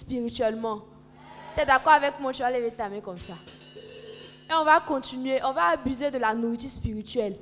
[0.00, 0.82] Spirituellement.
[1.54, 3.34] Tu es d'accord avec moi Tu vas lever ta main comme ça.
[4.48, 7.36] Et on va continuer, on va abuser de la nourriture spirituelle.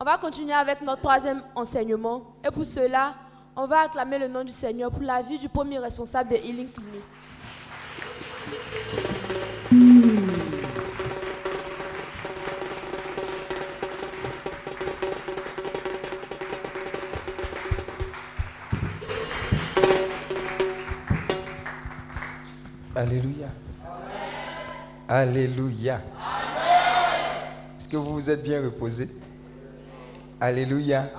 [0.00, 2.36] On va continuer avec notre troisième enseignement.
[2.42, 3.14] Et pour cela,
[3.54, 6.68] on va acclamer le nom du Seigneur pour la vie du premier responsable de Healing.
[25.20, 26.00] Alléluia.
[27.76, 29.06] Est-ce que vous vous êtes bien reposé?
[30.40, 31.10] Alléluia.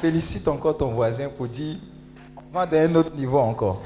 [0.00, 1.76] Félicite encore ton voisin pour dire,
[2.50, 3.82] va d'un autre niveau encore.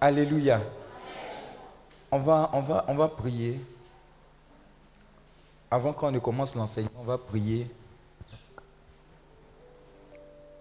[0.00, 0.62] Alléluia.
[2.10, 3.60] On va, on va, on va prier.
[5.70, 7.70] Avant qu'on ne commence l'enseignement, on va prier.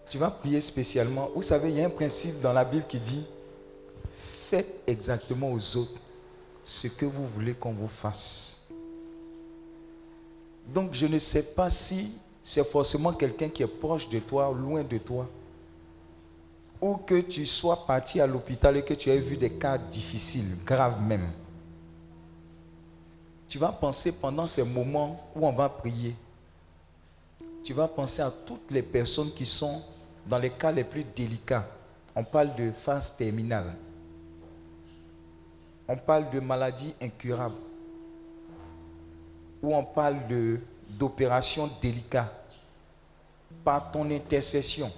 [0.09, 1.29] Tu vas prier spécialement.
[1.35, 3.25] Vous savez, il y a un principe dans la Bible qui dit
[4.09, 5.99] Faites exactement aux autres
[6.63, 8.57] ce que vous voulez qu'on vous fasse.
[10.73, 12.11] Donc, je ne sais pas si
[12.43, 15.27] c'est forcément quelqu'un qui est proche de toi, loin de toi,
[16.79, 20.57] ou que tu sois parti à l'hôpital et que tu aies vu des cas difficiles,
[20.65, 21.29] graves même.
[23.49, 26.15] Tu vas penser pendant ces moments où on va prier,
[27.63, 29.81] tu vas penser à toutes les personnes qui sont
[30.27, 31.67] dans les cas les plus délicats.
[32.15, 33.74] On parle de phase terminale.
[35.88, 37.55] On parle de maladies incurables.
[39.62, 40.17] Ou on parle
[40.89, 42.34] d'opérations délicates.
[43.63, 44.91] Par ton intercession,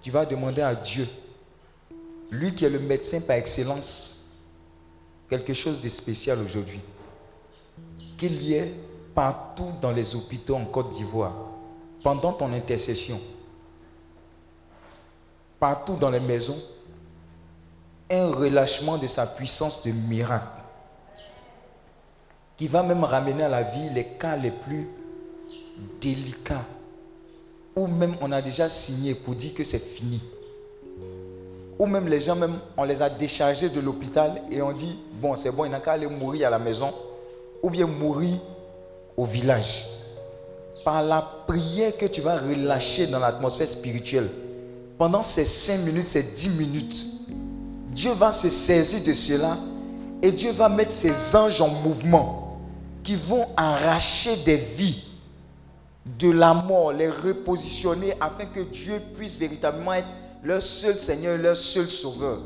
[0.00, 1.08] tu vas demander à Dieu,
[2.30, 4.26] lui qui est le médecin par excellence,
[5.28, 6.80] quelque chose de spécial aujourd'hui.
[8.16, 8.74] Qu'il y ait
[9.14, 11.34] partout dans les hôpitaux en Côte d'Ivoire,
[12.02, 13.20] pendant ton intercession,
[15.58, 16.58] partout dans les maisons,
[18.10, 20.62] un relâchement de sa puissance de miracle
[22.56, 24.88] qui va même ramener à la vie les cas les plus
[26.00, 26.64] délicats
[27.76, 30.22] ou même on a déjà signé pour dire que c'est fini.
[31.78, 35.36] Ou même les gens, même, on les a déchargés de l'hôpital et on dit, bon,
[35.36, 36.92] c'est bon, il n'a qu'à aller mourir à la maison
[37.62, 38.38] ou bien mourir
[39.14, 39.86] au village.
[40.86, 44.30] Par la prière que tu vas relâcher dans l'atmosphère spirituelle,
[44.98, 47.06] pendant ces 5 minutes, ces 10 minutes,
[47.90, 49.56] Dieu va se saisir de cela
[50.22, 52.58] et Dieu va mettre ses anges en mouvement
[53.02, 55.04] qui vont arracher des vies
[56.18, 60.08] de la mort, les repositionner afin que Dieu puisse véritablement être
[60.42, 62.40] leur seul Seigneur, leur seul Sauveur.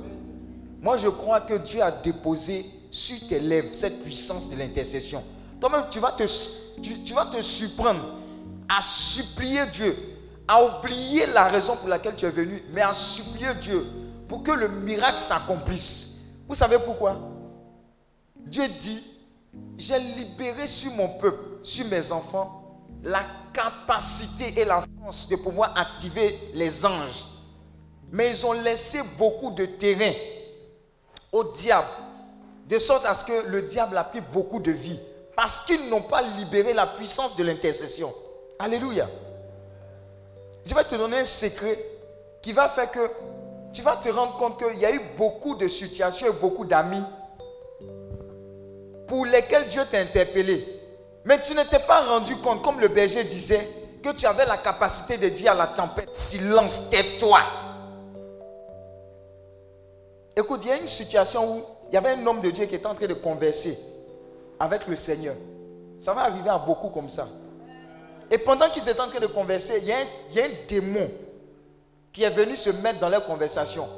[0.80, 5.23] Moi, je crois que Dieu a déposé sur tes lèvres cette puissance de l'intercession.
[5.61, 6.00] Toi-même, tu
[7.04, 8.14] tu vas te surprendre
[8.69, 9.95] à supplier Dieu,
[10.50, 13.87] à oublier la raison pour laquelle tu es venu, mais à supplier Dieu
[14.28, 16.23] pour que le miracle s'accomplisse.
[16.49, 17.21] Vous savez pourquoi?
[18.35, 19.00] Dieu dit,
[19.78, 23.21] j'ai libéré sur mon peuple, sur mes enfants, la
[23.52, 27.26] capacité et la force de pouvoir activer les anges.
[28.11, 30.14] Mais ils ont laissé beaucoup de terrain
[31.30, 31.87] au diable,
[32.66, 34.99] de sorte à ce que le diable a pris beaucoup de vie,
[35.37, 38.12] parce qu'ils n'ont pas libéré la puissance de l'intercession.
[38.59, 39.09] Alléluia.
[40.64, 41.78] Je vais te donner un secret
[42.42, 43.10] qui va faire que
[43.72, 47.02] tu vas te rendre compte qu'il y a eu beaucoup de situations et beaucoup d'amis
[49.06, 50.66] pour lesquels Dieu t'a interpellé.
[51.24, 53.68] Mais tu ne t'es pas rendu compte, comme le berger disait,
[54.02, 57.40] que tu avais la capacité de dire à la tempête, silence, tais-toi.
[60.36, 62.76] Écoute, il y a une situation où il y avait un homme de Dieu qui
[62.76, 63.78] était en train de converser
[64.58, 65.34] avec le Seigneur.
[65.98, 67.26] Ça va arriver à beaucoup comme ça.
[68.30, 71.10] Et pendant qu'ils étaient en train de converser, il y, a un, démon
[72.12, 73.88] qui est venu se mettre dans leur conversation.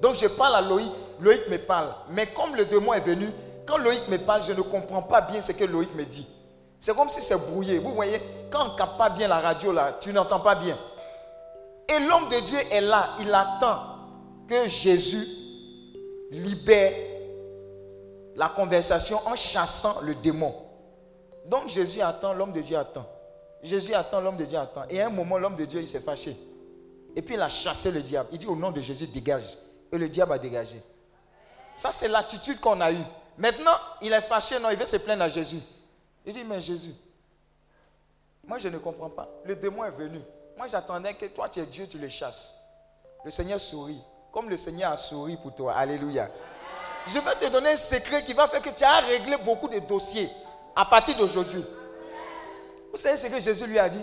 [0.00, 1.92] Donc je parle à Loïc, Loïc me parle.
[2.10, 3.28] Mais comme le démon est venu,
[3.66, 6.26] quand Loïc me parle, je ne comprends pas bien ce que Loïc me dit.
[6.78, 7.78] C'est comme si c'est brouillé.
[7.78, 8.20] Vous voyez,
[8.50, 10.78] quand on ne capte pas bien la radio, là, tu n'entends pas bien.
[11.88, 13.80] Et l'homme de Dieu est là, il attend
[14.48, 15.26] que Jésus
[16.30, 16.92] libère
[18.36, 20.54] la conversation en chassant le démon.
[21.46, 23.06] Donc Jésus attend, l'homme de Dieu attend.
[23.66, 24.84] Jésus attend, l'homme de Dieu attend.
[24.88, 26.36] Et à un moment, l'homme de Dieu, il s'est fâché.
[27.14, 28.28] Et puis il a chassé le diable.
[28.32, 29.56] Il dit au nom de Jésus, dégage.
[29.90, 30.82] Et le diable a dégagé.
[31.74, 33.04] Ça, c'est l'attitude qu'on a eue.
[33.38, 35.60] Maintenant, il est fâché, non, il veut se plaindre à Jésus.
[36.24, 36.94] Il dit, mais Jésus,
[38.46, 39.28] moi je ne comprends pas.
[39.44, 40.20] Le démon est venu.
[40.56, 42.54] Moi j'attendais que toi tu es Dieu, tu le chasses.
[43.24, 44.00] Le Seigneur sourit.
[44.32, 45.74] Comme le Seigneur a souri pour toi.
[45.74, 46.28] Alléluia.
[47.06, 49.78] Je vais te donner un secret qui va faire que tu as réglé beaucoup de
[49.80, 50.28] dossiers
[50.74, 51.64] à partir d'aujourd'hui.
[52.96, 54.02] Vous savez ce que Jésus lui a dit?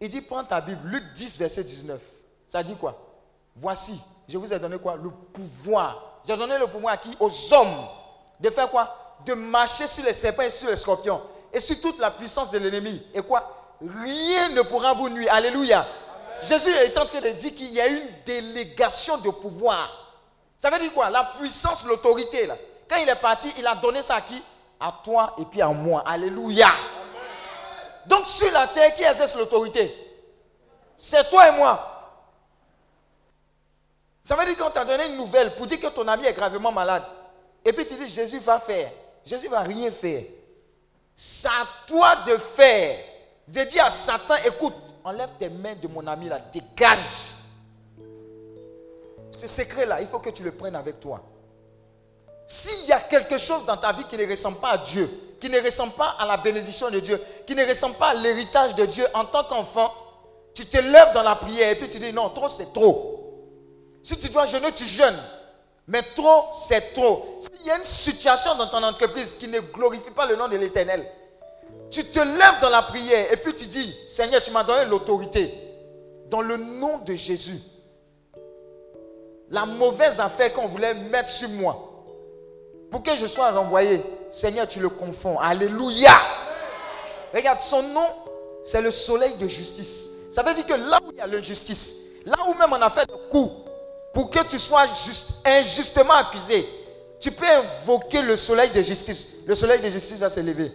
[0.00, 2.00] Il dit, prends ta Bible, Luc 10, verset 19.
[2.48, 2.98] Ça dit quoi?
[3.54, 3.96] Voici,
[4.28, 4.96] je vous ai donné quoi?
[4.96, 6.18] Le pouvoir.
[6.26, 7.16] J'ai donné le pouvoir à qui?
[7.20, 7.86] Aux hommes.
[8.40, 8.92] De faire quoi?
[9.24, 11.22] De marcher sur les serpents et sur les scorpions.
[11.52, 13.06] Et sur toute la puissance de l'ennemi.
[13.14, 13.76] Et quoi?
[13.80, 15.32] Rien ne pourra vous nuire.
[15.32, 15.86] Alléluia.
[16.40, 19.88] Jésus est en train de dire qu'il y a une délégation de pouvoir.
[20.58, 21.08] Ça veut dire quoi?
[21.08, 22.48] La puissance, l'autorité.
[22.48, 22.56] Là.
[22.90, 24.42] Quand il est parti, il a donné ça à qui?
[24.80, 26.02] À toi et puis à moi.
[26.04, 26.66] Alléluia.
[28.06, 29.94] Donc sur la terre, qui exerce l'autorité?
[30.96, 31.88] C'est toi et moi.
[34.22, 36.70] Ça veut dire qu'on t'a donné une nouvelle pour dire que ton ami est gravement
[36.70, 37.04] malade.
[37.64, 38.92] Et puis tu dis, Jésus va faire.
[39.24, 40.24] Jésus va rien faire.
[41.14, 43.04] C'est à toi de faire.
[43.48, 47.36] De dire à Satan, écoute, enlève tes mains de mon ami là, dégage.
[49.32, 51.20] Ce secret-là, il faut que tu le prennes avec toi.
[52.46, 55.10] S'il y a quelque chose dans ta vie qui ne ressemble pas à Dieu,
[55.42, 58.76] qui ne ressemble pas à la bénédiction de Dieu, qui ne ressemble pas à l'héritage
[58.76, 59.92] de Dieu en tant qu'enfant,
[60.54, 63.18] tu te lèves dans la prière et puis tu dis non, trop c'est trop.
[64.04, 65.18] Si tu dois jeûner, tu jeûnes.
[65.88, 67.40] Mais trop, c'est trop.
[67.40, 70.56] S'il y a une situation dans ton entreprise qui ne glorifie pas le nom de
[70.56, 71.10] l'Éternel,
[71.90, 75.52] tu te lèves dans la prière et puis tu dis, Seigneur, tu m'as donné l'autorité.
[76.28, 77.58] Dans le nom de Jésus.
[79.50, 81.91] La mauvaise affaire qu'on voulait mettre sur moi,
[82.92, 85.38] pour que je sois renvoyé, Seigneur, tu le confonds.
[85.40, 86.12] Alléluia.
[87.34, 88.06] Regarde, son nom,
[88.62, 90.10] c'est le soleil de justice.
[90.30, 92.90] Ça veut dire que là où il y a l'injustice, là où même on a
[92.90, 93.70] fait de coups,
[94.12, 96.68] pour que tu sois juste, injustement accusé,
[97.18, 99.36] tu peux invoquer le soleil de justice.
[99.46, 100.70] Le soleil de justice va se lever.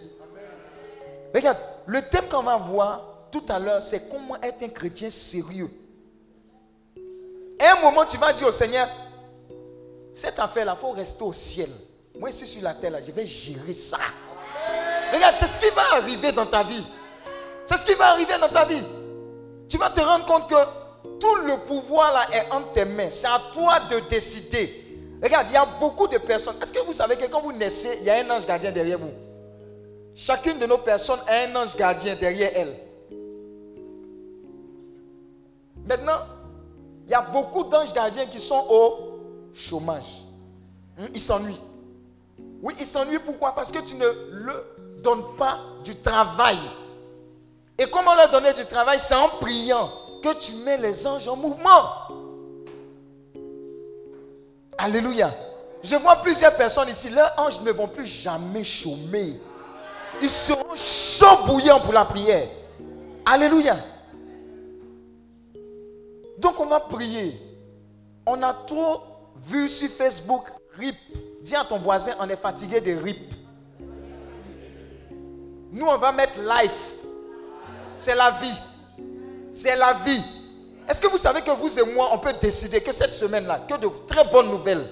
[1.32, 5.70] Regarde, le thème qu'on va voir tout à l'heure, c'est comment être un chrétien sérieux.
[7.60, 8.88] À un moment, tu vas dire au Seigneur,
[10.12, 11.68] cette affaire-là, il faut rester au ciel.
[12.18, 13.98] Moi, ici sur la terre, là, je vais gérer ça.
[15.12, 16.84] Regarde, c'est ce qui va arriver dans ta vie.
[17.64, 18.82] C'est ce qui va arriver dans ta vie.
[19.68, 20.54] Tu vas te rendre compte que
[21.20, 23.10] tout le pouvoir là est entre tes mains.
[23.10, 24.84] C'est à toi de décider.
[25.22, 26.56] Regarde, il y a beaucoup de personnes.
[26.60, 28.98] Est-ce que vous savez que quand vous naissez, il y a un ange gardien derrière
[28.98, 29.12] vous?
[30.14, 32.74] Chacune de nos personnes a un ange gardien derrière elle.
[35.86, 36.20] Maintenant,
[37.06, 40.22] il y a beaucoup d'anges gardiens qui sont au chômage.
[40.98, 41.60] Hmm, ils s'ennuient.
[42.62, 43.54] Oui, ils s'ennuient pourquoi?
[43.54, 44.64] Parce que tu ne leur
[45.02, 46.58] donnes pas du travail.
[47.78, 48.98] Et comment leur donner du travail?
[48.98, 49.90] C'est en priant
[50.22, 51.82] que tu mets les anges en mouvement.
[54.76, 55.32] Alléluia.
[55.82, 59.40] Je vois plusieurs personnes ici, leurs anges ne vont plus jamais chômer.
[60.20, 62.48] Ils seront chauds bouillants pour la prière.
[63.24, 63.76] Alléluia.
[66.38, 67.40] Donc on va prier.
[68.26, 69.02] On a trop
[69.36, 70.96] vu sur Facebook RIP.
[71.48, 73.32] Dis à ton voisin, on est fatigué de RIP.
[75.72, 76.96] Nous, on va mettre life.
[77.96, 78.52] C'est la vie.
[79.50, 80.22] C'est la vie.
[80.86, 83.76] Est-ce que vous savez que vous et moi, on peut décider que cette semaine-là, que
[83.78, 84.86] de très bonnes nouvelles,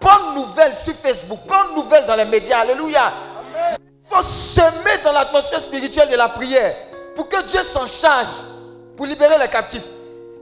[0.00, 3.12] bonnes nouvelles sur Facebook, bonnes nouvelles dans les médias, alléluia.
[3.78, 6.74] Il faut semer dans l'atmosphère spirituelle de la prière
[7.14, 8.42] pour que Dieu s'en charge
[8.96, 9.86] pour libérer les captifs.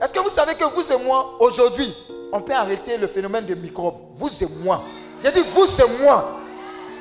[0.01, 1.93] Est-ce que vous savez que vous et moi, aujourd'hui,
[2.33, 4.07] on peut arrêter le phénomène des microbes?
[4.13, 4.83] Vous et moi.
[5.25, 6.39] J'ai dit vous et moi.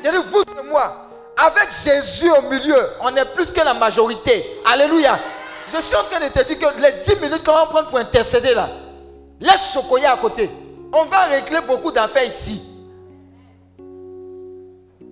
[0.03, 1.11] J'ai dit vous et moi.
[1.37, 4.47] Avec Jésus au milieu, on est plus que la majorité.
[4.65, 5.19] Alléluia.
[5.71, 7.99] Je suis en train de te dire que les 10 minutes qu'on va prendre pour
[7.99, 8.71] intercéder là,
[9.41, 10.49] laisse Chocoya à côté.
[10.91, 12.63] On va régler beaucoup d'affaires ici.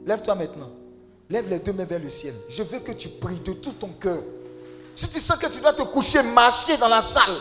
[0.07, 0.71] Lève-toi maintenant.
[1.29, 2.35] Lève les deux mains vers le ciel.
[2.49, 4.23] Je veux que tu pries de tout ton cœur.
[4.95, 7.37] Si tu sens que tu dois te coucher, marcher dans la salle,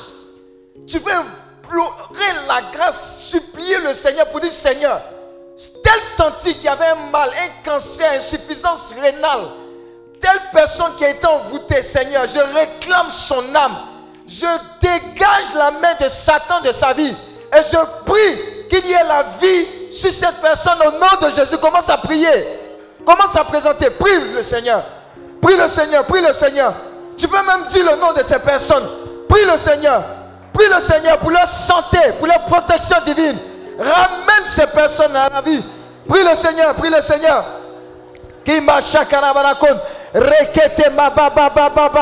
[0.85, 5.01] tu veux implorer la grâce, supplier le Seigneur pour dire Seigneur,
[5.83, 9.47] telle tante qui avait un mal, un cancer, insuffisance rénale,
[10.19, 13.77] telle personne qui a été envoûtée, Seigneur, je réclame son âme.
[14.27, 14.45] Je
[14.79, 17.13] dégage la main de Satan de sa vie.
[17.53, 21.57] Et je prie qu'il y ait la vie sur cette personne au nom de Jésus.
[21.57, 22.29] Commence à prier.
[23.05, 23.89] Commence à présenter.
[23.89, 24.83] Prie le Seigneur.
[25.41, 26.05] Prie le Seigneur.
[26.05, 26.73] Prie le Seigneur.
[27.17, 28.87] Tu peux même dire le nom de ces personnes.
[29.27, 30.01] Prie le Seigneur.
[30.53, 33.37] Prie le Seigneur pour leur santé, pour leur protection divine.
[33.79, 35.63] Ramène ces personnes à la vie.
[36.07, 36.73] Prie le Seigneur.
[36.75, 37.45] Prie le Seigneur.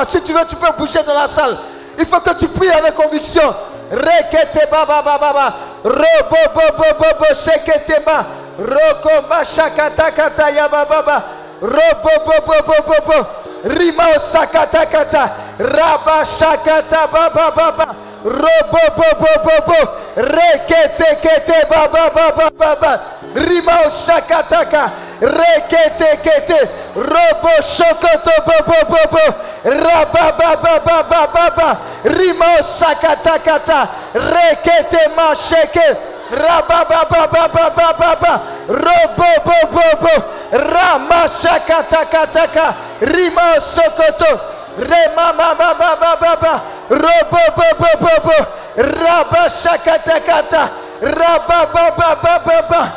[0.06, 1.58] Si tu veux, tu peux bouger dans la salle.
[1.98, 3.54] Il faut que tu pries avec conviction.
[3.92, 5.56] Rekete baba baba baba
[13.06, 13.26] bo
[13.64, 19.80] rima sakata kata raba shakata baba baba robo bo bo bo
[20.16, 23.02] rekete kete baba baba baba
[23.36, 26.60] rima shakata ka rekete kete
[26.96, 29.26] robo shokoto bo bo bo bo
[29.64, 31.80] baba baba baba
[34.14, 35.98] rekete ma sheke
[36.32, 40.16] raba baba baba baba robo bo bo bo
[44.78, 48.38] rema mama baba baba robo bo bo bo bo
[48.78, 50.70] raba shakata kata
[51.02, 52.94] raba baba baba baba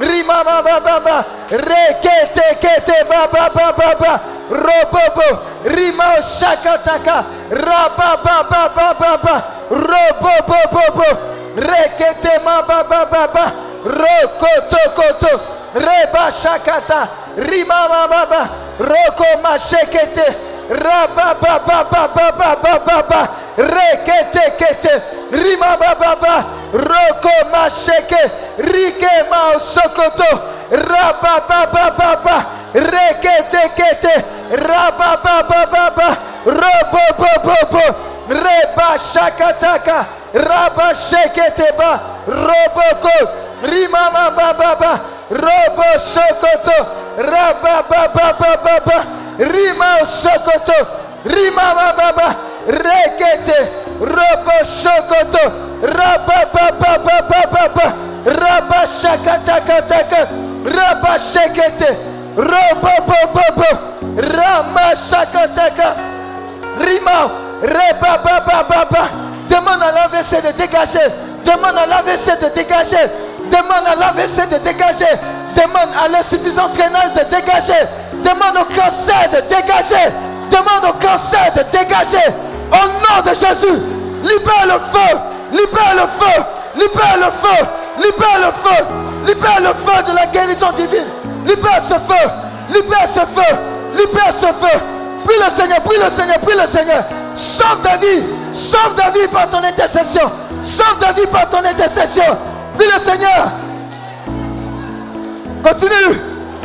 [0.00, 10.58] Rima baba baba rekete kete baba baba baba robobo rima shakataka baba baba baba robobo
[10.70, 11.08] bobo
[11.56, 13.52] rekete ma baba baba
[13.84, 18.42] rokoto koto reba shakata rima baba
[18.78, 20.26] roko mashekete
[20.68, 28.22] raba baba baba baba baba rekete kete rima baba roko masheke
[28.58, 30.30] rike ma sokoto
[30.70, 34.14] raba baba rekete kete
[34.50, 36.08] raba baba baba
[36.44, 37.86] robo bobo bo
[38.28, 46.76] reba shakataka raba shekete ba roboko rima baba baba robo sokoto
[47.18, 49.04] raba baba baba
[49.38, 50.72] rima sokoto
[51.24, 53.58] rima baba rekete
[54.00, 55.42] robo sokoto
[55.82, 57.94] raba baba baba baba
[58.24, 60.28] raba shakatakataka
[60.64, 61.96] raba shekete
[62.36, 63.70] robo bobo bo
[64.16, 65.94] rama shakataka
[66.78, 67.30] rima
[67.62, 69.08] reba baba baba
[69.48, 71.08] demande à l'AVC de dégager
[71.44, 73.10] demande à l'AVC de dégager
[73.50, 75.04] demande à l'AVC de dégager.
[75.54, 77.86] Demande à l'insuffisance rénale de dégager.
[78.22, 80.12] Demande au cancer de dégager.
[80.50, 82.24] Demande au cancer de dégager.
[82.70, 83.82] Au nom de Jésus
[84.22, 85.18] libère le feu.
[85.52, 86.44] Libère le feu.
[86.76, 87.66] Libère le feu.
[87.98, 88.84] Libère le feu.
[89.26, 91.06] Libère le feu de la guérison divine.
[91.46, 92.28] Libère ce feu.
[92.70, 93.56] Libère ce feu.
[93.96, 94.78] Libère ce feu.
[95.24, 97.04] Prie le Seigneur prie le Seigneur prie le Seigneur.
[97.34, 100.30] Sauve ta vie sauve ta vie par ton intercession.
[100.62, 102.24] Sauve ta vie par ton intercession
[102.78, 103.50] prie le Seigneur.
[105.62, 106.16] Continue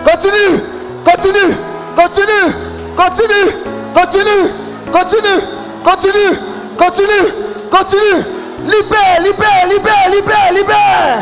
[0.06, 0.62] continue
[1.04, 1.56] continue
[1.96, 2.54] continue
[2.96, 3.50] continue
[3.94, 4.52] continue
[4.92, 5.42] continue
[5.84, 6.38] continue
[6.78, 7.34] continue
[7.72, 8.26] continue.
[8.66, 11.22] Libère libère libère libère libère.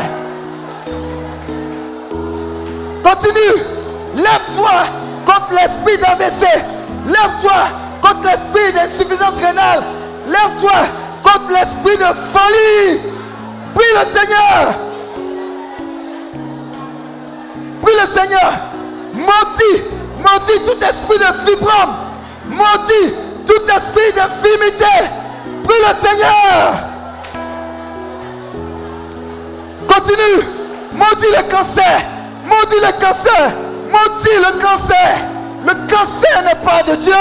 [3.02, 3.62] Continue.
[4.14, 4.70] Lève-toi
[5.24, 6.46] contre l'esprit d'AVC
[7.06, 7.52] lève-toi
[8.02, 9.82] contre l'esprit d'insuffisance rénale.
[10.26, 10.70] Lève-toi
[11.22, 13.11] contre l'esprit de folie
[13.74, 14.74] prie le Seigneur.
[17.82, 18.52] Prie le Seigneur.
[19.14, 19.82] Maudit
[20.18, 21.94] maudit tout esprit de fibrome.
[22.48, 23.14] Maudit
[23.46, 24.84] tout esprit d'infimité
[25.64, 26.74] prie le Seigneur.
[29.88, 30.46] Continue.
[30.92, 32.02] Maudit le cancer.
[32.44, 33.52] Maudit le cancer.
[33.90, 35.16] Maudit le cancer.
[35.64, 37.12] Le cancer n'est pas de Dieu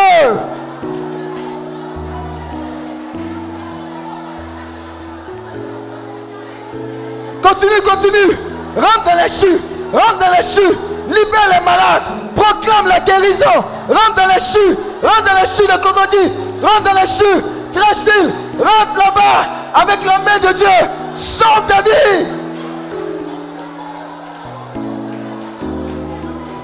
[7.42, 8.38] continue continue.
[8.76, 9.60] Rentre dans les choux
[9.94, 10.78] rentre dans les choux
[11.08, 13.64] libère les malades proclame la guérison.
[13.90, 16.32] Rentre dans les choux rentre dans les choux de Cocody.
[16.62, 17.42] Rentre dans les choux
[17.74, 18.34] Trashville.
[18.60, 20.68] Rentre là-bas avec la main de Dieu.
[21.16, 22.26] Sauve ta vie.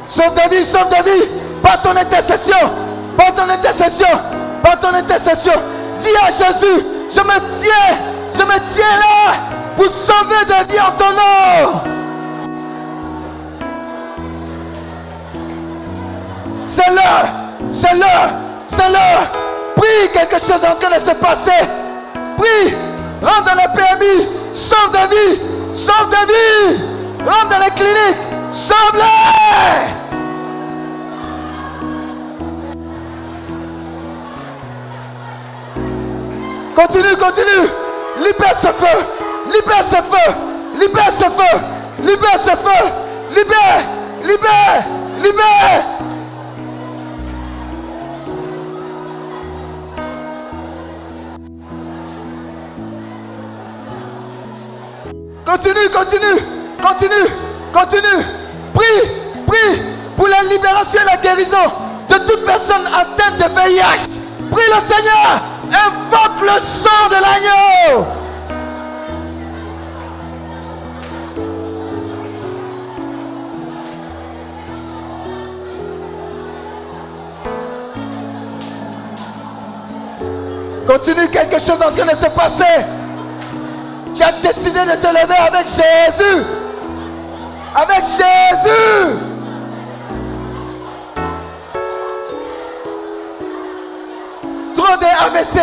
[0.07, 1.27] Sauve ta vie sauve ta vie.
[1.61, 2.55] Par ton intercession
[3.17, 4.07] par ton intercession
[4.63, 5.53] par ton intercession.
[5.99, 7.97] Dis à Jésus je me tiens
[8.33, 11.81] je me tiens là pour sauver des vies en ton nom
[16.65, 17.27] C'est l'heure.
[17.69, 18.29] C'est l'heure.
[18.67, 19.31] C'est l'heure.
[19.75, 21.51] Prie, quelque chose est en train de se passer.
[22.37, 22.75] Prie.
[23.21, 24.27] Rentre dans les PMI.
[24.51, 25.39] Sauve des vies.
[25.73, 26.83] Sauve des vies.
[27.25, 28.17] Rentre dans les cliniques.
[28.51, 29.87] Sauve-les.
[36.75, 37.69] Continue, continue.
[38.17, 39.16] Libère ce feu.
[39.47, 40.33] Libère ce feu.
[40.79, 41.59] Libère ce feu.
[41.99, 42.85] Libère ce feu.
[43.31, 43.83] Libère.
[44.23, 44.85] Libère.
[45.21, 45.97] Libère.
[55.45, 56.41] Continue, continue,
[56.81, 57.13] continue,
[57.73, 58.25] continue.
[58.73, 59.09] Prie,
[59.47, 59.81] prie
[60.15, 61.71] pour la libération et la guérison
[62.09, 64.19] de toute personne atteinte de VIH.
[64.51, 65.41] Prie le Seigneur.
[65.71, 68.26] Invoque le sang de l'agneau.
[80.87, 82.63] Continue, quelque chose en train de se passer.
[84.15, 86.45] Tu as décidé de te lever avec Jésus.
[87.75, 89.19] Avec Jésus.
[94.73, 95.59] Trop de AVC,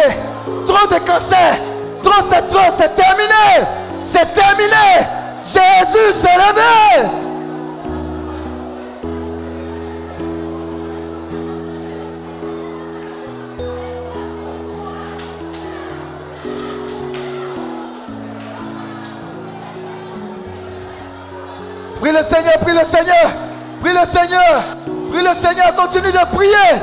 [0.67, 1.57] trop de cancer,
[2.03, 3.67] trop c'est trop, c'est terminé.
[4.05, 5.07] C'est terminé.
[5.43, 7.24] Jésus s'est levé.
[22.05, 23.33] Prie le Seigneur, prie le Seigneur,
[23.83, 24.63] prie le Seigneur,
[25.11, 26.79] prie le Seigneur, continue de prier.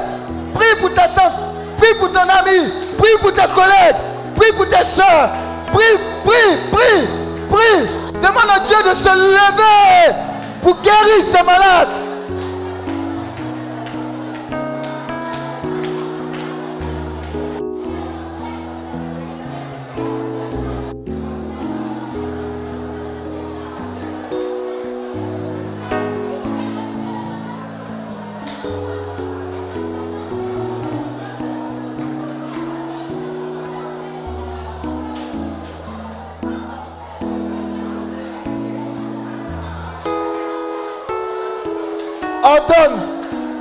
[0.55, 1.33] Prie pour ta tante,
[1.77, 3.97] prie pour ton ami, prie pour tes collègues,
[4.35, 5.29] prie pour tes soeurs.
[5.71, 5.83] Prie,
[6.25, 7.07] prie, prie,
[7.51, 7.87] prie.
[8.15, 10.15] Demande à Dieu de se lever
[10.63, 11.93] pour guérir ces malades.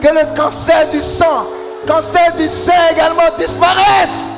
[0.00, 1.46] Que le cancer du sang,
[1.86, 4.32] cancer du sein également disparaisse.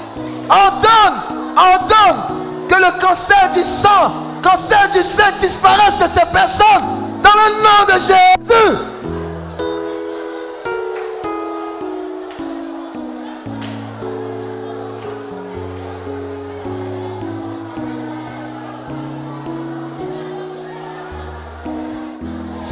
[0.49, 6.85] Ordonne, ordonne que le cancer du sang, cancer du sein disparaisse de ces personnes
[7.23, 8.92] dans le nom de Jésus.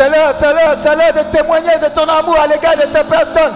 [0.00, 3.04] C'est l'heure, c'est l'heure, c'est l'heure de témoigner de ton amour à l'égard de ces
[3.04, 3.52] personnes.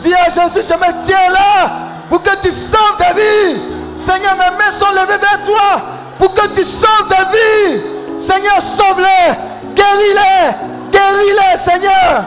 [0.00, 1.70] Dis à Jésus, je me tiens là
[2.08, 3.60] pour que tu sauves ta vie.
[3.94, 5.82] Seigneur, mes mains sont levées vers toi
[6.18, 7.80] pour que tu sauves ta vie.
[8.18, 9.34] Seigneur, sauve-les,
[9.72, 12.24] guéris-les, guéris-les, Seigneur.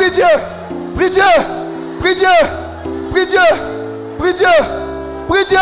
[0.00, 0.24] Prie Dieu,
[0.94, 1.22] prie Dieu,
[2.00, 2.26] prie Dieu,
[3.10, 3.38] prie Dieu,
[4.18, 4.46] prie Dieu,
[5.28, 5.58] prie Dieu,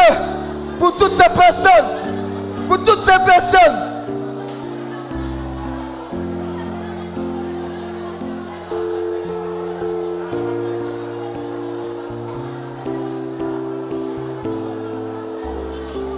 [0.79, 1.87] pour toutes ces personnes,
[2.69, 3.59] pour toutes ces personnes.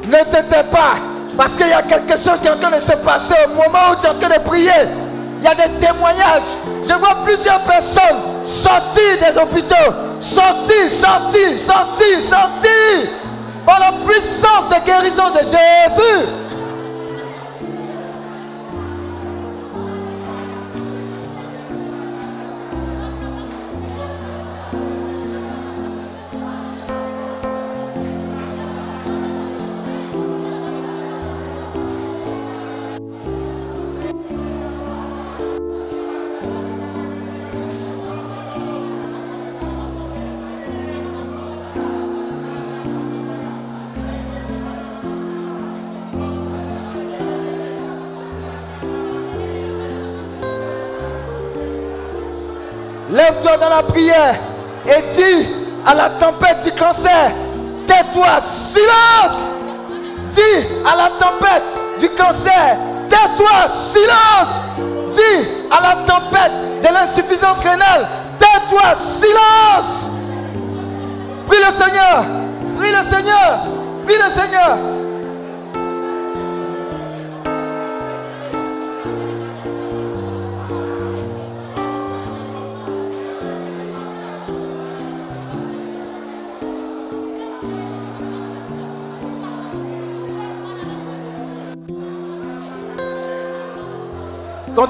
[0.07, 0.97] Ne te tais pas,
[1.39, 3.93] parce qu'il y a quelque chose qui est en train de se passer au moment
[3.93, 4.71] où tu es en train de prier.
[5.39, 6.70] Il y a des témoignages.
[6.83, 9.75] Je vois plusieurs personnes sortir des hôpitaux.
[10.19, 13.11] Sortir, sortir, sortir, sortir.
[13.65, 16.40] Par la puissance de guérison de Jésus.
[53.41, 54.35] Lève-toi dans la prière
[54.87, 55.49] et dis
[55.87, 57.33] à la tempête du cancer,
[57.87, 59.53] tais-toi, silence.
[60.31, 62.77] Dis à la tempête du cancer,
[63.09, 64.65] tais-toi, silence.
[65.13, 70.11] Dis à la tempête de l'insuffisance rénale, tais-toi, silence.
[71.47, 72.25] Prie le Seigneur,
[72.79, 73.61] prie le Seigneur,
[74.07, 74.77] prie le Seigneur.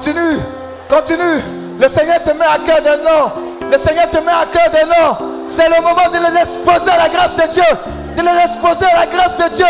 [0.00, 0.40] Continue,
[0.88, 1.42] continue.
[1.78, 3.68] Le Seigneur te met à cœur de nom.
[3.70, 5.44] Le Seigneur te met à cœur de nom.
[5.46, 7.62] C'est le moment de les exposer à la grâce de Dieu.
[8.16, 9.66] De les exposer à la grâce de Dieu.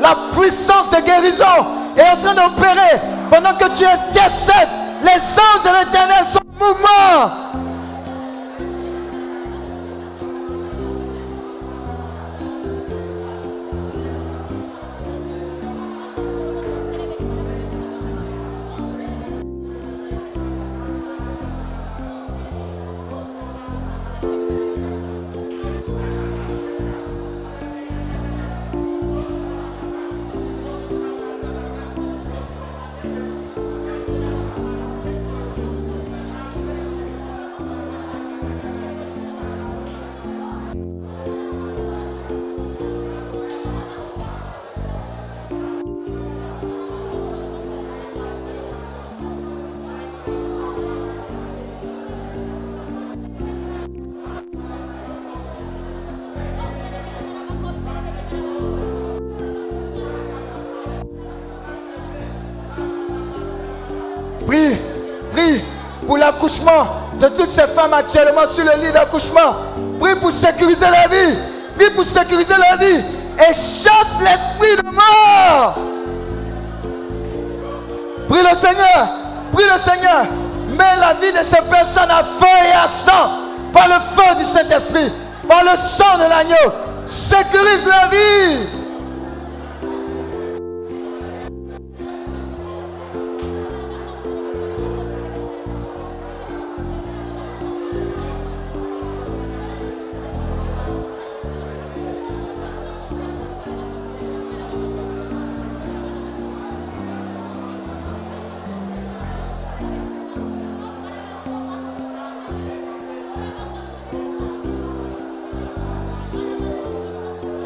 [0.00, 1.66] La puissance de guérison
[1.96, 4.68] est en train d'opérer pendant que tu intercèdes.
[5.02, 7.41] Les anges de l'éternel sont en mouvement.
[64.46, 64.76] Prie,
[65.32, 65.64] prie
[66.06, 69.56] pour l'accouchement de toutes ces femmes actuellement sur le lit d'accouchement.
[70.00, 71.36] Prie pour sécuriser la vie.
[71.76, 73.02] Prie pour sécuriser la vie.
[73.38, 75.74] Et chasse l'esprit de mort.
[78.28, 79.08] Prie le Seigneur.
[79.52, 80.26] Prie le Seigneur.
[80.68, 83.30] Mets la vie de ces personnes à feu et à sang.
[83.72, 85.12] Par le feu du Saint-Esprit.
[85.48, 86.72] Par le sang de l'agneau.
[87.06, 88.81] Sécurise la vie.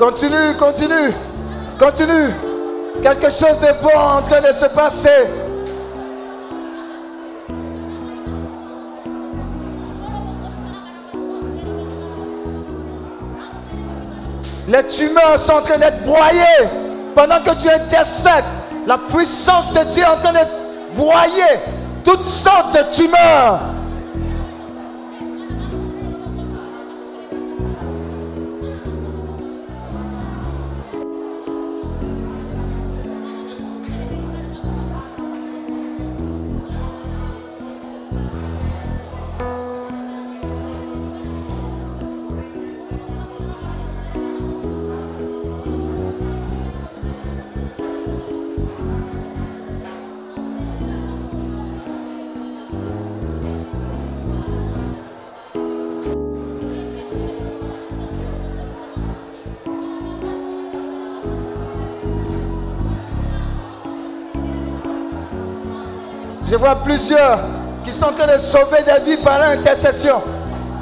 [0.07, 1.13] Continue, continue,
[1.81, 2.33] continue.
[3.03, 5.11] Quelque chose de bon en train de se passer.
[14.69, 16.69] Les tumeurs sont en train d'être broyées
[17.17, 18.45] pendant que tu intercèdes.
[18.87, 21.59] La puissance de Dieu est en train de broyer
[22.05, 23.59] toutes sortes de tumeurs.
[66.57, 67.41] Je vois plusieurs
[67.85, 70.23] qui sont en train de sauver des vies par l'intercession.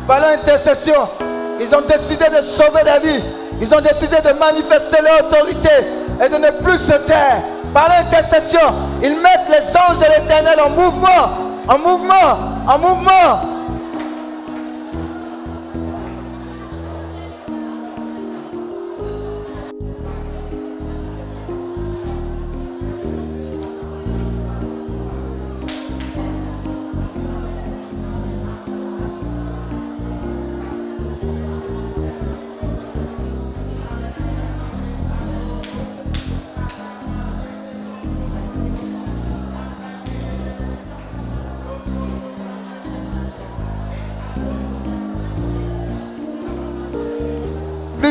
[0.07, 1.09] Par l'intercession.
[1.61, 3.25] Ils ont décidé de sauver des vies.
[3.61, 5.69] Ils ont décidé de manifester leur autorité
[6.25, 7.43] et de ne plus se taire.
[7.75, 8.61] Par l'intercession,
[9.03, 11.09] ils mettent les anges de l'éternel en mouvement.
[11.67, 12.39] En mouvement.
[12.69, 13.54] En mouvement.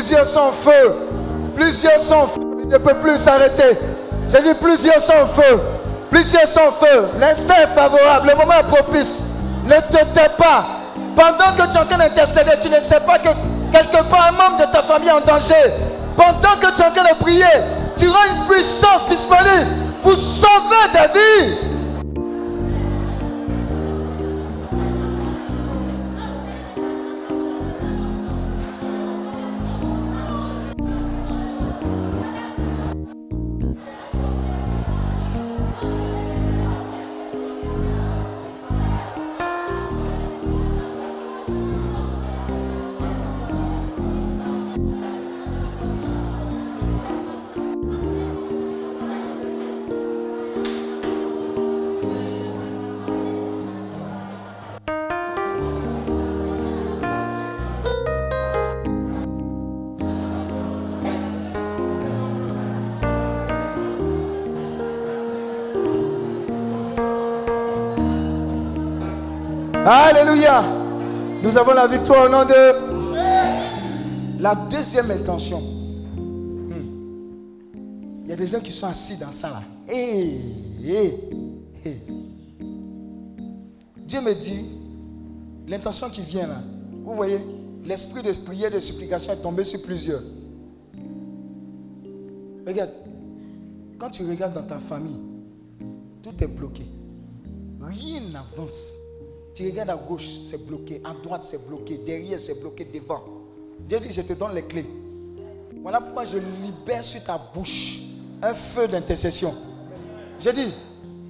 [0.04, 0.96] Plusieurs sont en feu.
[1.56, 2.42] Plusieurs sont en feu.
[2.62, 3.80] Il ne peut plus s'arrêter.
[4.28, 5.62] J'ai dit plusieurs sont en feu.
[6.12, 7.08] Plusieurs sont en feu.
[7.18, 8.32] L'instinct est favorable.
[8.32, 9.24] Le moment est propice.
[9.64, 10.66] Ne te tais pas.
[11.16, 13.30] Pendant que tu es en train d'intercéder, tu ne sais pas que
[13.72, 15.72] quelque part un membre de ta famille est en danger.
[16.18, 17.46] Pendant que tu es en train de prier,
[17.96, 19.68] tu rends une puissance disponible
[20.04, 21.58] pour sauver des vies.
[69.86, 70.64] Alléluia.
[71.44, 72.94] Nous avons la victoire au nom de...
[74.40, 75.60] La deuxième intention.
[75.60, 76.72] Hmm.
[78.24, 79.64] Il y a des gens qui sont assis dans ça là.
[79.88, 80.40] Hey,
[80.84, 81.20] hey,
[81.84, 82.02] hey.
[83.98, 84.66] Dieu me dit,
[85.68, 86.62] l'intention qui vient là,
[87.04, 87.40] vous voyez,
[87.84, 90.22] l'esprit de prière, de supplication est tombé sur plusieurs.
[92.66, 92.92] Regarde,
[94.00, 95.20] quand tu regardes dans ta famille,
[96.22, 96.86] tout est bloqué.
[97.82, 99.03] Rien n'avance.
[99.54, 101.02] Tu regardes à gauche, c'est bloqué.
[101.04, 101.98] À droite, c'est bloqué.
[101.98, 102.86] Derrière, c'est bloqué.
[102.86, 103.24] Devant.
[103.88, 104.86] Dieu dit, je te donne les clés.
[105.82, 108.00] Voilà pourquoi je libère sur ta bouche
[108.42, 109.54] un feu d'intercession.
[110.40, 110.74] J'ai dit,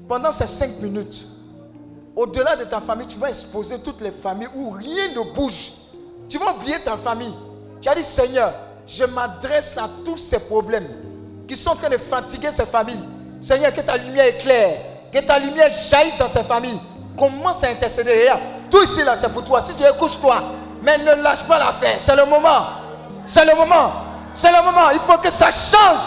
[0.07, 1.27] pendant ces cinq minutes,
[2.15, 5.71] au-delà de ta famille, tu vas exposer toutes les familles où rien ne bouge.
[6.29, 7.33] Tu vas oublier ta famille.
[7.81, 8.53] Tu as dit, Seigneur,
[8.87, 10.87] je m'adresse à tous ces problèmes
[11.47, 13.03] qui sont en train de fatiguer ces familles.
[13.41, 14.77] Seigneur, que ta lumière éclaire,
[15.11, 16.79] que ta lumière jaillisse dans ces familles.
[17.17, 18.29] Commence à intercéder.
[18.69, 19.61] Tout ici, là, c'est pour toi.
[19.61, 20.41] Si tu es, couche-toi.
[20.81, 21.95] Mais ne lâche pas l'affaire.
[21.99, 22.65] C'est le moment.
[23.25, 23.91] C'est le moment.
[24.33, 24.89] C'est le moment.
[24.91, 26.01] Il faut que ça change.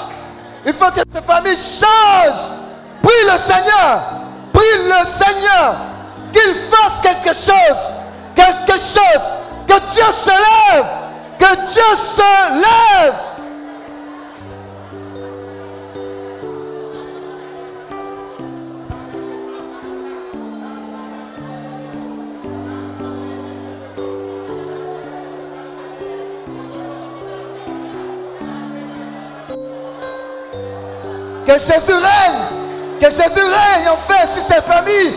[0.65, 2.53] Il faut que ces familles changent.
[3.03, 4.03] Prie le Seigneur.
[4.53, 5.77] Prie le Seigneur.
[6.33, 7.95] Qu'il fasse quelque chose.
[8.35, 9.35] Quelque chose.
[9.67, 10.87] Que Dieu se lève.
[11.39, 13.15] Que Dieu se lève.
[31.47, 32.99] Que Jésus règne.
[33.01, 35.15] Que Jésus règne en fait sur ses familles.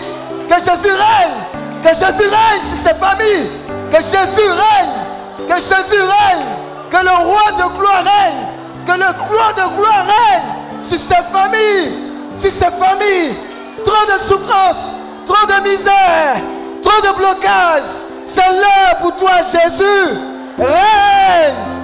[0.47, 1.81] Que Jésus règne.
[1.81, 3.49] Que Jésus règne sur ses familles.
[3.91, 5.47] Que Jésus règne.
[5.47, 6.45] Que Jésus règne.
[6.91, 8.45] Que le roi de gloire règne.
[8.85, 11.99] Que le roi de gloire règne sur ses familles.
[12.37, 13.35] Sur ses familles.
[13.83, 14.91] Trop de souffrance.
[15.25, 16.35] Trop de misère.
[16.83, 18.05] Trop de blocage.
[18.25, 20.19] C'est l'heure pour toi, Jésus.
[20.59, 21.78] Règne.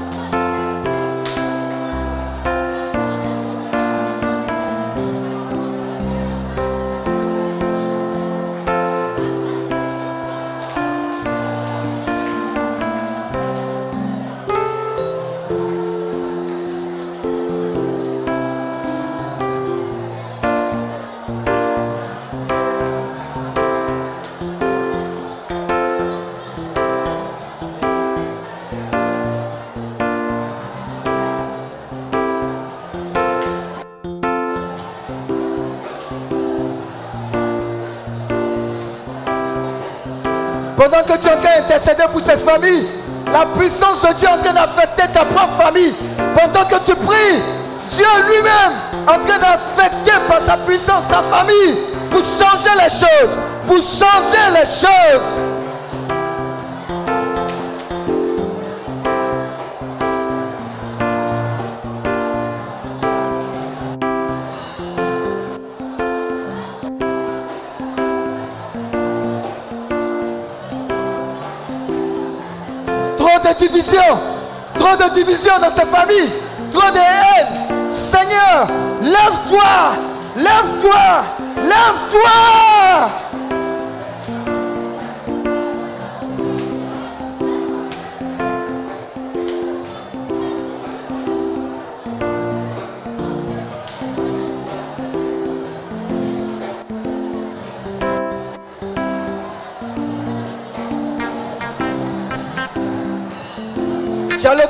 [40.86, 42.86] Pendant que tu es en train d'intercéder pour cette famille,
[43.34, 45.96] la puissance de Dieu est en train d'affecter ta propre famille.
[46.38, 47.42] Pendant que tu pries,
[47.90, 51.80] Dieu lui-même est en train d'affecter par sa puissance ta famille
[52.12, 53.40] pour changer les choses.
[53.66, 55.42] Pour changer les choses.
[74.78, 76.32] Trop de division, dans ces familles,
[76.72, 77.92] trop de haine.
[77.92, 78.68] Seigneur,
[79.02, 79.96] lève-toi,
[80.38, 81.24] lève-toi,
[81.58, 82.30] lève-toi.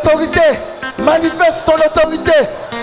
[0.05, 0.41] L'autorité.
[0.99, 2.31] Manifeste ton autorité.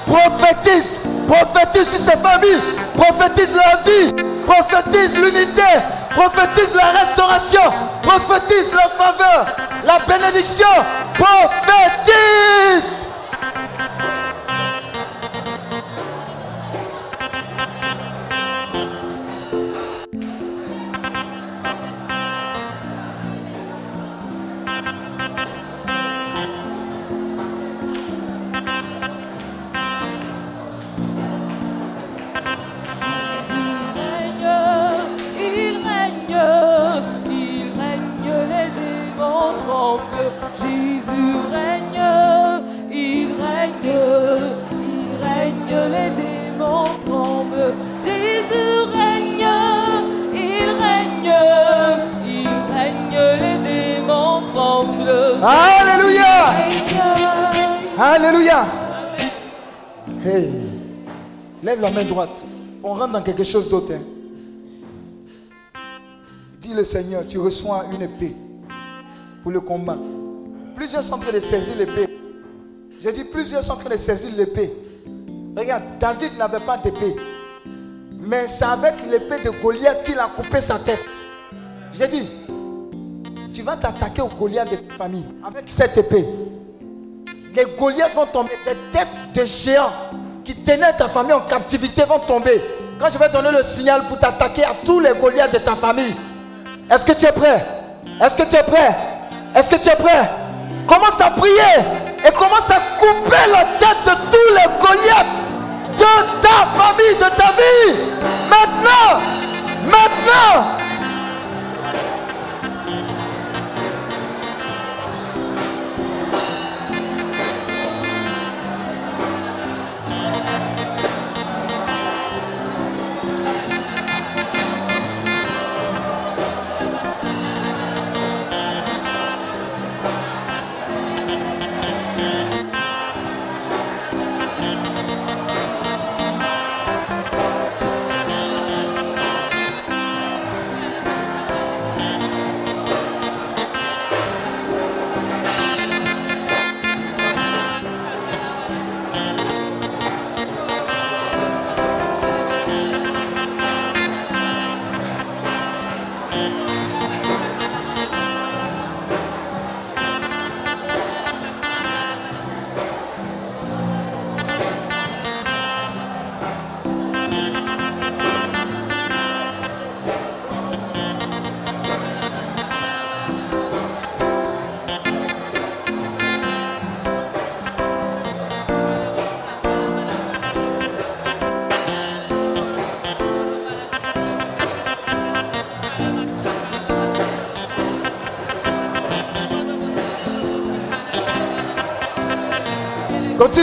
[0.06, 1.02] Prophétise.
[1.28, 2.60] Prophétise sur ces familles.
[2.96, 4.12] Prophétise la vie.
[4.44, 5.62] Prophétise l'unité.
[6.10, 7.60] Prophétise la restauration.
[8.02, 9.46] Prophétise la faveur.
[9.84, 10.66] La bénédiction.
[11.14, 13.01] Prophétise.
[62.04, 62.44] Droite.
[62.82, 63.92] On rentre dans quelque chose d'autre.
[63.94, 64.02] hein.
[66.60, 68.34] Dis le Seigneur, tu reçois une épée
[69.42, 69.98] pour le combat.
[70.76, 72.08] Plusieurs sont en train de saisir l'épée.
[73.00, 74.72] J'ai dit plusieurs sont en train de saisir l'épée.
[75.56, 77.16] Regarde, David n'avait pas d'épée.
[78.20, 81.00] Mais c'est avec l'épée de Goliath qu'il a coupé sa tête.
[81.92, 82.28] J'ai dit,
[83.52, 86.24] tu vas t'attaquer au Goliath de ta famille avec cette épée
[87.54, 89.90] les Goliaths vont tomber, des têtes de géants
[90.44, 92.62] qui tenaient ta famille en captivité vont tomber.
[92.98, 96.14] Quand je vais donner le signal pour t'attaquer à tous les Goliaths de ta famille,
[96.90, 97.64] est-ce que tu es prêt?
[98.20, 98.96] Est-ce que tu es prêt?
[99.54, 100.30] Est-ce que tu es prêt?
[100.86, 101.84] Commence à prier
[102.26, 105.40] et commence à couper la tête de tous les Goliaths
[105.98, 107.98] de ta famille, de ta vie.
[108.48, 109.20] Maintenant,
[109.84, 110.81] maintenant.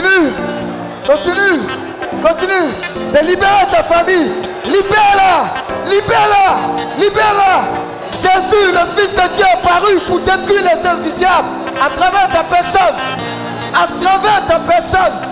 [0.00, 0.32] Continue.
[1.06, 1.60] Continue.
[2.22, 3.12] Continue.
[3.12, 4.30] De libérer ta famille.
[4.64, 5.90] Libère-la.
[5.90, 7.02] Libère-la.
[7.02, 7.64] Libère-la.
[8.12, 11.48] Jésus, le Fils de Dieu, est apparu pour détruire les œuvres du diable
[11.84, 12.96] à travers ta personne.
[13.74, 15.29] À travers ta personne.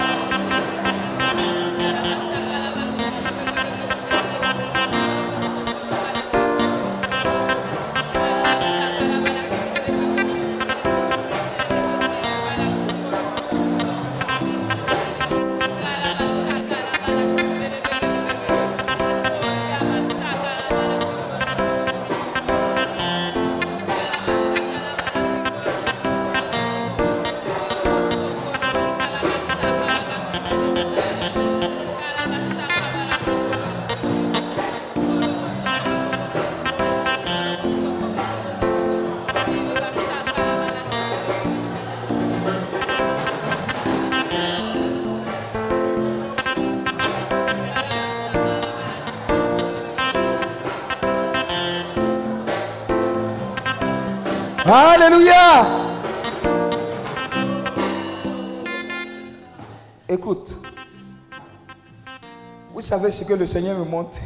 [62.98, 64.18] Savez ce que le Seigneur me montre.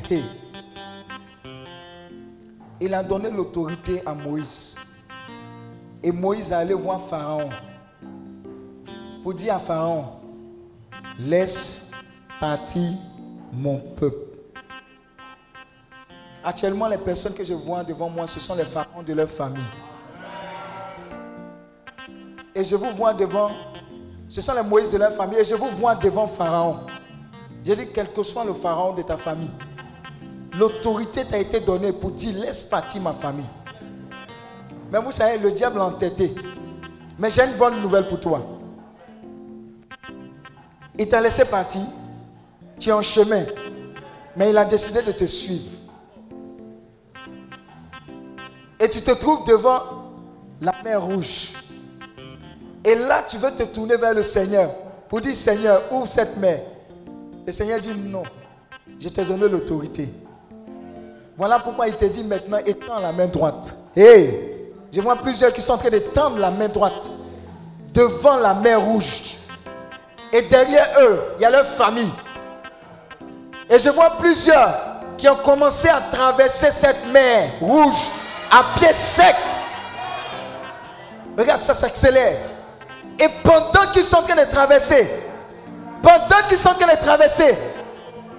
[2.81, 4.77] Il a donné l'autorité à Moïse.
[6.03, 7.51] Et Moïse allé voir Pharaon.
[9.23, 10.07] Pour dire à Pharaon,
[11.18, 11.91] laisse
[12.41, 12.93] partir
[13.53, 14.39] mon peuple.
[16.43, 19.62] Actuellement, les personnes que je vois devant moi, ce sont les pharaons de leur famille.
[22.55, 23.51] Et je vous vois devant,
[24.29, 26.87] ce sont les Moïse de leur famille, et je vous vois devant Pharaon.
[27.64, 29.50] J'ai dit, quel que soit le Pharaon de ta famille,
[30.58, 33.44] l'autorité t'a été donnée pour dire, laisse partir ma famille.
[34.90, 36.34] Mais vous savez, le diable a entêté.
[37.18, 38.42] Mais j'ai une bonne nouvelle pour toi.
[40.98, 41.82] Il t'a laissé partir,
[42.78, 43.44] tu es en chemin,
[44.36, 45.70] mais il a décidé de te suivre.
[48.78, 49.80] Et tu te trouves devant
[50.60, 51.52] la mer rouge.
[52.84, 54.70] Et là, tu veux te tourner vers le Seigneur
[55.08, 56.60] pour dire, Seigneur, ouvre cette mer.
[57.45, 58.22] Le Seigneur dit, non,
[59.01, 60.09] je t'ai donné l'autorité.
[61.36, 63.74] Voilà pourquoi il te dit maintenant, étends la main droite.
[63.97, 67.11] Hé, Je vois plusieurs qui sont en train de tendre la main droite
[67.93, 69.38] devant la mer rouge.
[70.32, 72.11] Et derrière eux, il y a leur famille.
[73.68, 74.78] Et je vois plusieurs
[75.16, 78.09] qui ont commencé à traverser cette mer rouge
[78.51, 79.34] à pied sec.
[81.36, 82.36] Regarde, ça s'accélère.
[83.18, 85.09] Et pendant qu'ils sont en train de traverser,
[86.03, 87.57] pendant qu'ils sont en train de traverser,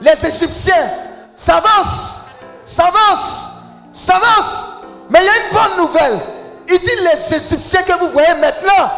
[0.01, 0.89] les Égyptiens
[1.33, 2.23] s'avancent,
[2.65, 3.51] s'avancent,
[3.91, 4.69] s'avancent.
[5.09, 6.19] Mais il y a une bonne nouvelle.
[6.67, 8.91] Il dit les Égyptiens que vous voyez maintenant,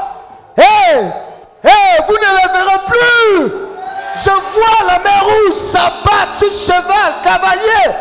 [0.58, 0.98] hé,
[1.64, 3.54] hé, vous ne les verrez plus.
[4.16, 7.96] Je vois la mer rouge s'abattre sur cheval, cavalier,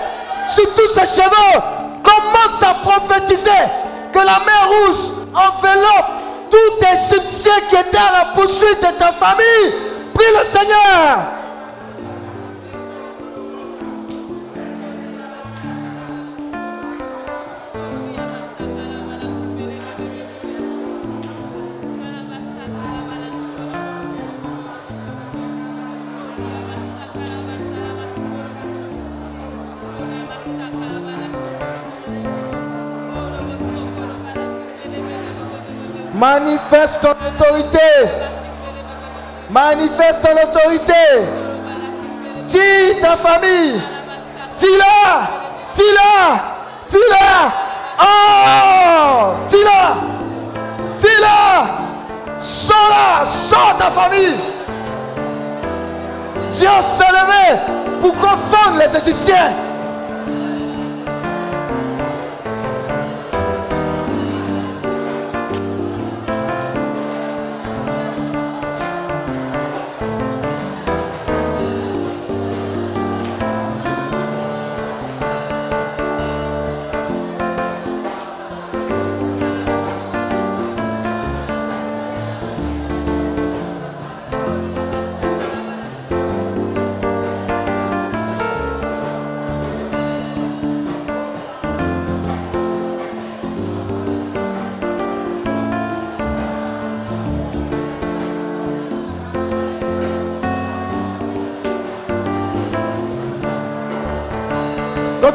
[0.47, 1.63] sur tous ces chevaux.
[2.03, 3.51] Commence à prophétiser
[4.13, 9.94] que la mer rouge enveloppe tout Égyptien qui était à la poursuite de ta famille?
[10.15, 11.45] Prie le Seigneur.
[36.15, 37.79] Manifeste ton autorité.
[39.55, 40.93] Manifeste ton autorité.
[42.45, 43.81] Dis ta famille.
[44.57, 45.29] Dis-la.
[45.73, 46.41] Dis-la.
[46.89, 47.53] Dis-la.
[48.01, 49.35] Oh.
[49.49, 49.95] Dis-la.
[50.99, 51.67] Dis-la.
[52.41, 53.25] Sors-la.
[53.25, 54.35] Sors ta famille.
[56.53, 57.61] Dieu s'est levé
[58.03, 59.53] pour confondre les Égyptiens.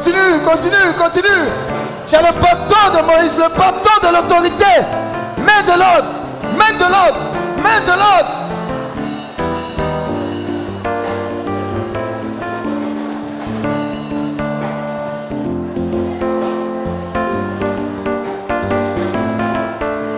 [0.00, 1.44] Continue, continue, continue.
[2.06, 4.64] Tu as le bâton de Moïse, le bâton de l'autorité.
[5.36, 6.20] Main de l'autre,
[6.56, 7.28] main de l'autre,
[7.62, 8.32] main de l'autre.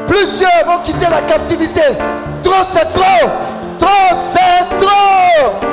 [0.06, 1.82] Plusieurs vont quitter la captivité.
[2.44, 3.30] Trop, c'est trop.
[3.80, 5.71] Trop, c'est trop.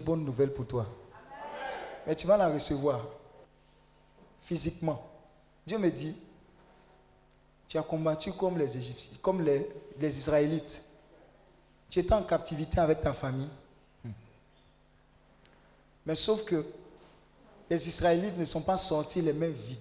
[0.00, 0.86] Bonne nouvelle pour toi.
[2.06, 3.00] Mais tu vas la recevoir
[4.40, 5.06] physiquement.
[5.66, 6.14] Dieu me dit,
[7.68, 10.82] tu as combattu comme les Égyptiens, comme les, Israélites.
[11.88, 13.48] Tu étais en captivité avec ta famille.
[14.04, 14.10] Hmm.
[16.06, 16.64] Mais sauf que
[17.68, 19.78] les Israélites ne sont pas sortis les mains vides.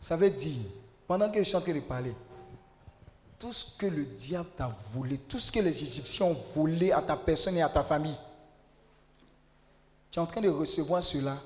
[0.00, 0.60] Ça veut dire,
[1.08, 2.14] pendant que je suis en train de parler,
[3.44, 7.02] tout ce que le diable t'a volé, tout ce que les Égyptiens ont volé à
[7.02, 8.16] ta personne et à ta famille,
[10.10, 11.36] tu es en train de recevoir cela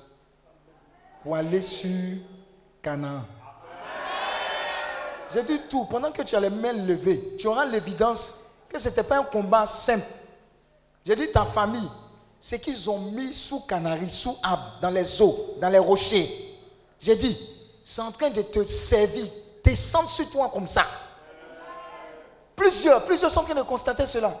[1.21, 2.19] pour aller sur
[2.81, 3.25] Canaan.
[5.29, 8.35] J'ai dit tout, pendant que tu as les mains levées, tu auras l'évidence
[8.69, 10.07] que ce n'était pas un combat simple.
[11.05, 11.89] J'ai dit ta famille,
[12.39, 16.57] c'est qu'ils ont mis sous Canary, sous Ab, dans les eaux, dans les rochers.
[16.97, 17.37] J'ai dit,
[17.83, 19.25] c'est en train de te servir,
[19.65, 20.85] descendre sur toi comme ça.
[22.59, 24.33] Plusieurs, plusieurs sont en train de constater cela.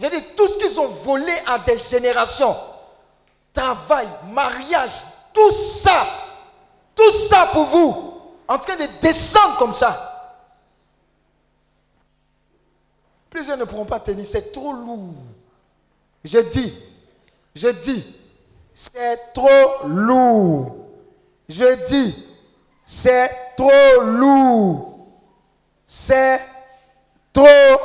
[0.00, 2.56] J'ai dit, tout ce qu'ils ont volé à des générations,
[3.54, 6.04] travail, mariage, tout ça,
[6.92, 8.14] tout ça pour vous,
[8.48, 10.42] en train de descendre comme ça.
[13.30, 15.14] Plusieurs ne pourront pas tenir, c'est trop lourd.
[16.24, 16.76] Je dis,
[17.54, 18.04] je dis,
[18.74, 20.74] c'est trop lourd.
[21.48, 22.26] Je dis,
[22.84, 24.86] c'est trop lourd.
[25.86, 26.40] C'est
[27.32, 27.78] trop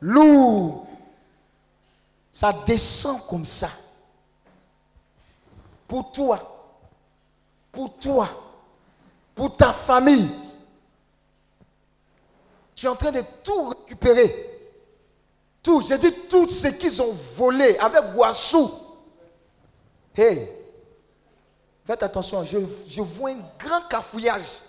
[0.00, 0.86] lourd.
[2.32, 3.70] Ça descend comme ça.
[5.86, 6.72] Pour toi,
[7.70, 8.28] pour toi,
[9.34, 10.30] pour ta famille.
[12.74, 14.50] Tu es en train de tout récupérer.
[15.62, 18.70] Tout, j'ai dit tout ce qu'ils ont volé avec Guassou.
[20.16, 20.48] Hey,
[21.84, 22.58] faites attention, je,
[22.88, 24.60] je vois un grand cafouillage.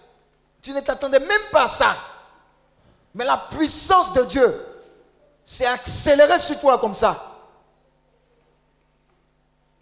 [0.61, 1.97] Tu ne t'attendais même pas à ça.
[3.15, 4.65] Mais la puissance de Dieu
[5.45, 7.31] s'est accélérée sur toi comme ça.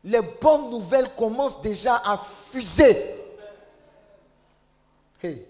[0.03, 2.95] Les bonnes nouvelles commencent déjà à fuser.
[5.21, 5.43] Hey,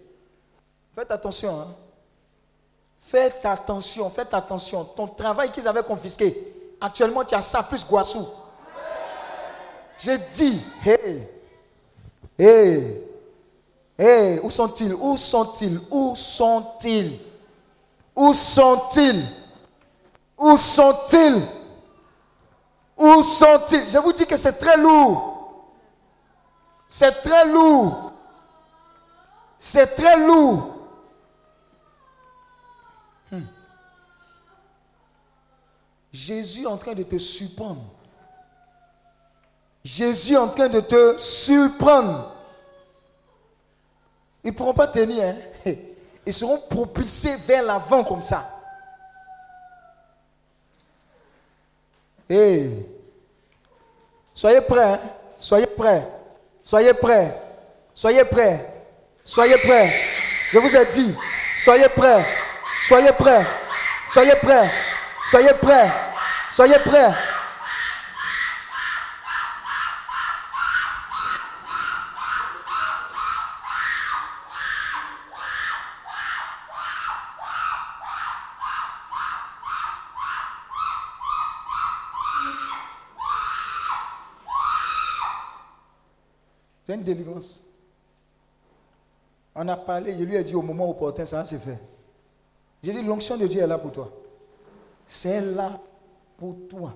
[0.95, 1.59] faites attention.
[1.59, 1.75] Hein.
[2.99, 4.85] Faites attention, faites attention.
[4.85, 8.25] Ton travail qu'ils avaient confisqué, actuellement tu as ça plus Guassou.
[9.99, 11.27] J'ai dit, hé,
[12.39, 13.03] hé,
[13.97, 14.93] hé, où sont-ils?
[14.93, 15.81] Où sont-ils?
[15.91, 17.32] Où sont-ils?
[18.15, 19.25] Où sont-ils?
[20.37, 21.41] Où sont-ils?
[22.97, 23.87] Où sont-ils?
[23.87, 25.65] Je vous dis que c'est très lourd.
[26.87, 28.11] C'est très lourd.
[29.57, 30.69] C'est très lourd.
[36.11, 37.81] Jésus est en train de te surprendre.
[39.83, 42.35] Jésus est en train de te surprendre.
[44.43, 45.23] Ils ne pourront pas tenir.
[45.23, 45.35] Hein?
[46.25, 48.49] Ils seront propulsés vers l'avant comme ça.
[52.29, 52.87] Hey.
[54.33, 54.93] Soyez prêts.
[54.93, 54.99] Hein?
[55.37, 56.07] Soyez prêts.
[56.63, 57.41] Soyez prêts.
[57.93, 58.83] Soyez prêts.
[59.23, 59.93] Soyez prêts.
[60.51, 61.15] Je vous ai dit.
[61.57, 62.25] Soyez prêts.
[62.87, 63.45] Soyez prêts.
[64.09, 64.71] Soyez prêts.
[65.29, 65.91] Soyez prêts.
[66.51, 67.32] Soyez prêts.
[86.93, 87.61] Une délivrance.
[89.55, 91.77] On a parlé, je lui ai dit au moment opportun, ça se faire.
[92.81, 94.11] J'ai dit, l'onction de Dieu est là pour toi
[95.07, 95.79] c'est là
[96.37, 96.93] pour toi.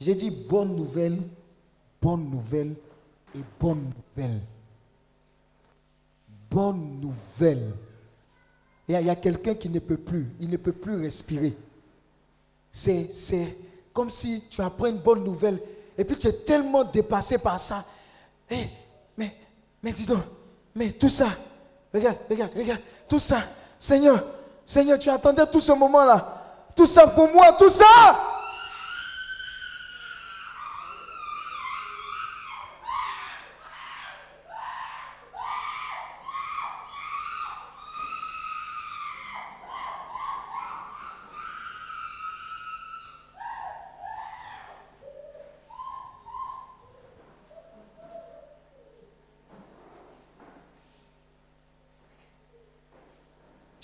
[0.00, 1.20] J'ai dit bonne nouvelle,
[2.00, 2.74] bonne nouvelle
[3.34, 4.40] et bonne nouvelle.
[6.50, 7.72] Bonne nouvelle.
[8.88, 11.54] Il y a quelqu'un qui ne peut plus, il ne peut plus respirer.
[12.70, 13.58] C'est, c'est
[13.92, 15.60] comme si tu apprends une bonne nouvelle
[15.96, 17.84] et puis tu es tellement dépassé par ça.
[18.48, 18.70] Hey,
[19.82, 20.22] mais, dis donc,
[20.74, 21.28] mais tout ça,
[21.92, 23.38] regarde, regarde, regarde, tout ça,
[23.78, 24.24] Seigneur,
[24.64, 26.34] Seigneur, tu attendais tout ce moment-là.
[26.76, 27.84] Tout ça pour moi, tout ça.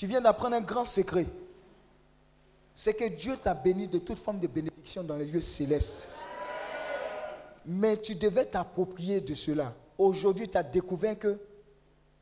[0.05, 1.27] Tu viens d'apprendre un grand secret
[2.75, 6.11] c'est que Dieu t'a béni de toute forme de bénédiction dans les lieux célestes.
[7.65, 9.73] Mais tu devais t'approprier de cela.
[9.97, 11.39] Aujourd'hui, tu as découvert que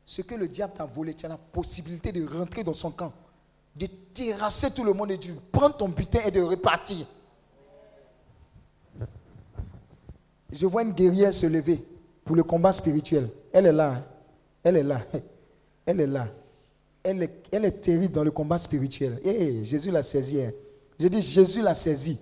[0.05, 3.11] ce que le diable t'a volé, tu as la possibilité de rentrer dans son camp,
[3.75, 7.05] de terrasser tout le monde et de prendre ton butin et de repartir.
[10.53, 11.83] Je vois une guerrière se lever
[12.23, 13.27] pour le combat spirituel.
[13.51, 13.91] Elle est là.
[13.91, 14.03] Hein.
[14.63, 15.01] Elle est là.
[15.85, 16.29] Elle est là
[17.03, 19.19] elle est, terrible dans le combat spirituel.
[19.23, 20.41] Et Jésus l'a saisi.
[20.41, 20.51] Hein.
[20.97, 22.17] Je dis, Jésus l'a saisi.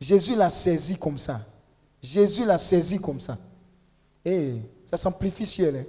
[0.00, 1.44] Jésus l'a saisi comme ça.
[2.00, 3.36] Jésus l'a saisi comme ça.
[4.24, 4.54] Et
[4.88, 5.76] ça s'amplifie sur elle.
[5.76, 5.84] Hein.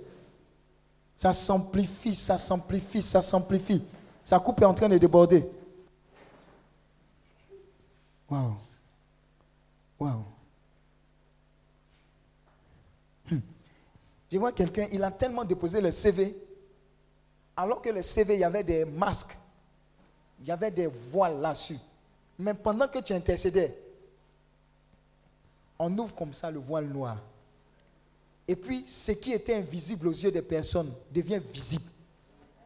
[1.15, 3.83] Ça s'amplifie, ça s'amplifie, ça s'amplifie.
[4.23, 5.45] Sa coupe est en train de déborder.
[8.29, 8.55] Waouh.
[9.99, 10.23] Waouh.
[13.29, 13.39] Hmm.
[14.31, 16.35] Je vois quelqu'un, il a tellement déposé le CV
[17.55, 19.37] alors que le CV, il y avait des masques,
[20.39, 21.77] il y avait des voiles là-dessus.
[22.39, 23.77] Mais pendant que tu intercédais,
[25.77, 27.17] on ouvre comme ça le voile noir.
[28.47, 31.89] Et puis, ce qui était invisible aux yeux des personnes devient visible.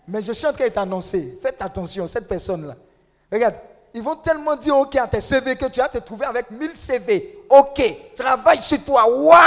[0.07, 2.75] Mais je suis en train de faites attention, cette personne-là.
[3.31, 3.55] Regarde,
[3.93, 6.75] ils vont tellement dire OK à tes CV que tu vas te trouver avec 1000
[6.75, 7.39] CV.
[7.49, 9.07] OK, travaille sur toi.
[9.09, 9.37] Waouh!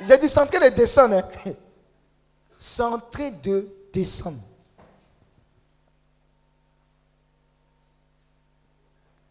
[0.00, 1.16] J'ai dit, c'est en train de descendre.
[1.16, 1.52] Hein.
[2.58, 4.42] c'est en train de descendre.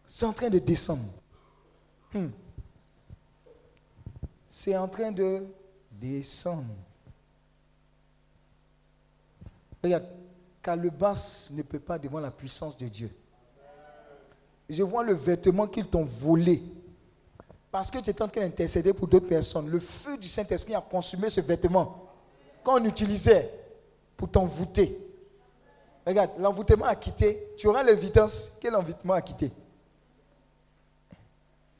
[0.06, 1.02] C'est en train de descendre.
[2.14, 2.28] Hmm.
[4.48, 5.46] C'est en train de
[5.92, 6.74] descendre.
[9.82, 10.06] Regarde,
[10.98, 13.10] basse ne peut pas devant la puissance de Dieu.
[14.68, 16.62] Je vois le vêtement qu'ils t'ont volé.
[17.70, 19.68] Parce que tu étais en train d'intercéder pour d'autres personnes.
[19.68, 22.05] Le feu du Saint-Esprit a consumé ce vêtement
[22.66, 23.48] qu'on utilisait
[24.16, 24.98] pour t'envoûter.
[26.04, 27.54] Regarde, l'envoûtement a quitté.
[27.56, 29.52] Tu auras l'évidence que l'envoûtement a quitté.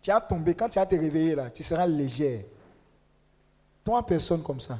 [0.00, 2.44] Tu as tombé, quand tu as te réveillé là, tu seras légère.
[3.82, 4.78] Trois personnes comme ça.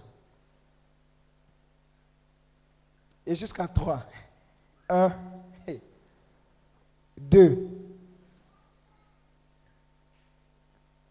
[3.27, 4.05] Et jusqu'à trois.
[4.89, 5.13] Un,
[7.19, 7.69] deux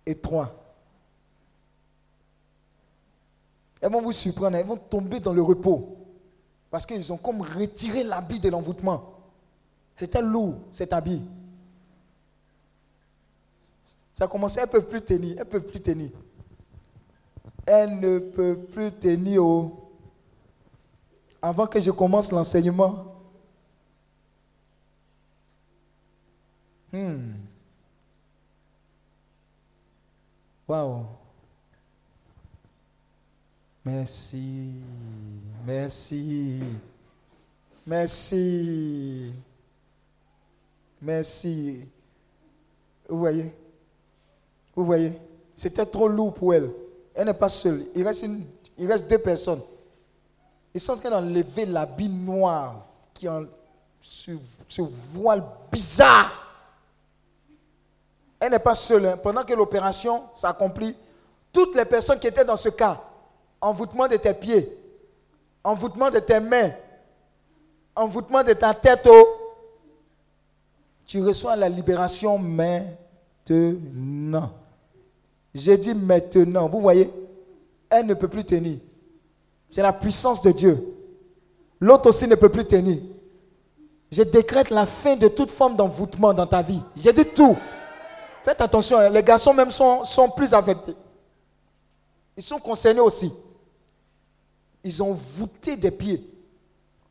[0.05, 0.64] et trois.
[3.81, 5.97] Elles vont vous surprendre, elles vont tomber dans le repos.
[6.71, 9.13] Parce qu'ils ont comme retiré l'habit de l'envoûtement.
[9.95, 11.21] C'était lourd, cet habit.
[14.13, 16.09] Ça a commencé, elles ne peuvent plus tenir, elles ne peuvent plus tenir.
[17.65, 19.89] Elles ne peuvent plus tenir au...
[21.41, 23.15] Avant que je commence l'enseignement.
[26.91, 27.33] Hmm.
[30.67, 31.05] Waouh.
[33.85, 34.71] Merci.
[35.63, 36.59] Merci.
[37.85, 39.33] Merci.
[40.99, 41.85] Merci.
[43.07, 43.53] Vous voyez?
[44.75, 45.13] Vous voyez?
[45.55, 46.71] C'était trop lourd pour elle.
[47.13, 47.85] Elle n'est pas seule.
[47.93, 49.61] Il reste, deux personnes.
[50.73, 52.83] Ils sont en train d'enlever l'habit noir
[53.13, 53.27] qui
[54.01, 54.31] ce,
[54.67, 56.31] ce voile bizarre.
[58.39, 59.05] Elle n'est pas seule.
[59.05, 59.17] Hein.
[59.17, 60.97] Pendant que l'opération s'accomplit,
[61.53, 63.01] toutes les personnes qui étaient dans ce cas,
[63.65, 64.77] envoûtement de tes pieds,
[65.63, 66.69] envoûtement de tes mains,
[67.95, 69.27] envoûtement de ta tête, oh,
[71.07, 72.91] tu reçois la libération maintenant.
[75.53, 76.67] J'ai dit maintenant.
[76.67, 77.11] Vous voyez,
[77.89, 78.77] elle ne peut plus tenir.
[79.67, 80.77] C'est la puissance de Dieu.
[81.79, 82.99] L'autre aussi ne peut plus tenir.
[84.11, 86.83] Je décrète la fin de toute forme d'envoûtement dans ta vie.
[86.95, 87.57] J'ai dit tout.
[88.43, 90.95] Faites attention, hein, les garçons même sont, sont plus affectés.
[92.37, 93.33] Ils sont concernés aussi.
[94.85, 96.23] Ils ont voûté des pieds,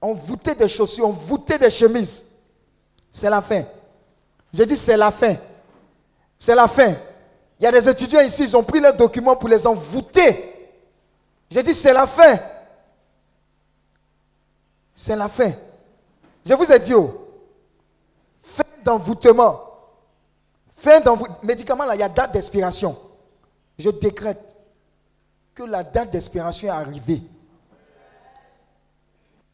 [0.00, 2.24] ont voûté des chaussures, ont voûté des chemises.
[3.10, 3.64] C'est la fin.
[4.52, 5.36] Je dis c'est la fin.
[6.38, 6.94] C'est la fin.
[7.58, 10.54] Il y a des étudiants ici, ils ont pris leurs documents pour les envoûter.
[11.50, 12.38] Je dis c'est la fin.
[14.94, 15.52] C'est la fin.
[16.46, 17.26] Je vous ai dit, oh,
[18.40, 19.60] fin d'envoûtement.
[20.76, 21.38] Fin d'envoûtement.
[21.42, 22.96] Médicament, là, il y a date d'expiration.
[23.76, 24.56] Je décrète
[25.56, 27.22] que la date d'expiration est arrivée.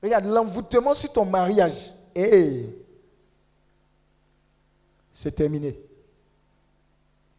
[0.03, 1.93] Regarde, l'envoûtement sur ton mariage.
[2.15, 2.67] et
[5.21, 5.77] c'est terminé.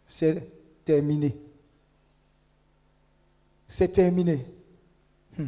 [0.05, 1.35] C'est terminé.
[3.67, 4.45] C'est terminé.
[5.35, 5.47] Hmm.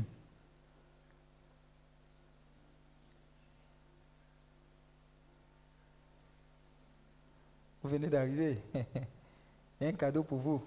[7.84, 8.64] Vous venez d'arriver.
[9.82, 10.64] Un cadeau pour vous.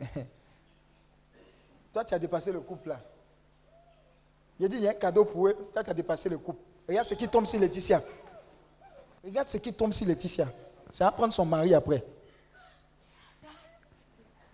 [1.92, 3.04] Toi, tu as dépassé le couple là.
[4.58, 5.56] Il a dit, il y a un cadeau pour eux.
[5.72, 6.60] Toi, tu as dépassé le couple.
[6.86, 8.02] Regarde ce qui tombe sur Laetitia.
[9.24, 10.48] Regarde ce qui tombe sur Laetitia.
[10.92, 12.04] Ça va prendre son mari après.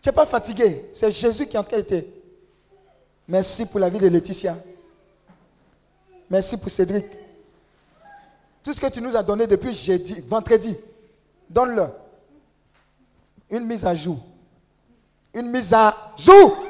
[0.01, 0.91] Tu n'es pas fatigué.
[0.93, 2.05] C'est Jésus qui est en train de
[3.27, 4.57] Merci pour la vie de Laetitia.
[6.31, 7.07] Merci pour Cédric.
[8.63, 10.77] Tout ce que tu nous as donné depuis jeudi, vendredi,
[11.49, 11.89] donne-le.
[13.51, 14.19] Une mise à jour.
[15.35, 16.68] Une mise à jour.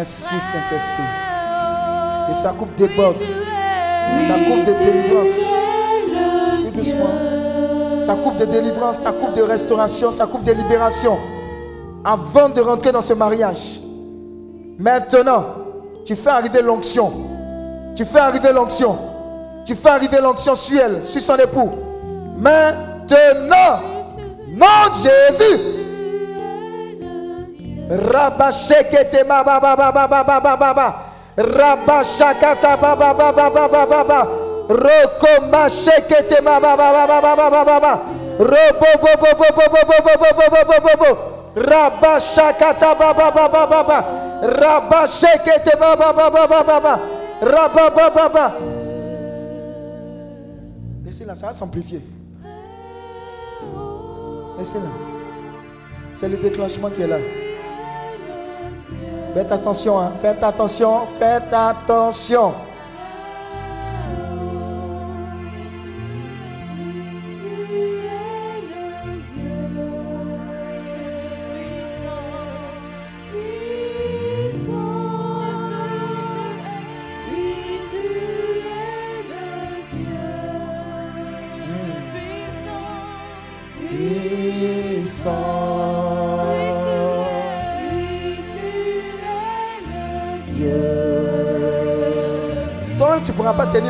[0.00, 1.02] Merci Saint-Esprit.
[2.30, 3.22] Et sa coupe déborde.
[3.22, 5.28] Sa coupe de délivrance.
[6.62, 8.00] Tout doucement.
[8.00, 11.18] Sa coupe de délivrance, sa coupe de restauration, sa coupe de libération.
[12.02, 13.82] Avant de rentrer dans ce mariage.
[14.78, 15.44] Maintenant,
[16.06, 17.12] tu fais arriver l'onction.
[17.94, 18.96] Tu fais arriver l'onction.
[19.66, 21.72] Tu fais arriver l'onction sur elle, sur son époux.
[22.38, 23.82] Maintenant,
[24.48, 25.79] nom de Jésus.
[27.90, 30.88] Rabashekete ma ba ba ba ba ba ba ba ba ba.
[31.36, 34.20] Rabashakata ba ba ba ba ba ba ba ba.
[34.70, 37.92] Roko mashekete ma ba ba ba ba ba ba ba ba ba.
[38.38, 41.10] Robo bo bo bo bo bo bo bo bo bo bo bo bo bo.
[41.58, 43.98] Rabashakata ba ba ba ba ba ba.
[44.46, 46.94] Rabashekete ba ba ba ba ba ba ba.
[47.42, 48.46] Rabba ba ba ba.
[51.04, 52.02] Laissez-la, ça va s'amplifier.
[54.62, 57.16] C'est le déclenchement qui est là.
[59.32, 60.12] Faites attention, hein.
[60.20, 62.69] faites attention, faites attention.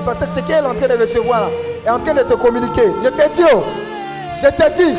[0.04, 1.50] Parce que ce qu'elle est en train de recevoir
[1.84, 2.92] est en train de te communiquer.
[3.02, 3.64] Je t'ai dit, oh.
[4.36, 4.96] je t'ai dit,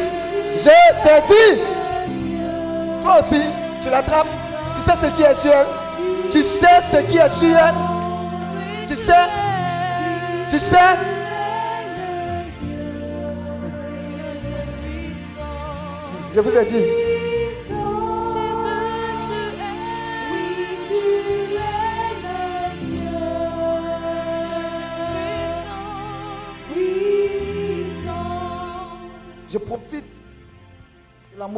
[0.55, 0.63] je
[1.03, 1.61] t'ai dit.
[3.01, 3.41] Toi aussi,
[3.81, 4.27] tu l'attrapes.
[4.75, 5.67] Tu sais ce qui est sur elle.
[6.31, 7.75] Tu sais ce qui est sur elle.
[8.87, 9.13] Tu sais.
[10.49, 10.77] Tu sais.
[16.33, 17.00] Je vous ai dit.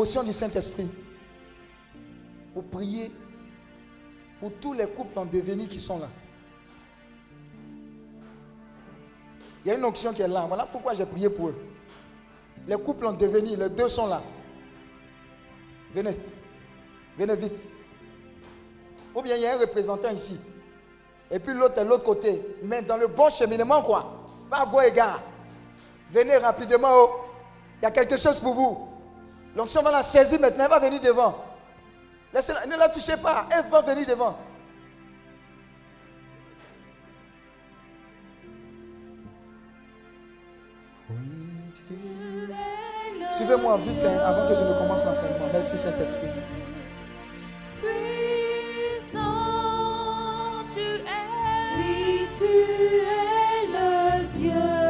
[0.03, 0.89] De du Saint-Esprit
[2.53, 3.11] pour prier
[4.39, 6.09] pour tous les couples en devenir qui sont là.
[9.63, 10.43] Il y a une onction qui est là.
[10.45, 11.55] Voilà pourquoi j'ai prié pour eux.
[12.67, 14.21] Les couples en devenir, les deux sont là.
[15.93, 16.17] Venez.
[17.17, 17.65] Venez vite.
[19.15, 20.37] Ou bien il y a un représentant ici.
[21.31, 22.57] Et puis l'autre est l'autre côté.
[22.63, 24.27] Mais dans le bon cheminement, quoi.
[24.49, 25.21] Pas go égard.
[26.11, 26.89] Venez rapidement.
[26.91, 27.09] oh.
[27.81, 28.92] Il y a quelque chose pour vous.
[29.55, 30.63] L'onction va la saisir maintenant.
[30.65, 31.43] Elle va venir devant.
[32.33, 33.45] Laissez-la- ne la touchez pas.
[33.51, 34.37] Elle va venir devant.
[43.33, 45.47] Suivez-moi vite hein, avant que je ne commence l'enseignement.
[45.51, 46.27] Merci Saint-Esprit.
[47.81, 49.19] Puissant
[50.73, 51.03] tu es.
[51.77, 54.82] Oui, tu es le Dieu.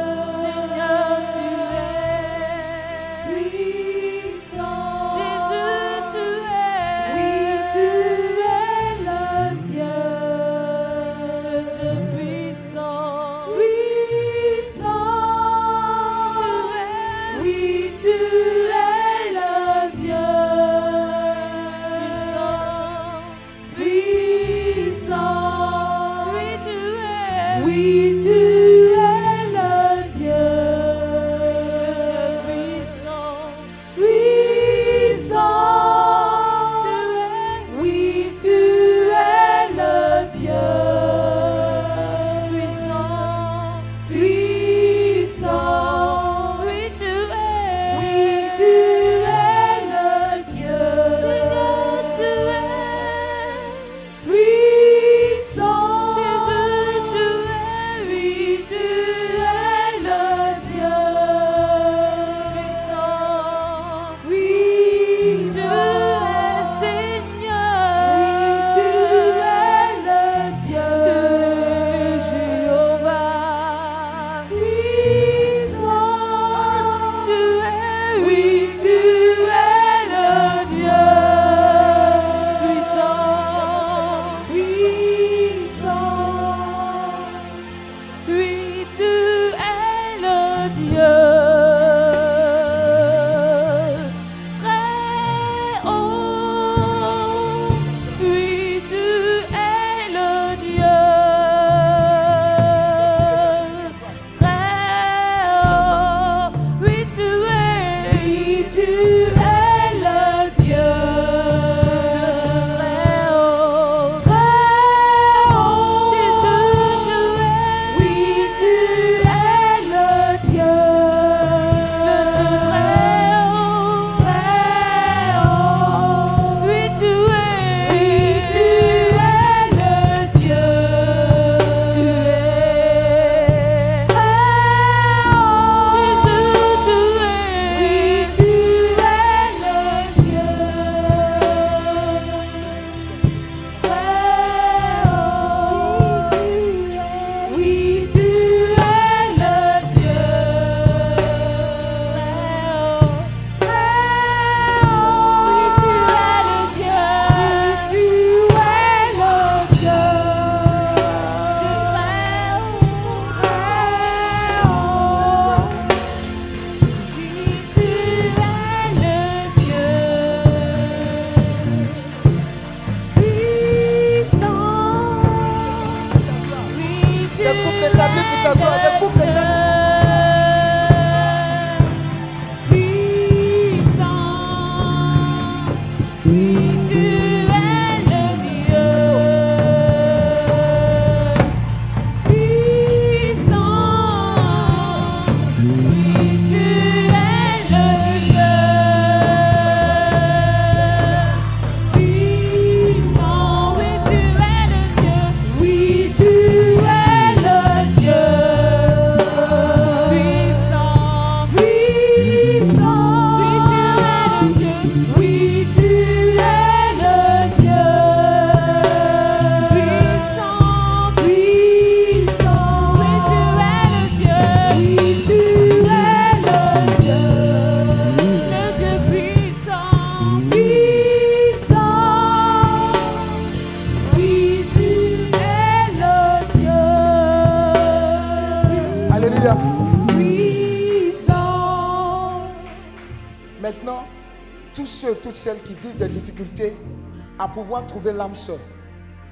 [247.54, 248.58] Pouvoir trouver l'âme seule,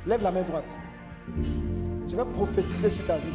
[0.06, 0.78] lève la main droite.
[2.08, 3.34] Je vais prophétiser sur ta vie.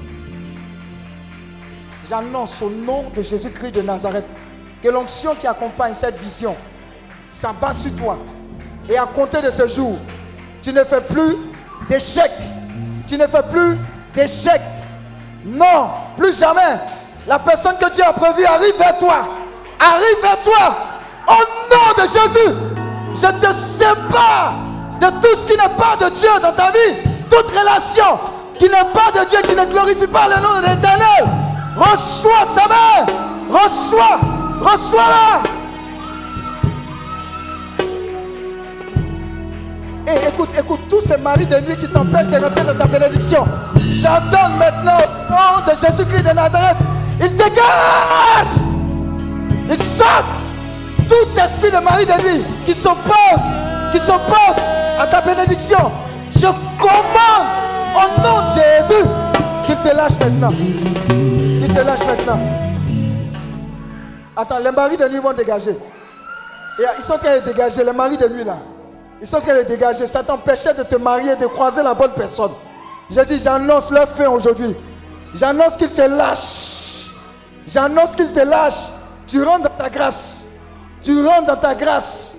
[2.10, 4.26] J'annonce au nom de Jésus-Christ de Nazareth
[4.82, 6.56] que l'onction qui accompagne cette vision
[7.28, 8.18] s'abat sur toi.
[8.90, 9.98] Et à compter de ce jour,
[10.62, 11.36] tu ne fais plus
[11.90, 12.32] d'échec.
[13.06, 13.78] Tu ne fais plus
[14.16, 14.62] d'échec.
[15.46, 16.80] Non, plus jamais.
[17.28, 19.28] La personne que Dieu a prévue arrive vers toi.
[19.80, 20.78] Arrive vers toi.
[21.28, 22.56] Au nom de Jésus,
[23.16, 24.67] je te sépare
[25.00, 26.96] de tout ce qui n'est pas de Dieu dans ta vie.
[27.30, 28.20] Toute relation
[28.54, 31.26] qui n'est pas de Dieu, qui ne glorifie pas le nom de l'éternel.
[31.76, 33.06] Reçois sa main.
[33.50, 34.20] Reçois.
[34.62, 35.44] Reçois-la.
[40.10, 43.46] Et écoute, écoute, tous ces maris de nuit qui t'empêchent de rentrer dans ta bénédiction.
[43.92, 46.78] J'ordonne maintenant au nom de Jésus-Christ de Nazareth.
[47.20, 48.64] Il dégage.
[49.70, 50.24] Il sort
[51.10, 53.44] tout esprit de mari de nuit qui s'oppose,
[53.92, 55.92] qui s'oppose à ta bénédiction.
[56.32, 56.48] Je
[56.80, 57.48] commande
[57.96, 59.04] au nom de Jésus
[59.64, 60.50] qu'il te lâche maintenant.
[61.10, 62.40] Il te lâche maintenant.
[64.36, 65.72] Attends, les maris de nuit vont dégager.
[65.72, 68.58] Et ils sont en train de dégager, les maris de nuit là.
[69.20, 70.06] Ils sont en train de dégager.
[70.06, 72.52] Ça t'empêchait de te marier, de croiser la bonne personne.
[73.10, 74.76] J'ai dit, j'annonce leur fin aujourd'hui.
[75.34, 77.14] J'annonce qu'ils te lâchent.
[77.66, 78.92] J'annonce qu'ils te lâchent.
[79.26, 80.46] Tu rentres dans ta grâce.
[81.04, 82.36] Tu rentres dans ta grâce.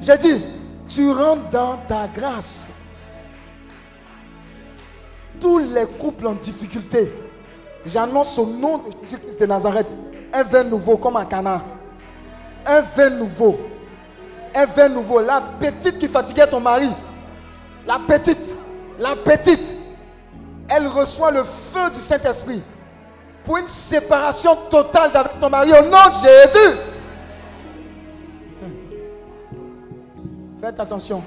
[0.00, 0.44] J'ai dit,
[0.90, 2.68] tu rentres dans ta grâce.
[5.40, 7.10] Tous les couples en difficulté,
[7.86, 9.96] j'annonce au nom de Jésus-Christ de Nazareth
[10.32, 11.62] un vin nouveau comme à Cana.
[12.66, 13.58] Un vin nouveau.
[14.54, 15.20] Un vin nouveau.
[15.20, 16.90] La petite qui fatiguait ton mari,
[17.86, 18.54] la petite,
[18.98, 19.76] la petite,
[20.68, 22.62] elle reçoit le feu du Saint-Esprit
[23.44, 26.89] pour une séparation totale d'avec ton mari au nom de Jésus.
[30.60, 31.22] Faites attention.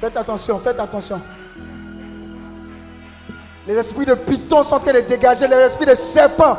[0.00, 1.20] Faites attention, faites attention.
[3.66, 6.56] Les esprits de python sont en train de dégager, les esprits de serpent,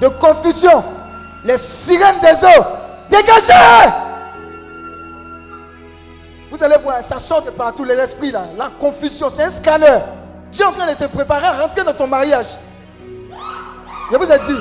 [0.00, 0.84] de confusion,
[1.44, 2.64] les sirènes des eaux.
[3.08, 3.92] Dégagez!
[6.50, 9.98] Vous allez voir, ça sort de partout, les esprits là, la confusion, c'est un scanner.
[10.50, 12.48] Dieu est en train de te préparer à rentrer dans ton mariage.
[14.10, 14.60] Je vous ai dit,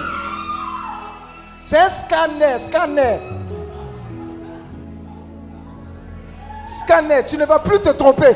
[1.66, 3.37] c'est un scanner, scanner.
[6.68, 8.36] Scanner, tu ne vas plus te tromper.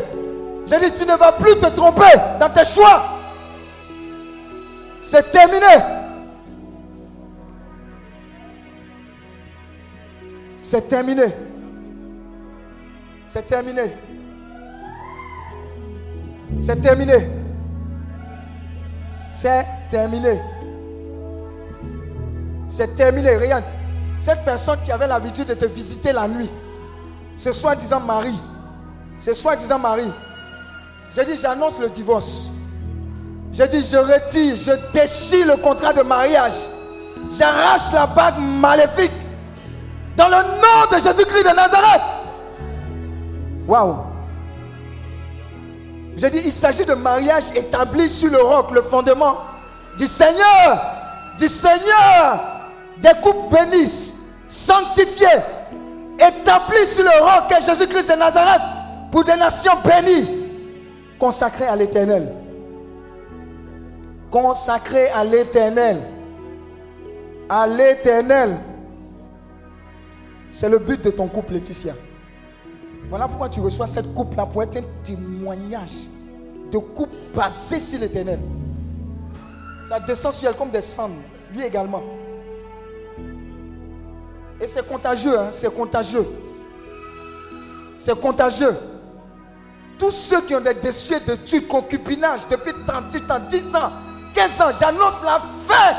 [0.66, 3.04] J'ai dit, tu ne vas plus te tromper dans tes choix.
[5.02, 5.66] C'est terminé.
[10.62, 11.24] C'est terminé.
[13.28, 13.82] C'est terminé.
[16.62, 17.14] C'est terminé.
[19.30, 20.42] C'est terminé.
[22.70, 23.38] C'est terminé.
[23.38, 23.64] Regarde.
[24.18, 26.52] Cette personne qui avait l'habitude de te visiter la nuit,
[27.42, 28.40] ce soi-disant mari,
[29.20, 30.14] ce soi-disant mari,
[31.12, 32.52] j'ai dit, j'annonce le divorce.
[33.52, 36.54] J'ai dit, je retire, je déchire le contrat de mariage.
[37.32, 39.12] J'arrache la bague maléfique.
[40.16, 42.02] Dans le nom de Jésus-Christ de Nazareth.
[43.68, 43.96] Waouh.
[46.18, 49.38] J'ai dit, il s'agit de mariage établi sur le roc, le fondement
[49.98, 50.80] du Seigneur.
[51.40, 52.40] Du Seigneur.
[53.00, 54.14] Des couples bénis,
[54.48, 55.28] sanctifiés,
[56.28, 58.62] établis sur le roc est Jésus-Christ de Nazareth
[59.12, 60.48] pour des nations bénies,
[61.20, 62.34] consacrées à l'éternel.
[64.30, 65.98] Consacrées à l'éternel.
[67.50, 68.58] À l'éternel.
[70.52, 71.94] C'est le but de ton couple, Laetitia.
[73.10, 76.08] Voilà pourquoi tu reçois cette coupe-là pour être un témoignage
[76.72, 78.40] de couple basé sur l'éternel.
[79.88, 81.16] Ça descend sur elle comme des cendres,
[81.52, 82.02] lui également.
[84.62, 86.28] Et c'est contagieux, hein, c'est contagieux.
[87.98, 88.78] C'est contagieux.
[89.98, 93.92] Tous ceux qui ont des déchets d'études, concubinage depuis 38 ans, 10 ans,
[94.36, 95.96] 15 ans, j'annonce la fin.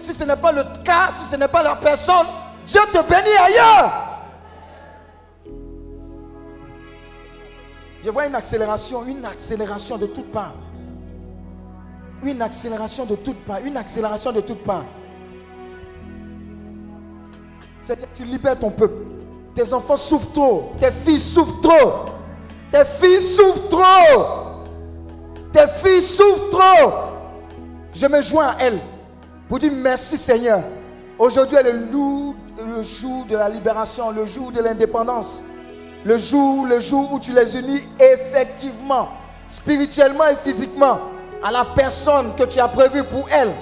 [0.00, 2.26] Si ce n'est pas le cas, si ce n'est pas la personne,
[2.64, 3.92] Dieu te bénit ailleurs.
[8.02, 10.54] Je vois une accélération, une accélération de toutes parts.
[12.22, 14.84] Une accélération de toutes parts, une accélération de toutes parts.
[18.14, 19.04] Tu libères ton peuple.
[19.54, 22.04] Tes enfants souffrent trop, tes filles souffrent trop.
[22.70, 24.26] Tes filles souffrent trop.
[25.52, 26.92] Tes filles souffrent trop.
[27.92, 28.78] Je me joins à elles
[29.48, 30.62] pour dire merci Seigneur.
[31.18, 35.42] Aujourd'hui est le, jour de la libération, le jour de l'indépendance.
[36.04, 39.08] Le jour, le jour où tu les unis effectivement,
[39.48, 41.00] spirituellement et physiquement,
[41.42, 43.52] à la personne que tu as prévue pour elles,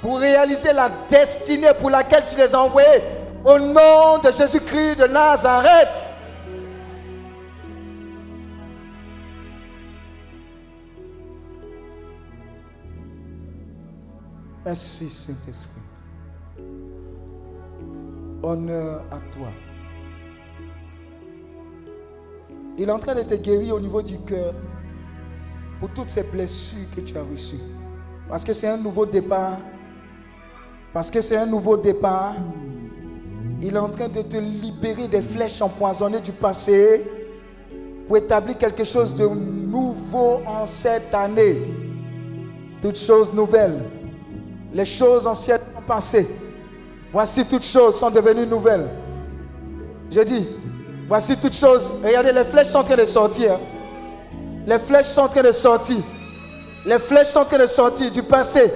[0.00, 3.02] pour réaliser la destinée pour laquelle tu les as envoyés.
[3.44, 6.06] Au nom de Jésus-Christ de Nazareth.
[14.64, 15.80] Merci Saint-Esprit.
[18.42, 19.48] Honneur à toi.
[22.76, 24.52] Il est en train de te guérir au niveau du cœur
[25.80, 27.56] pour toutes ces blessures que tu as reçues.
[28.28, 29.58] Parce que c'est un nouveau départ.
[30.92, 32.34] Parce que c'est un nouveau départ.
[33.60, 37.04] Il est en train de te libérer des flèches empoisonnées du passé
[38.06, 41.62] pour établir quelque chose de nouveau en cette année.
[42.80, 43.80] Toutes choses nouvelles.
[44.72, 46.28] Les choses anciennes sont passées.
[47.12, 48.88] Voici toutes choses sont devenues nouvelles.
[50.10, 50.46] Je dis,
[51.08, 51.96] voici toutes choses.
[52.04, 53.58] Regardez, les flèches sont en train de sortir.
[54.66, 55.96] Les flèches sont en train de sortir.
[56.86, 58.72] Les flèches sont en train de sortir du passé.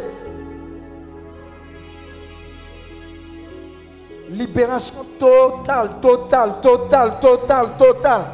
[4.33, 8.25] Libération totale, totale, totale, totale, totale.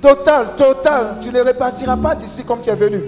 [0.00, 1.18] Totale, totale.
[1.20, 3.02] Tu ne repartiras pas d'ici comme tu es venu.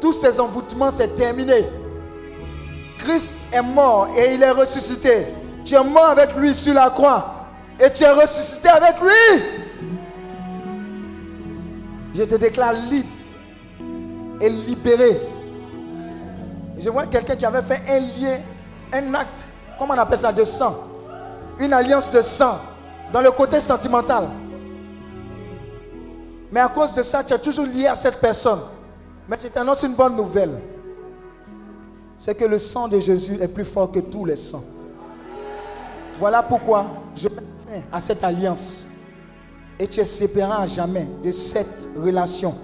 [0.00, 1.66] Tous ces envoûtements, c'est terminé.
[2.98, 5.26] Christ est mort et il est ressuscité.
[5.64, 7.46] Tu es mort avec lui sur la croix
[7.78, 9.42] et tu es ressuscité avec lui.
[12.14, 13.08] Je te déclare libre
[14.40, 15.31] et libéré.
[16.82, 18.40] Je vois quelqu'un qui avait fait un lien,
[18.92, 19.46] un acte,
[19.78, 20.76] comment on appelle ça, de sang.
[21.60, 22.58] Une alliance de sang
[23.12, 24.28] dans le côté sentimental.
[26.50, 28.58] Mais à cause de ça, tu es toujours lié à cette personne.
[29.28, 30.58] Mais je t'annonce une bonne nouvelle.
[32.18, 34.64] C'est que le sang de Jésus est plus fort que tous les sangs.
[36.18, 38.86] Voilà pourquoi je mets fin à cette alliance.
[39.78, 42.54] Et tu es séparé à jamais de cette relation.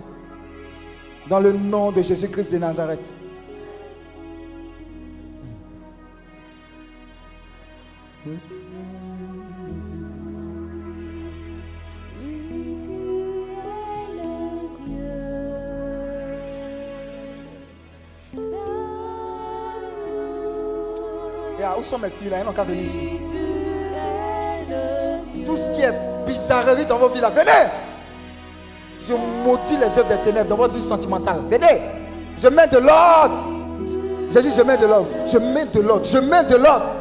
[1.31, 3.13] Dans le nom de Jésus-Christ de Nazareth.
[21.79, 22.39] Où sont mes filles là?
[22.39, 23.01] Elles n'ont qu'à venir ici.
[25.45, 25.95] Tout ce qui est
[26.27, 27.71] bizarrerie dans vos vies là, venez.
[29.01, 31.43] Je maudis les œuvres des ténèbres dans votre vie sentimentale.
[31.49, 31.81] Venez.
[32.37, 33.49] Je mets de l'ordre.
[34.31, 35.09] Jésus, je mets de l'ordre.
[35.25, 36.05] Je mets de l'ordre.
[36.05, 36.98] Je mets de l'ordre.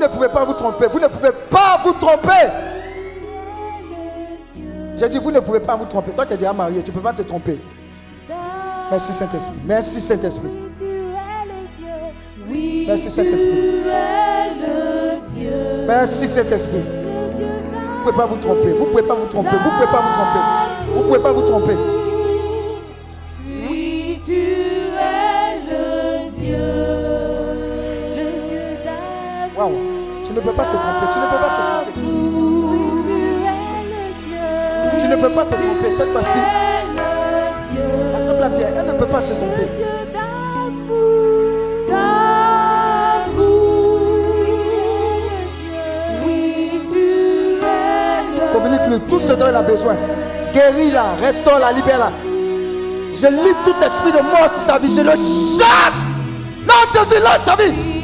[0.00, 0.86] Ne pouvez pas vous tromper.
[0.86, 2.48] Vous ne pouvez pas vous tromper.
[4.96, 6.12] J'ai dit, vous ne pouvez pas vous tromper.
[6.12, 6.82] Toi, tu es déjà marié.
[6.82, 7.58] Tu ne peux pas te tromper.
[8.90, 9.56] Merci Saint-Esprit.
[9.64, 10.50] Merci Saint-Esprit.
[12.86, 13.84] Merci Saint-Esprit.
[15.86, 16.82] Merci Saint-Esprit.
[16.82, 18.72] Vous ne pouvez pas vous tromper.
[18.72, 19.50] Vous ne pouvez pas vous tromper.
[19.50, 20.40] Vous ne pouvez pas vous tromper.
[20.88, 21.76] Vous ne pouvez pas vous tromper.
[23.46, 26.56] Oui, tu es le Dieu,
[28.16, 28.78] le Dieu.
[29.56, 29.89] Waouh.
[30.30, 31.06] Tu ne peux pas te tromper.
[31.12, 31.90] Tu ne peux pas te tromper.
[35.00, 35.90] Tu ne peux pas te tromper.
[35.90, 36.38] Cette fois-ci,
[37.72, 37.82] Dieu.
[38.14, 38.68] attrape-la bien.
[38.78, 39.66] Elle ne peut pas se tromper.
[39.74, 43.40] Dieu d'amour, d'amour,
[46.22, 46.24] Dieu.
[46.24, 49.96] Oui, tu es le Communique-lui tout ce dont il a besoin.
[50.54, 52.12] Guéris-la, restaure-la, libère-la.
[53.16, 54.94] Je lis tout esprit de mort sur sa vie.
[54.94, 56.08] Je le chasse.
[56.68, 57.99] Non, Jésus, lâche sa vie.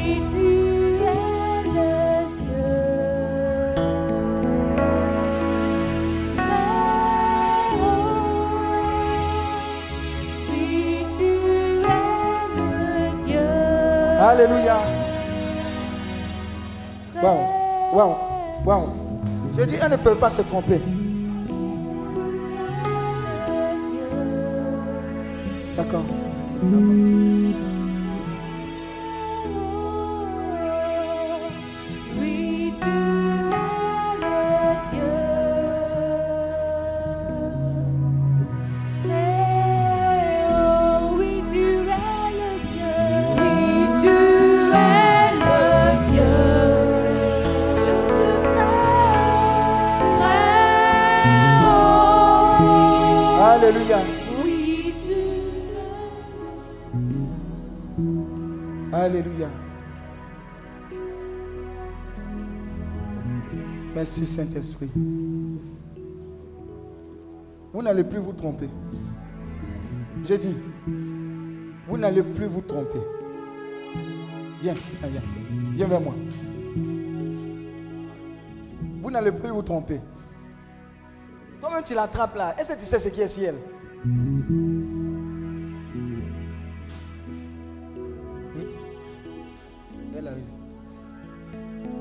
[14.27, 14.77] Alléluia.
[17.23, 17.39] Waouh,
[17.93, 18.15] waouh,
[18.65, 18.89] waouh.
[19.57, 20.81] Je dis, elle ne peut pas se tromper.
[25.77, 26.03] D'accord.
[64.07, 64.89] Merci Saint-Esprit.
[67.73, 68.69] Vous n'allez plus vous tromper.
[70.23, 70.55] J'ai dit,
[71.85, 73.01] vous n'allez plus vous tromper.
[74.61, 75.21] Viens, viens,
[75.75, 75.87] viens.
[75.87, 76.15] Vers moi.
[79.01, 79.99] Vous n'allez plus vous tromper.
[81.59, 82.55] Toi-même, tu l'attrapes là?
[82.57, 83.55] Est-ce que tu sais ce qui est ciel
[90.17, 90.43] Elle arrive.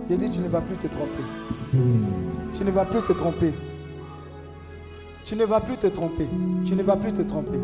[0.09, 1.56] J'ai dit, tu ne vas plus te tromper.
[1.73, 3.53] Tu ne vas plus te tromper.
[5.25, 6.29] Tu ne vas plus te tromper.
[6.65, 7.59] Tu ne vas plus te tromper.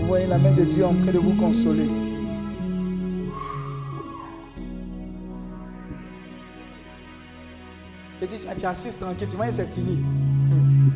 [0.00, 2.07] Vous voyez la main de Dieu en train de vous consoler.
[8.28, 9.96] Et dit, tu assistes tranquille, tu vois, c'est fini.
[9.96, 10.90] Hmm.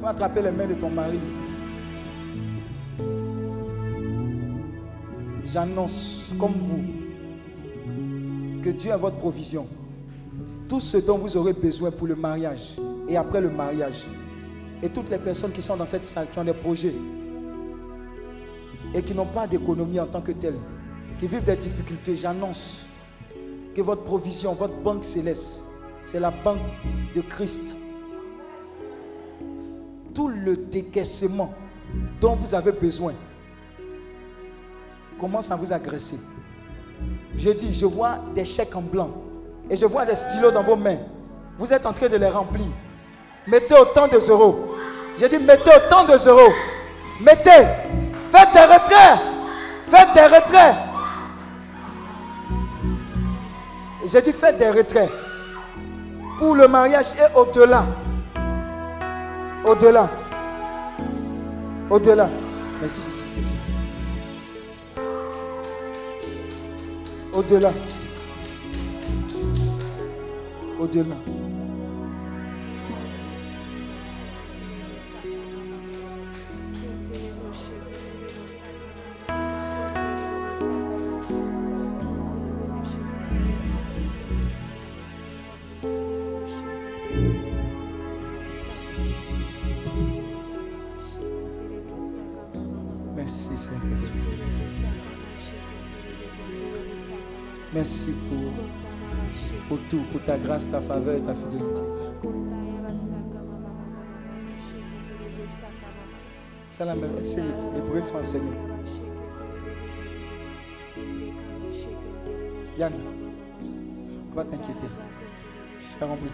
[0.00, 1.18] faut attraper les mains de ton mari.
[5.44, 6.84] J'annonce, comme vous,
[8.62, 9.66] que Dieu est votre provision.
[10.68, 12.76] Tout ce dont vous aurez besoin pour le mariage
[13.08, 14.06] et après le mariage.
[14.82, 16.94] Et toutes les personnes qui sont dans cette salle, qui ont des projets
[18.94, 20.58] et qui n'ont pas d'économie en tant que telle,
[21.18, 22.84] qui vivent des difficultés, j'annonce
[23.74, 25.64] que votre provision, votre banque céleste,
[26.04, 26.60] c'est la banque
[27.14, 27.76] de Christ.
[30.14, 31.52] Tout le décaissement
[32.20, 33.14] dont vous avez besoin
[35.18, 36.18] commence à vous agresser.
[37.36, 39.10] Je dis, je vois des chèques en blanc
[39.68, 40.98] et je vois des stylos dans vos mains.
[41.58, 42.66] Vous êtes en train de les remplir.
[43.46, 44.74] Mettez autant de euros.
[45.20, 46.52] Je dis, mettez autant de euros.
[47.20, 47.66] Mettez.
[48.28, 49.18] Faites des retraits.
[49.82, 50.87] Faites des retraits.
[54.10, 55.10] J'ai dit, faites des retraits.
[56.38, 57.84] Pour le mariage et au-delà.
[59.66, 60.08] Au-delà.
[61.90, 62.30] Au-delà.
[62.80, 63.06] Merci.
[67.34, 67.72] Au-delà.
[70.80, 71.37] Au-delà.
[100.28, 101.80] Ta grâce, ta faveur et ta fidélité.
[106.68, 107.24] C'est la même.
[107.24, 107.40] C'est
[107.74, 108.38] l'hébreu français.
[112.78, 112.92] Yann,
[114.34, 114.86] va t'inquiéter.
[115.96, 116.30] Tu as compris?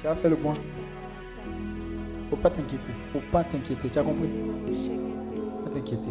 [0.00, 0.52] Tu as fait le bon.
[2.28, 2.92] Faut pas t'inquiéter.
[3.12, 3.88] Faut pas t'inquiéter.
[3.88, 4.30] Tu as compris?
[5.64, 6.10] Pas t'inquiéter.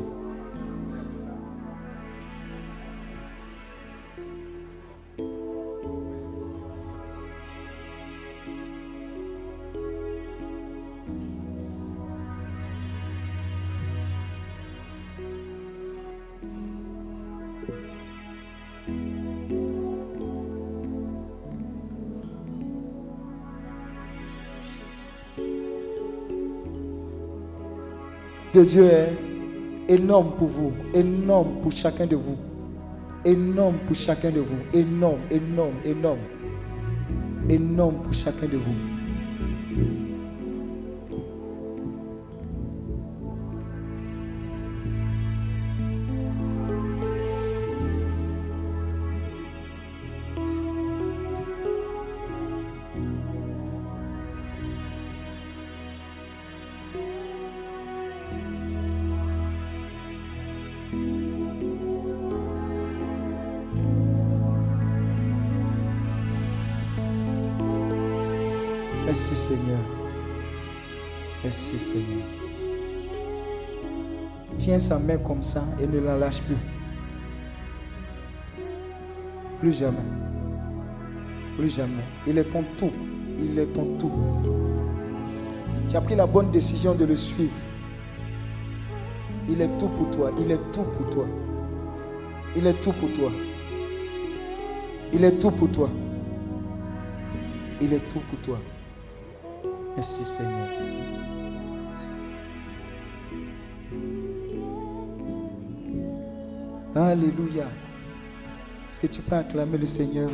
[28.63, 29.13] Dieu est
[29.87, 32.37] énorme pour vous, énorme pour chacun de vous,
[33.25, 36.19] énorme pour chacun de vous, énorme, énorme, énorme,
[37.49, 38.98] énorme pour chacun de vous.
[74.89, 76.57] Sa main comme ça et ne la lâche plus.
[79.59, 80.07] Plus jamais.
[81.55, 82.05] Plus jamais.
[82.25, 82.91] Il est ton tout.
[83.37, 84.11] Il est ton tout.
[85.87, 87.61] Tu as pris la bonne décision de le suivre.
[89.47, 90.31] Il est tout pour toi.
[90.39, 91.27] Il est tout pour toi.
[92.55, 93.29] Il est tout pour toi.
[95.13, 95.89] Il est tout pour toi.
[97.79, 98.57] Il est tout pour toi.
[99.95, 100.67] Merci Seigneur.
[106.99, 107.63] Alléluia.
[108.89, 110.29] Est-ce que tu peux acclamer le Seigneur?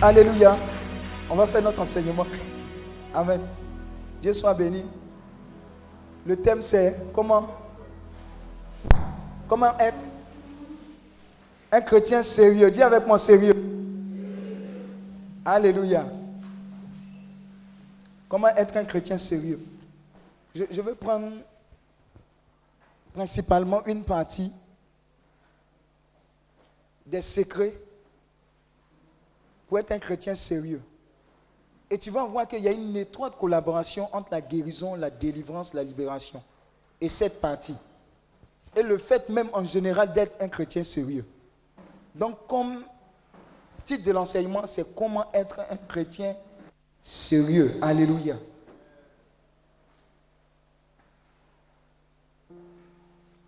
[0.00, 0.56] Alléluia.
[1.28, 2.26] On va faire notre enseignement.
[3.14, 3.42] Amen.
[4.22, 4.84] Dieu soit béni.
[6.24, 7.46] Le thème c'est comment
[9.46, 10.02] comment être
[11.70, 12.70] un chrétien sérieux.
[12.70, 13.54] Dis avec moi sérieux.
[15.44, 16.06] Alléluia.
[18.28, 19.60] Comment être un chrétien sérieux?
[20.54, 21.32] Je, je veux prendre
[23.14, 24.52] principalement une partie
[27.06, 27.74] des secrets
[29.66, 30.82] pour être un chrétien sérieux.
[31.90, 35.72] Et tu vas voir qu'il y a une étroite collaboration entre la guérison, la délivrance,
[35.72, 36.42] la libération.
[37.00, 37.76] Et cette partie.
[38.76, 41.24] Et le fait même en général d'être un chrétien sérieux.
[42.14, 42.84] Donc comme
[43.84, 46.36] titre de l'enseignement, c'est comment être un chrétien
[47.02, 47.78] sérieux.
[47.80, 48.36] Alléluia.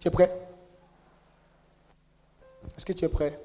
[0.01, 0.49] Tu es prêt?
[2.77, 3.39] Est-ce que tu es prêt?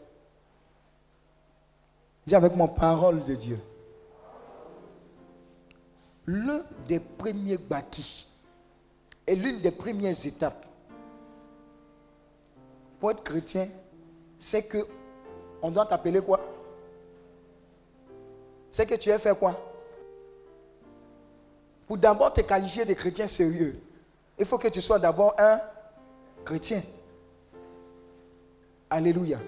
[2.25, 3.59] Dis avec mon parole de Dieu.
[6.27, 8.27] L'un des premiers bâtis
[9.27, 10.65] et l'une des premières étapes
[12.99, 13.67] pour être chrétien,
[14.39, 14.87] c'est que
[15.61, 16.39] on doit t'appeler quoi?
[18.71, 19.74] C'est que tu as fait quoi?
[21.87, 23.79] Pour d'abord te qualifier de chrétien sérieux,
[24.37, 25.59] il faut que tu sois d'abord un
[26.43, 26.81] chrétien.
[28.89, 29.39] Alléluia.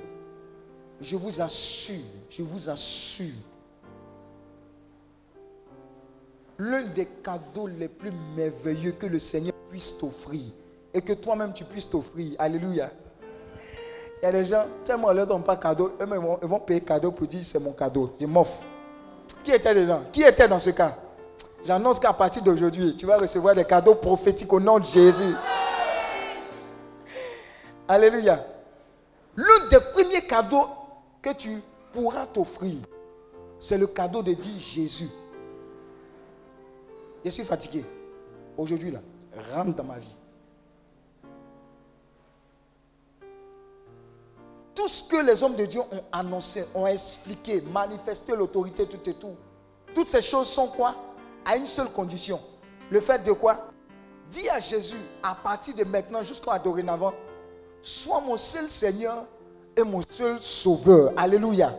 [1.01, 3.33] Je vous assure, je vous assure,
[6.57, 10.41] l'un des cadeaux les plus merveilleux que le Seigneur puisse t'offrir
[10.93, 12.33] et que toi-même tu puisses t'offrir.
[12.39, 12.89] Alléluia.
[14.21, 16.47] Il y a des gens, tellement ils ne donnent pas cadeau, eux ils vont, ils
[16.47, 18.63] vont payer cadeau pour dire c'est mon cadeau, je m'offre.
[19.43, 20.01] Qui était dedans?
[20.11, 20.97] Qui était dans ce cas?
[21.67, 25.35] J'annonce qu'à partir d'aujourd'hui, tu vas recevoir des cadeaux prophétiques au nom de Jésus.
[27.85, 28.45] Alléluia.
[29.35, 30.65] L'un des premiers cadeaux
[31.21, 31.61] que tu
[31.91, 32.77] pourras t'offrir,
[33.59, 35.09] c'est le cadeau de dire Jésus.
[37.25, 37.83] Je suis fatigué.
[38.57, 39.01] Aujourd'hui, là,
[39.53, 40.15] rentre dans ma vie.
[44.73, 49.15] Tout ce que les hommes de Dieu ont annoncé, ont expliqué, manifesté l'autorité, tout et
[49.15, 49.35] tout.
[49.93, 50.95] Toutes ces choses sont quoi?
[51.47, 52.41] À une seule condition.
[52.91, 53.57] Le fait de quoi?
[54.29, 57.13] Dis à Jésus, à partir de maintenant jusqu'à dorénavant,
[57.81, 59.23] sois mon seul Seigneur
[59.77, 61.13] et mon seul sauveur.
[61.15, 61.73] Alléluia.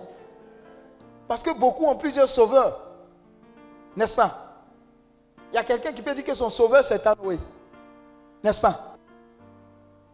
[1.29, 2.81] Parce que beaucoup ont plusieurs sauveurs.
[3.95, 4.63] N'est-ce pas?
[5.53, 7.39] Il y a quelqu'un qui peut dire que son sauveur c'est Anoé.
[8.43, 8.97] N'est-ce pas?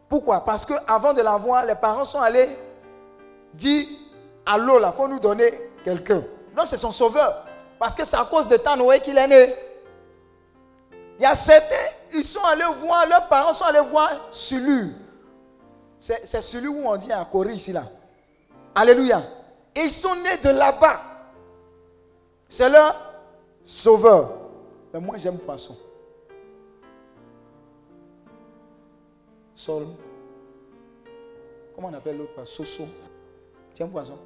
[0.09, 0.41] Pourquoi?
[0.45, 2.49] Parce qu'avant de l'avoir, les parents sont allés
[3.53, 3.87] dire
[4.47, 5.53] Allô, là, il faut nous donner
[5.85, 6.25] quelqu'un.
[6.57, 7.45] Non, c'est son sauveur.
[7.79, 9.55] Parce que c'est à cause de Tanoé qu'il est né.
[11.19, 11.75] Il y a certains,
[12.13, 14.95] ils sont allés voir, leurs parents sont allés voir Sulu.
[15.99, 17.85] C'est celui où on dit à Corée ici là.
[18.75, 19.23] Alléluia.
[19.75, 21.01] Et ils sont nés de là-bas.
[22.49, 22.95] C'est leur
[23.65, 24.31] sauveur.
[24.93, 25.77] Mais moi j'aime poisson.
[29.55, 29.87] Sol.
[31.75, 32.89] Comment on appelle l'autre poisson Soso.
[33.81, 34.19] Aimes poisson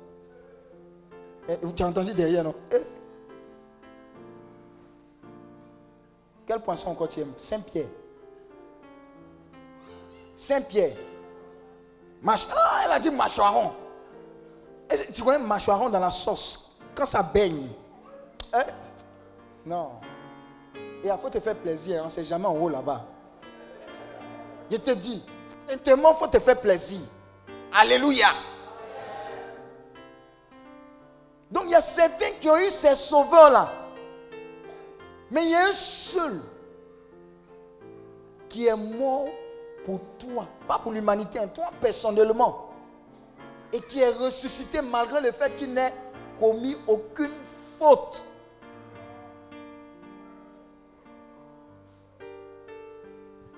[1.49, 2.55] eh, Tu as entendu derrière, non?
[2.73, 2.98] Eh.
[6.49, 7.89] Quel poisson encore tu aimes Saint-Pierre.
[10.35, 10.97] Saint-Pierre.
[12.27, 13.73] Ah, elle a dit mâchoiron.
[15.13, 17.69] Tu connais mâchoiron dans la sauce Quand ça baigne.
[18.51, 18.65] Hein?
[19.67, 19.91] Non.
[21.05, 22.01] Et il faut te faire plaisir.
[22.01, 23.05] On ne sait jamais en haut là-bas.
[24.71, 25.23] Je te dis,
[25.69, 27.01] simplement, il faut te faire plaisir.
[27.75, 28.29] Alléluia.
[31.51, 33.71] Donc il y a certains qui ont eu ces sauveurs-là.
[35.31, 36.41] Mais il y a un seul
[38.49, 39.27] qui est mort
[39.85, 42.71] pour toi, pas pour l'humanité, toi personnellement.
[43.73, 45.93] Et qui est ressuscité malgré le fait qu'il n'ait
[46.39, 47.35] commis aucune
[47.79, 48.23] faute.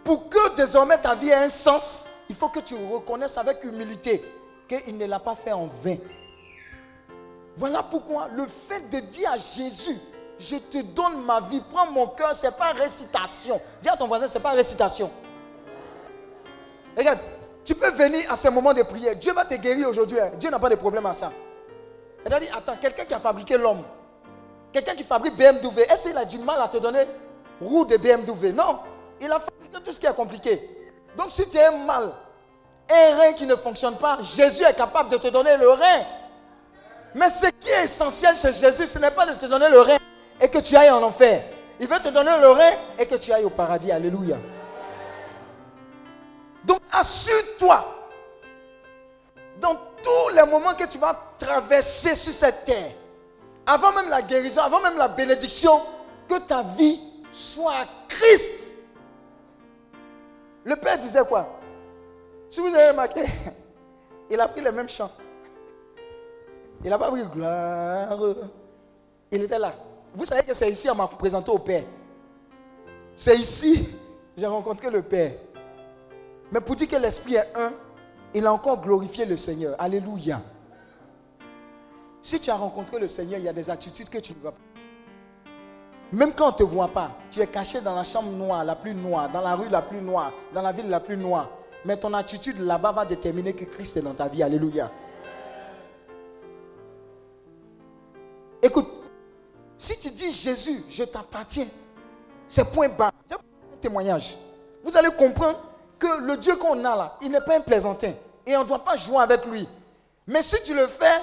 [0.02, 4.24] Pour que désormais ta vie ait un sens, il faut que tu reconnaisses avec humilité
[4.68, 5.96] qu'il ne l'a pas fait en vain.
[7.56, 9.96] Voilà pourquoi le fait de dire à Jésus,
[10.40, 13.60] je te donne ma vie, prends mon cœur, ce n'est pas récitation.
[13.82, 15.10] Dis à ton voisin, ce n'est pas récitation.
[16.96, 17.20] Regarde,
[17.64, 19.14] tu peux venir à ce moment de prière.
[19.16, 20.18] Dieu va te guérir aujourd'hui.
[20.18, 20.30] hein.
[20.38, 21.30] Dieu n'a pas de problème à ça.
[22.24, 23.82] Elle a dit, attends, quelqu'un qui a fabriqué l'homme,
[24.72, 27.02] quelqu'un qui fabrique BMW, est-ce qu'il a du mal à te donner
[27.60, 28.78] roue de BMW Non,
[29.20, 30.68] il a fabriqué tout ce qui est compliqué.
[31.16, 32.12] Donc si tu as un mal,
[32.90, 36.02] un rein qui ne fonctionne pas, Jésus est capable de te donner le rein.
[37.14, 39.98] Mais ce qui est essentiel chez Jésus, ce n'est pas de te donner le rein
[40.40, 41.44] et que tu ailles en enfer.
[41.78, 43.90] Il veut te donner le rein et que tu ailles au paradis.
[43.90, 44.38] Alléluia.
[46.64, 47.84] Donc assure-toi,
[49.60, 52.92] dans tous les moments que tu vas traverser sur cette terre,
[53.66, 55.80] avant même la guérison, avant même la bénédiction,
[56.28, 57.00] que ta vie
[57.32, 58.72] soit à Christ.
[60.64, 61.48] Le Père disait quoi?
[62.48, 63.22] Si vous avez remarqué,
[64.30, 65.10] il a pris les mêmes chants.
[66.82, 68.18] Il n'a pas pris gloire.
[69.30, 69.72] Il était là.
[70.14, 71.84] Vous savez que c'est ici qu'on m'a présenté au Père.
[73.14, 73.88] C'est ici
[74.36, 75.32] j'ai rencontré le Père.
[76.50, 77.72] Mais pour dire que l'Esprit est un,
[78.34, 79.74] il a encore glorifié le Seigneur.
[79.78, 80.40] Alléluia.
[82.22, 84.52] Si tu as rencontré le Seigneur, il y a des attitudes que tu ne vois
[84.52, 84.58] pas.
[86.12, 88.74] Même quand on ne te voit pas, tu es caché dans la chambre noire, la
[88.74, 91.48] plus noire, dans la rue la plus noire, dans la ville la plus noire.
[91.84, 94.42] Mais ton attitude là-bas va déterminer que Christ est dans ta vie.
[94.42, 94.90] Alléluia.
[98.62, 98.88] Écoute,
[99.80, 101.66] si tu dis Jésus, je t'appartiens,
[102.46, 103.10] c'est point bas.
[103.28, 103.42] Donner
[103.72, 104.36] un témoignage.
[104.84, 105.58] Vous allez comprendre
[105.98, 108.12] que le Dieu qu'on a là, il n'est pas un plaisantin.
[108.46, 109.66] Et on ne doit pas jouer avec lui.
[110.26, 111.22] Mais si tu le fais,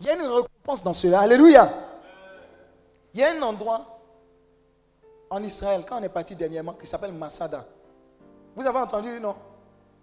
[0.00, 1.20] il y a une récompense dans cela.
[1.20, 1.72] Alléluia.
[3.14, 4.00] Il y a un endroit
[5.30, 7.64] en Israël, quand on est parti dernièrement, qui s'appelle Masada.
[8.54, 9.36] Vous avez entendu, non?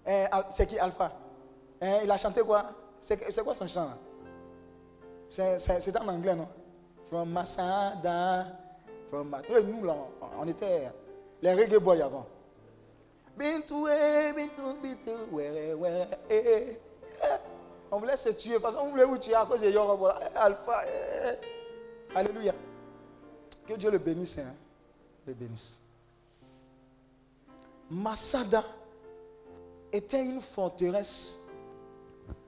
[0.06, 1.12] Al- C'est qui Alpha?
[1.82, 2.66] Hein, Il a chanté quoi?
[3.02, 3.90] C'est quoi son chant?
[5.28, 6.48] C'est en anglais, non?
[7.14, 8.48] From Masada.
[9.12, 9.96] Nous là,
[10.40, 10.90] on était
[11.44, 12.26] les reggae boys avant.
[13.38, 15.76] Bintou, eh, bintou, bintou, eh,
[16.32, 16.80] eh.
[17.92, 18.54] On voulait se tuer.
[18.54, 20.20] De toute façon, on voulait vous tuer à cause de Yoruba.
[20.24, 20.82] Eh, Alpha.
[20.88, 22.16] eh.
[22.18, 22.56] Alléluia.
[23.68, 24.40] Que Dieu le bénisse.
[24.40, 24.56] Hein.
[25.28, 25.80] Le bénisse.
[27.92, 28.64] Masada
[29.92, 31.38] était une forteresse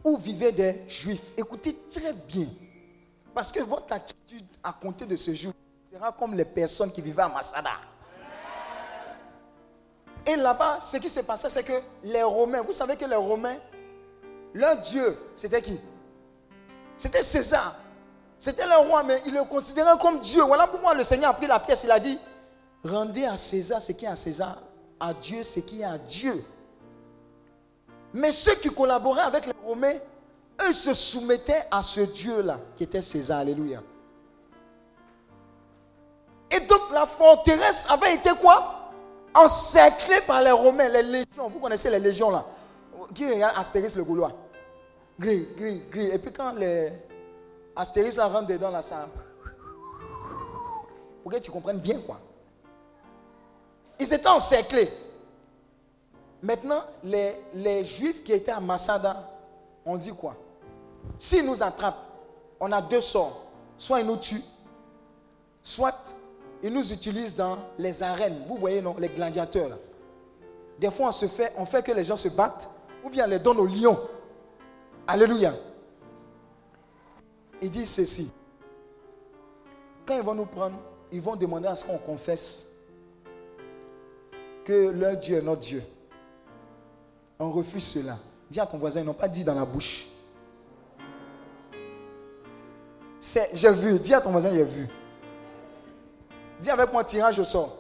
[0.04, 1.36] où vivaient des juifs.
[1.38, 2.48] Écoutez très bien.
[3.36, 5.52] Parce que votre attitude à compter de ce jour
[5.92, 7.72] sera comme les personnes qui vivaient à Masada.
[10.26, 13.58] Et là-bas, ce qui s'est passé, c'est que les Romains, vous savez que les Romains,
[14.54, 15.82] leur Dieu, c'était qui?
[16.96, 17.76] C'était César.
[18.40, 20.42] C'était le roi, mais ils le considéraient comme Dieu.
[20.44, 21.84] Voilà pourquoi le Seigneur a pris la pièce.
[21.84, 22.18] Il a dit,
[22.86, 24.62] rendez à César ce qui est à César,
[24.98, 26.46] à Dieu ce qui est à Dieu.
[28.14, 29.96] Mais ceux qui collaboraient avec les Romains,
[30.62, 33.40] eux se soumettaient à ce Dieu-là, qui était César.
[33.40, 33.82] Alléluia.
[36.52, 38.92] Et donc la forteresse avait été quoi?
[39.34, 41.50] Encerclée par les Romains, les légions.
[41.50, 42.46] Vous connaissez les légions là?
[43.14, 44.32] Qui regarde Astérix le Gaulois?
[45.20, 46.08] Gris, gris, gris.
[46.08, 46.94] Et puis quand les
[47.76, 49.08] Astérix là rentrent dedans là, ça.
[51.22, 52.20] Pour que tu comprennes bien quoi.
[54.00, 54.92] Ils étaient encerclés.
[56.42, 59.30] Maintenant, les, les Juifs qui étaient à Massada
[59.86, 60.36] ont dit quoi?
[61.18, 62.06] S'ils nous attrapent,
[62.60, 63.46] on a deux sorts.
[63.78, 64.44] Soit ils nous tuent,
[65.62, 66.16] soit
[66.64, 68.44] ils nous utilisent dans les arènes.
[68.48, 69.78] Vous voyez, non, les gladiateurs.
[70.80, 72.70] Des fois, on, fait, on fait que les gens se battent,
[73.04, 74.00] ou bien on les donne aux lions.
[75.08, 75.54] Alléluia.
[77.62, 78.32] Ils disent ceci.
[80.06, 80.78] Quand ils vont nous prendre,
[81.12, 82.66] ils vont demander à ce qu'on confesse
[84.64, 85.84] que leur Dieu est notre Dieu.
[87.40, 88.18] On refuse cela.
[88.50, 90.08] Dis à ton voisin, ils n'ont pas dit dans la bouche.
[93.54, 94.00] J'ai vu.
[94.00, 94.88] Dis à ton voisin, j'ai vu.
[96.60, 97.78] Dis avec moi, tirage au sort.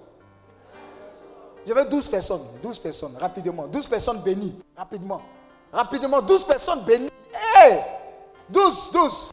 [1.65, 2.41] J'avais 12 personnes.
[2.61, 3.67] 12 personnes, rapidement.
[3.67, 4.55] 12 personnes bénies.
[4.75, 5.21] Rapidement.
[5.71, 7.11] Rapidement, 12 personnes bénies.
[7.31, 7.79] Hé
[8.49, 9.31] 12, 12.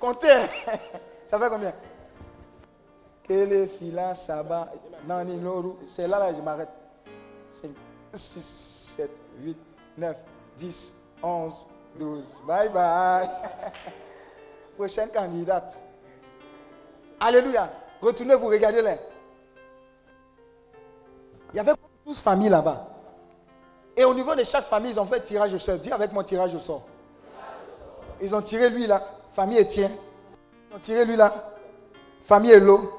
[0.00, 0.28] Comptez.
[1.26, 1.72] Ça fait combien?
[3.22, 4.72] Kele, fila, saba,
[5.06, 5.74] nani, noru.
[5.86, 6.70] C'est là, là, je m'arrête.
[7.50, 7.70] 5,
[8.14, 9.10] 6, 7,
[9.40, 9.56] 8,
[9.98, 10.16] 9,
[10.56, 11.66] 10, 11,
[11.98, 12.42] 12.
[12.46, 13.28] Bye bye.
[14.76, 15.82] Prochaine candidate.
[17.20, 17.70] Alléluia.
[18.00, 18.96] Retournez vous, regardez-les.
[21.52, 21.72] Il y avait
[22.06, 22.86] 12 familles là-bas.
[23.96, 25.78] Et au niveau de chaque famille, ils ont fait tirage au sort.
[25.78, 26.86] Dis avec moi tirage au sort.
[28.20, 29.02] Ils ont tiré lui là,
[29.34, 29.92] famille Etienne.
[30.70, 31.52] Ils ont tiré lui là,
[32.22, 32.92] famille Elo.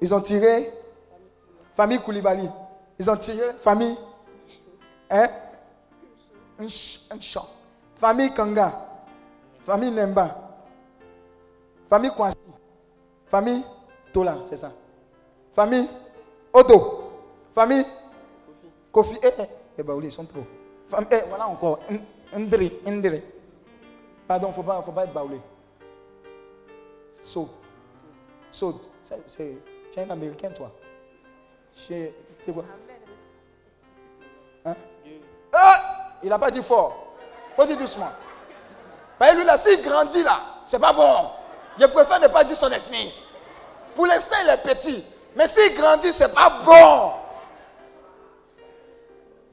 [0.00, 0.72] Ils ont tiré
[1.74, 2.48] famille Koulibaly.
[2.98, 3.96] Ils ont tiré famille
[5.10, 5.28] Hein?
[6.60, 7.18] Un, un.
[8.00, 8.72] Famille Kanga.
[9.62, 10.34] Famille Nemba.
[11.90, 12.38] Famille Kwasi.
[13.26, 13.62] Famille
[14.12, 14.72] Tola, c'est ça.
[15.52, 15.86] Famille
[16.52, 17.10] Odo.
[17.52, 17.84] Famille
[18.90, 19.18] Kofi.
[19.22, 19.42] Eh, eh,
[19.78, 20.44] eh, bah, oui, ils sont trop.
[20.88, 21.80] Fam- eh, voilà encore.
[22.36, 23.22] Ndri, Ndri.
[24.26, 25.38] Pardon, il ne faut pas, faut pas être baoulé.
[27.22, 27.48] So.
[28.50, 28.80] So.
[29.26, 29.58] c'est-
[29.92, 30.70] Tu es un Américain, toi.
[31.76, 32.14] C'est
[32.54, 32.64] quoi?
[34.64, 34.74] Hein?
[35.52, 36.12] Ah!
[36.22, 37.09] Il n'a pas dit fort.
[37.54, 38.10] Faut dire doucement.
[39.18, 41.28] Bah, lui, là, s'il grandit, là, c'est pas bon.
[41.78, 43.12] Je préfère ne pas dire son ethnie.
[43.94, 45.04] Pour l'instant, il est petit.
[45.36, 47.12] Mais s'il grandit, c'est pas bon.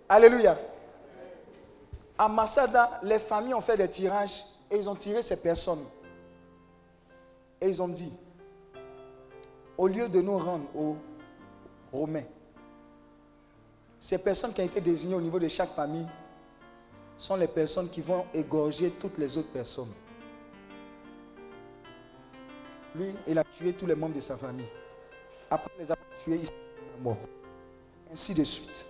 [0.10, 0.58] Alléluia.
[2.18, 5.86] À Massada, les familles ont fait des tirages et ils ont tiré ces personnes.
[7.62, 8.12] Et ils ont dit,
[9.78, 10.96] au lieu de nous rendre aux
[11.92, 12.24] Romains,
[14.00, 16.08] ces personnes qui ont été désignées au niveau de chaque famille
[17.18, 19.92] sont les personnes qui vont égorger toutes les autres personnes.
[22.96, 24.68] Lui, il a tué tous les membres de sa famille.
[25.50, 27.18] Après les avoir tués, il est mort.
[28.12, 28.86] Ainsi de suite.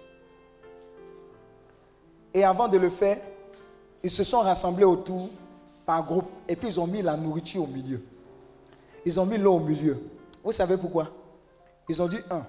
[2.34, 3.20] Et avant de le faire,
[4.04, 5.30] ils se sont rassemblés autour
[5.86, 8.02] par groupe et puis ils ont mis la nourriture au milieu.
[9.06, 10.00] Ils ont mis l'eau au milieu.
[10.44, 11.10] Vous savez pourquoi?
[11.90, 12.46] Ils ont dit, un,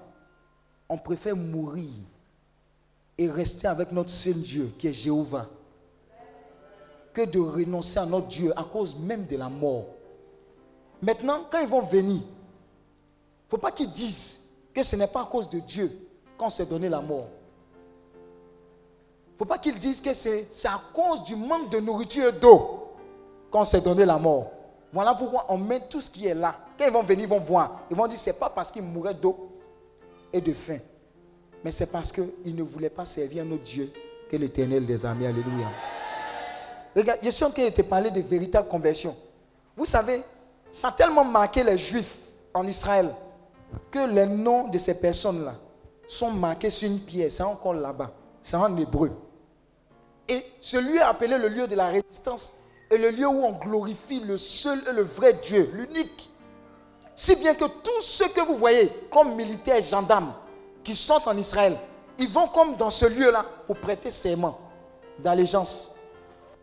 [0.87, 1.89] on préfère mourir
[3.17, 5.47] et rester avec notre seul Dieu qui est Jéhovah
[7.25, 9.85] de renoncer à notre Dieu à cause même de la mort.
[11.01, 14.41] Maintenant, quand ils vont venir, il ne faut pas qu'ils disent
[14.73, 15.91] que ce n'est pas à cause de Dieu
[16.37, 17.27] qu'on s'est donné la mort.
[19.27, 22.31] Il ne faut pas qu'ils disent que c'est à cause du manque de nourriture et
[22.33, 22.93] d'eau
[23.49, 24.51] qu'on s'est donné la mort.
[24.91, 26.55] Voilà pourquoi on met tout ce qui est là.
[26.77, 27.81] Quand ils vont venir, ils vont voir.
[27.89, 29.49] Ils vont dire, ce n'est pas parce qu'ils mouraient d'eau
[30.33, 30.79] et de faim.
[31.63, 33.91] Mais c'est parce qu'ils ne voulaient pas servir notre Dieu
[34.29, 35.27] que l'éternel des armées.
[35.27, 35.67] Alléluia.
[36.95, 39.15] Regarde, je suis en train de te parler de véritable conversion.
[39.75, 40.23] Vous savez,
[40.71, 42.17] ça a tellement marqué les Juifs
[42.53, 43.13] en Israël
[43.91, 45.55] que les noms de ces personnes-là
[46.07, 47.31] sont marqués sur une pierre.
[47.31, 48.11] C'est encore là-bas.
[48.41, 49.11] C'est en hébreu.
[50.27, 52.53] Et ce lieu appelé le lieu de la résistance
[52.91, 56.31] et le lieu où on glorifie le seul et le vrai Dieu, l'unique.
[57.15, 60.33] Si bien que tous ceux que vous voyez comme militaires, gendarmes,
[60.83, 61.77] qui sont en Israël,
[62.17, 64.57] ils vont comme dans ce lieu-là pour prêter serment
[65.19, 65.93] d'allégeance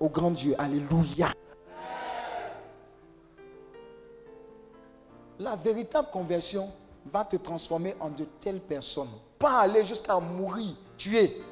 [0.00, 0.54] au grand Dieu.
[0.58, 1.32] Alléluia.
[5.38, 6.70] La véritable conversion
[7.04, 9.10] va te transformer en de telles personnes.
[9.38, 11.42] Pas aller jusqu'à mourir, tuer.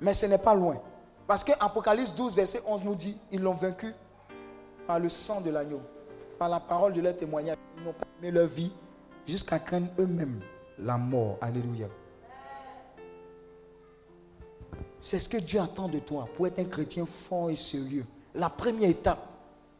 [0.00, 0.80] Mais ce n'est pas loin.
[1.26, 3.92] Parce que Apocalypse 12, verset 11 nous dit, ils l'ont vaincu
[4.86, 5.80] par le sang de l'agneau,
[6.38, 7.56] par la parole de leur témoignage.
[7.78, 8.72] Ils n'ont pas aimé leur vie
[9.26, 10.40] jusqu'à craindre eux-mêmes
[10.78, 11.38] la mort.
[11.40, 11.88] Alléluia.
[15.04, 18.06] C'est ce que Dieu attend de toi pour être un chrétien fort et sérieux.
[18.34, 19.18] La première étape,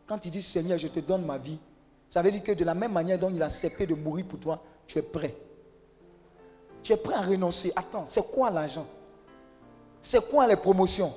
[0.07, 1.59] quand il dit Seigneur, je te donne ma vie,
[2.11, 4.39] ça veut dire que de la même manière dont il a accepté de mourir pour
[4.39, 5.35] toi, tu es prêt.
[6.83, 7.73] Tu es prêt à renoncer.
[7.75, 8.87] Attends, c'est quoi l'argent?
[10.03, 11.15] C'est quoi les promotions?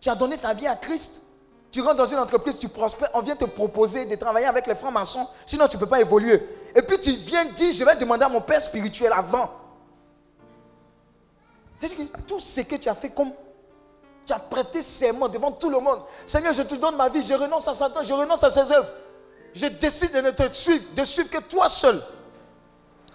[0.00, 1.22] Tu as donné ta vie à Christ?
[1.70, 4.74] Tu rentres dans une entreprise, tu prospères, on vient te proposer de travailler avec les
[4.74, 6.42] francs-maçons, sinon tu ne peux pas évoluer.
[6.74, 9.48] Et puis tu viens dire, je vais demander à mon père spirituel avant.
[11.78, 13.30] C'est-à-dire que tout ce que tu as fait comme
[14.26, 16.00] tu as prêté serment devant tout le monde.
[16.26, 18.90] Seigneur, je te donne ma vie, je renonce à Satan, je renonce à ses œuvres.
[19.52, 22.02] Je décide de ne te suivre, de suivre que toi seul.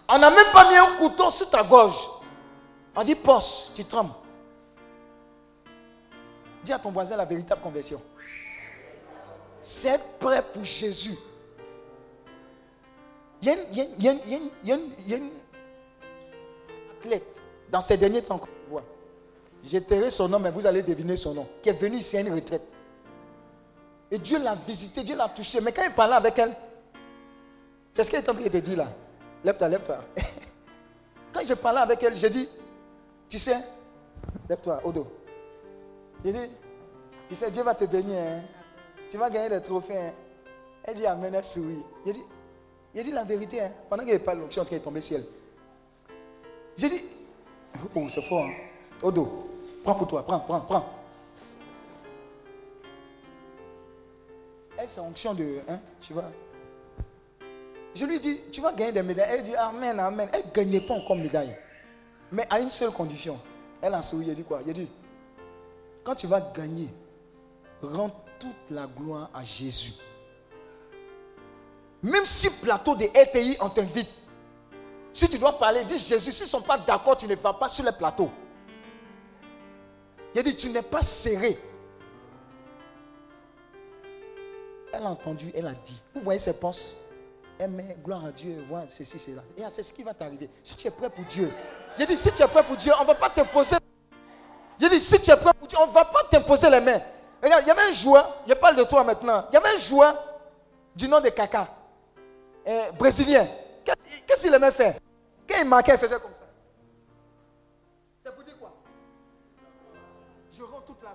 [0.08, 2.10] On n'a même pas mis un couteau sur ta gorge.
[2.96, 4.14] On dit poste, tu trembles.
[6.64, 8.02] Dis à ton voisin la véritable conversion.
[9.62, 11.18] C'est prêt pour Jésus.
[13.42, 13.48] Il
[14.00, 15.32] y a une
[17.00, 18.40] athlète dans ces derniers temps
[19.82, 21.48] terré son nom, mais vous allez deviner son nom.
[21.62, 22.64] Qui est venu ici à une retraite.
[24.12, 25.60] Et Dieu l'a visité, Dieu l'a touché.
[25.62, 26.56] Mais quand il parlait avec elle,
[27.94, 28.88] c'est ce qu'il est en train de te dire là.
[29.44, 29.98] Lève-toi, lève-toi.
[31.34, 32.50] Quand je parlais avec elle, j'ai dit,
[33.30, 33.58] tu sais,
[34.50, 35.08] lève-toi, dos.
[36.26, 36.50] J'ai dit,
[37.28, 38.18] tu sais, Dieu va te bénir.
[38.20, 38.42] hein.
[39.10, 39.98] Tu vas gagner des trophées.
[39.98, 40.12] hein.
[40.84, 41.84] Elle dit, Amen, elle sourit.
[42.06, 42.24] J'ai dit,
[42.96, 43.62] j'ai dit la vérité.
[43.62, 43.72] hein.
[43.90, 45.26] Pendant qu'elle parle, l'onction est tomber sur elle.
[46.76, 47.04] J'ai dit,
[47.96, 48.46] oh, c'est fort.
[48.46, 48.54] hein.
[49.84, 50.90] Prends pour toi, prends, prends, prends.
[54.78, 55.60] Elle, c'est onction de.
[55.68, 56.32] Hein, tu vois.
[57.94, 59.30] Je lui dis, tu vas gagner des médailles.
[59.32, 60.30] Elle dit, Amen, Amen.
[60.32, 61.56] Elle ne gagnait pas encore médaille.
[62.32, 63.40] Mais à une seule condition.
[63.82, 64.62] Elle a souri, elle dit quoi?
[64.66, 64.90] Elle dit,
[66.04, 66.90] quand tu vas gagner,
[67.82, 69.94] rends toute la gloire à Jésus.
[72.02, 74.10] Même si plateau de RTI, on t'invite.
[75.12, 77.68] Si tu dois parler, dis Jésus, s'ils ne sont pas d'accord, tu ne vas pas
[77.68, 78.30] sur le plateau.
[80.34, 81.60] Il a dit, tu n'es pas serré.
[84.92, 86.02] Elle a entendu, elle a dit.
[86.16, 86.98] Vous voyez ses postes
[87.58, 89.44] Elle met gloire à Dieu, voilà ceci, cela.
[89.58, 90.50] Et c'est ce qui va t'arriver.
[90.64, 91.52] Si tu es prêt pour Dieu.
[91.98, 93.78] Il a dit, si tu es prêt pour Dieu, on ne va pas t'imposer.
[94.80, 97.02] Il dit, si tu es prêt pour Dieu, on ne va pas t'imposer les mains.
[97.42, 99.46] Regarde, il y avait un joueur, je parle de toi maintenant.
[99.50, 100.16] Il y avait un joueur
[100.96, 101.68] du nom de Kaka,
[102.66, 103.48] un brésilien.
[103.84, 104.96] Qu'est-ce qu'il aimait faire?
[105.48, 106.46] Quand il marquait, il faisait comme ça.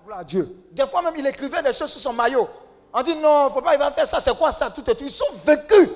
[0.05, 0.65] Gloire à Dieu.
[0.73, 2.49] Des fois même, il écrivait des choses sur son maillot.
[2.93, 4.97] On dit non, faut pas, il va faire ça, c'est quoi ça Tout tout.
[5.01, 5.91] Ils sont vaincus.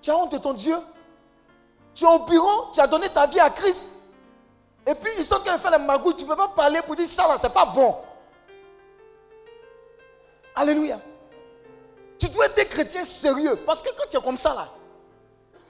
[0.00, 0.76] Tu as honte de ton Dieu.
[1.94, 3.88] Tu es au bureau, tu as donné ta vie à Christ.
[4.86, 6.80] Et puis ils sont en train de faire les magouilles, tu ne peux pas parler
[6.82, 7.96] pour dire ça là, c'est pas bon.
[10.54, 11.00] Alléluia.
[12.18, 13.56] Tu dois être chrétien sérieux.
[13.66, 14.68] Parce que quand tu es comme ça là,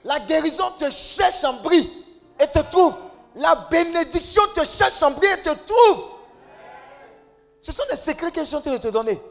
[0.03, 2.05] la guérison te cherche en bris
[2.39, 2.95] et te trouve.
[3.35, 6.16] La bénédiction te cherche en bris et te trouve.
[7.67, 9.21] Ce sont des secrets que je suis en train de te donner.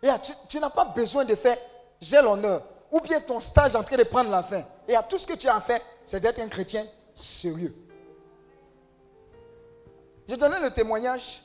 [0.00, 0.08] Et
[0.46, 1.56] tu, n'as pas besoin de faire
[2.00, 4.62] j'ai l'honneur ou bien ton stage en train de prendre la fin.
[4.86, 6.86] Et à tout ce que tu as fait, c'est d'être un chrétien
[7.16, 7.74] sérieux.
[10.28, 11.42] Je donnais le témoignage.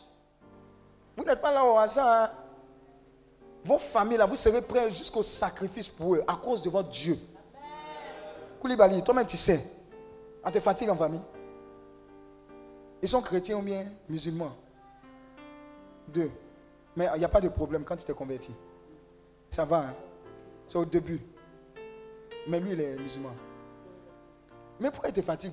[1.18, 2.08] Vous n'êtes pas là au hasard.
[2.08, 2.32] Hein.
[3.64, 7.18] Vos familles, là, vous serez prêts jusqu'au sacrifice pour eux, à cause de votre Dieu.
[8.62, 9.66] Koulibaly, toi-même, tu sais.
[10.44, 11.24] On te fatigue en famille.
[13.02, 14.56] Ils sont chrétiens ou bien musulmans?
[16.08, 16.32] Deux.
[16.96, 18.52] Mais il n'y a pas de problème quand tu t'es converti.
[19.50, 19.78] Ça va.
[19.78, 19.94] Hein?
[20.68, 21.20] C'est au début.
[22.48, 23.32] Mais lui, il est musulman.
[24.80, 25.52] Mais pourquoi il te fatigue?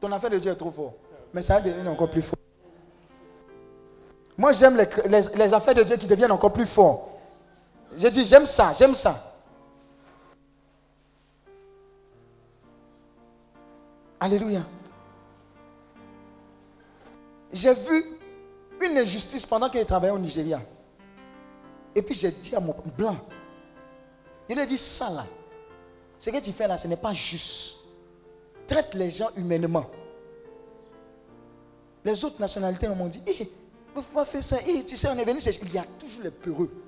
[0.00, 0.94] Ton affaire de Dieu est trop fort.
[1.32, 2.38] Mais ça devient encore plus fort.
[4.36, 7.08] Moi, j'aime les, affaires de Dieu qui deviennent encore plus fortes.
[7.96, 9.33] J'ai dit, j'aime ça, j'aime ça.
[14.24, 14.62] Alléluia.
[17.52, 18.18] J'ai vu
[18.80, 20.62] une injustice pendant qu'il travaillait au Nigeria.
[21.94, 23.18] Et puis j'ai dit à mon blanc,
[24.48, 25.26] il a dit ça là,
[26.18, 27.76] ce que tu fais là, ce n'est pas juste.
[28.66, 29.90] Traite les gens humainement.
[32.02, 33.52] Les autres nationalités m'ont dit, eh,
[33.94, 34.56] ne faire ça?
[34.66, 36.83] Eh, tu sais, on est venu, il y a toujours les peureux.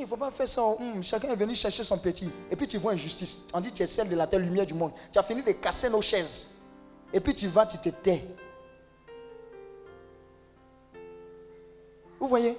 [0.00, 0.62] Il ne faut pas faire ça.
[0.62, 2.30] Hmm, chacun est venu chercher son petit.
[2.50, 3.42] Et puis tu vois injustice.
[3.52, 4.92] On dit tu es celle de la terre lumière du monde.
[5.12, 6.48] Tu as fini de casser nos chaises.
[7.12, 8.24] Et puis tu vas, tu te tais.
[12.18, 12.50] Vous voyez?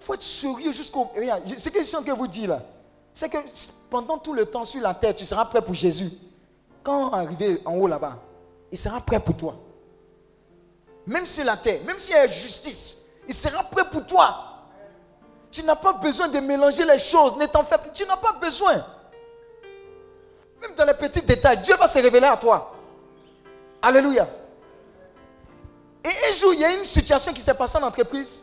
[0.00, 1.10] Il faut être sérieux jusqu'au.
[1.14, 2.62] Regarde, ce que je vous dire là,
[3.12, 3.38] c'est que
[3.90, 6.10] pendant tout le temps sur la terre, tu seras prêt pour Jésus.
[6.82, 8.18] Quand arrivé en haut là-bas,
[8.70, 9.56] il sera prêt pour toi.
[11.06, 14.51] Même sur la terre, même s'il y a justice, il sera prêt pour toi.
[15.52, 17.90] Tu n'as pas besoin de mélanger les choses, ne t'en fais pas.
[17.90, 18.84] Tu n'as pas besoin.
[20.62, 22.74] Même dans les petits détails, Dieu va se révéler à toi.
[23.82, 24.26] Alléluia.
[26.02, 28.42] Et un jour, il y a une situation qui s'est passée en entreprise.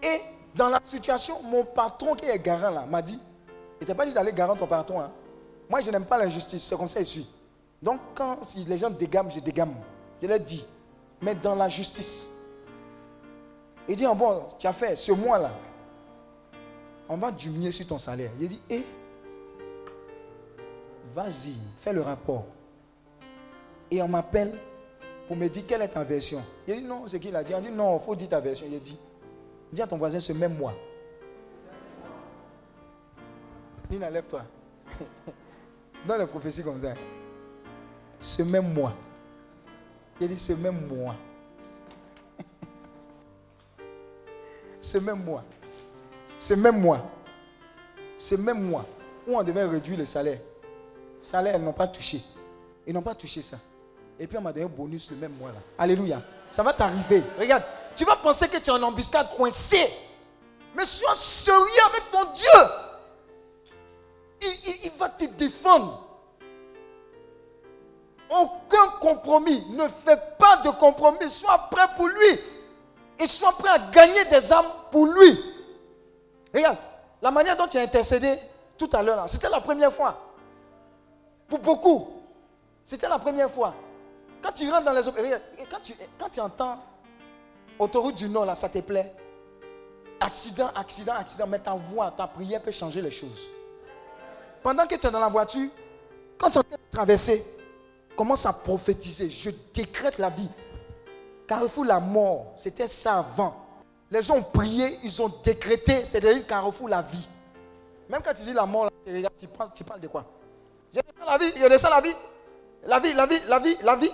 [0.00, 0.20] Et
[0.54, 3.20] dans la situation, mon patron qui est garant là m'a dit,
[3.80, 5.00] il t'a pas dit d'aller garant ton patron.
[5.00, 5.10] Hein.
[5.68, 7.20] Moi, je n'aime pas l'injustice, c'est comme ça je.
[7.82, 8.38] Donc, quand
[8.68, 9.74] les gens dégament, je dégamme.
[10.22, 10.64] Je leur dis,
[11.20, 12.28] mais dans la justice.
[13.88, 15.50] Il dit, bon, tu as fait ce mois-là,
[17.08, 18.30] on va diminuer sur ton salaire.
[18.38, 18.84] Il dit, hé,
[21.14, 22.44] vas-y, fais le rapport.
[23.90, 24.58] Et on m'appelle
[25.26, 26.42] pour me dire quelle est ta version.
[26.66, 27.54] Il dit, non, c'est qu'il a dit?
[27.54, 28.66] On dit, non, il faut dire ta version.
[28.70, 28.98] Il dit,
[29.72, 30.74] dis à ton voisin ce même mois.
[33.90, 34.42] Il lève-toi.
[36.06, 36.92] Dans les prophéties comme ça.
[38.20, 38.92] Ce même mois.
[40.20, 41.14] Il dit ce même mois.
[44.80, 45.44] Ce même mois.
[46.38, 47.02] Ce même mois.
[48.16, 48.84] Ce même mois
[49.26, 50.38] où on devait réduire le salaire.
[51.20, 52.20] Salaire, ils n'ont pas touché.
[52.86, 53.58] Ils n'ont pas touché ça.
[54.18, 55.58] Et puis on m'a donné un bonus le même mois là.
[55.78, 56.20] Alléluia.
[56.50, 57.22] Ça va t'arriver.
[57.38, 57.62] Regarde,
[57.94, 59.90] tu vas penser que tu es en embuscade coincé.
[60.74, 62.46] Mais sois sérieux avec ton Dieu.
[64.84, 66.04] il va te défendre.
[68.30, 69.64] Aucun compromis.
[69.70, 71.30] Ne fais pas de compromis.
[71.30, 72.40] Sois prêt pour lui.
[73.18, 75.38] Et sois prêt à gagner des âmes pour lui.
[76.54, 76.78] Regarde,
[77.20, 78.38] la manière dont tu as intercédé
[78.76, 80.16] tout à l'heure, c'était la première fois.
[81.48, 82.08] Pour beaucoup,
[82.84, 83.74] c'était la première fois.
[84.42, 85.02] Quand tu rentres dans les
[85.68, 86.78] quand tu, quand tu entends
[87.78, 89.12] autoroute du Nord, là, ça te plaît.
[90.20, 93.48] Accident, accident, accident, mais ta voix, ta prière peut changer les choses.
[94.62, 95.70] Pendant que tu es dans la voiture,
[96.36, 97.44] quand tu es en train de traverser,
[98.16, 99.30] commence à prophétiser.
[99.30, 100.48] Je décrète la vie.
[101.48, 103.56] Carrefour, la mort, c'était ça avant.
[104.10, 107.26] Les gens ont prié, ils ont décrété, c'est devenu Carrefour, la vie.
[108.08, 110.26] Même quand tu dis la mort, tu, tu parles de quoi?
[110.94, 112.14] Je descends la vie, je descends la vie.
[112.84, 114.10] La vie, la vie, la vie, la vie.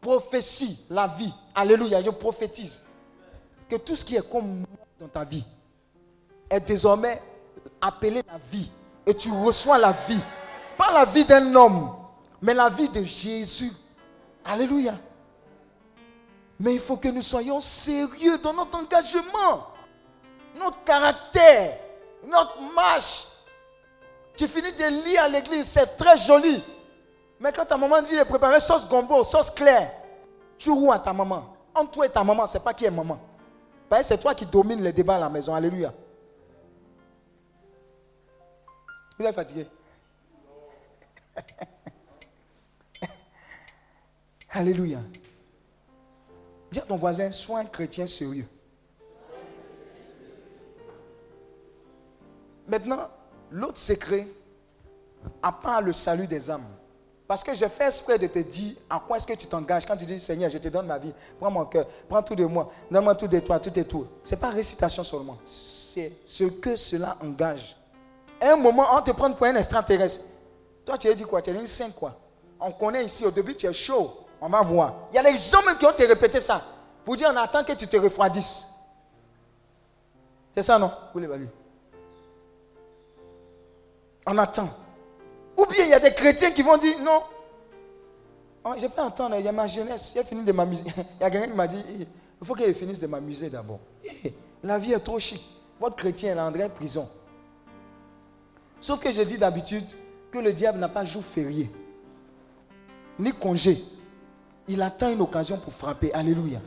[0.00, 1.32] Prophétie, la vie.
[1.54, 2.82] Alléluia, je prophétise
[3.68, 5.44] que tout ce qui est comme mort dans ta vie
[6.48, 7.20] est désormais
[7.80, 8.70] appelé la vie.
[9.06, 10.20] Et tu reçois la vie.
[10.78, 11.94] Pas la vie d'un homme,
[12.40, 13.72] mais la vie de Jésus.
[14.44, 14.94] Alléluia.
[16.60, 19.68] Mais il faut que nous soyons sérieux dans notre engagement,
[20.56, 21.78] notre caractère,
[22.26, 23.26] notre marche.
[24.36, 26.62] Tu finis de lire à l'église, c'est très joli.
[27.38, 29.92] Mais quand ta maman dit de préparer sauce gombo, sauce claire,
[30.58, 31.54] tu roues à ta maman.
[31.74, 33.20] Entre toi et ta maman, c'est pas qui est maman.
[33.88, 35.54] Que c'est toi qui domine les débats à la maison.
[35.54, 35.94] Alléluia.
[39.18, 39.66] Vous êtes fatigué
[44.50, 44.98] Alléluia.
[46.70, 48.46] Dis à ton voisin, sois un chrétien sérieux.
[52.66, 53.08] Maintenant,
[53.50, 54.28] l'autre secret,
[55.42, 56.66] à part le salut des âmes,
[57.26, 59.96] parce que je fais exprès de te dire à quoi est-ce que tu t'engages quand
[59.96, 62.70] tu dis Seigneur, je te donne ma vie, prends mon cœur, prends tout de moi,
[62.90, 64.06] donne-moi tout de toi, tout est tout.
[64.22, 67.76] Ce n'est pas récitation seulement, c'est ce que cela engage.
[68.40, 70.24] À un moment, on te prend pour un extraterrestre.
[70.84, 71.42] Toi, tu as dit quoi?
[71.42, 72.18] Tu dit une sainte quoi?
[72.60, 74.27] On connaît ici, au début, tu es chaud.
[74.40, 74.94] On va voir.
[75.12, 76.62] Il y a des gens même qui ont te répété ça.
[77.04, 78.68] Pour dire, on attend que tu te refroidisses.
[80.54, 80.92] C'est ça, non?
[81.14, 81.22] Vous.
[84.26, 84.68] On attend.
[85.56, 87.22] Ou bien il y a des chrétiens qui vont dire, non.
[88.64, 90.16] Oh, je peux entendre, il y a ma jeunesse.
[90.28, 90.84] Fini de m'amuser.
[91.20, 92.06] Il y a quelqu'un qui m'a dit, eh,
[92.40, 93.80] il faut qu'il finisse de m'amuser d'abord.
[94.24, 95.42] Eh, La vie est trop chic.
[95.80, 97.08] Votre chrétien, il est en vraie prison.
[98.80, 99.86] Sauf que je dis d'habitude
[100.30, 101.70] que le diable n'a pas jour férié,
[103.18, 103.82] ni congé.
[104.68, 106.12] Il attend une occasion pour frapper.
[106.12, 106.60] Alléluia.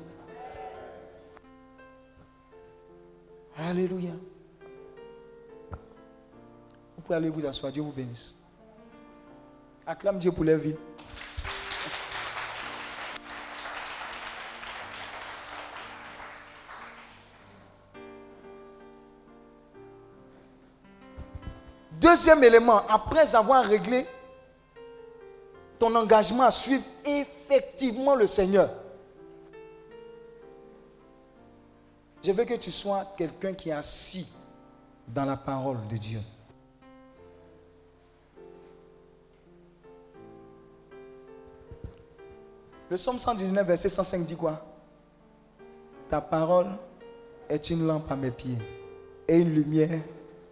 [3.56, 4.12] Alléluia.
[6.96, 7.72] Vous pouvez aller vous asseoir.
[7.72, 8.36] Dieu vous bénisse.
[9.86, 10.76] Acclame Dieu pour leur vie.
[22.00, 24.08] Deuxième élément, après avoir réglé
[25.82, 28.70] ton engagement à suivre effectivement le Seigneur,
[32.24, 34.32] je veux que tu sois quelqu'un qui est assis
[35.08, 36.20] dans la parole de Dieu.
[42.88, 44.64] Le psaume 119, verset 105 dit quoi?
[46.08, 46.68] Ta parole
[47.50, 48.60] est une lampe à mes pieds
[49.28, 50.00] et une lumière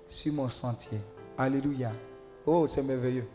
[0.07, 0.99] sur mon sentier.
[1.37, 1.91] Alléluia.
[2.47, 3.27] Oh, c'est merveilleux.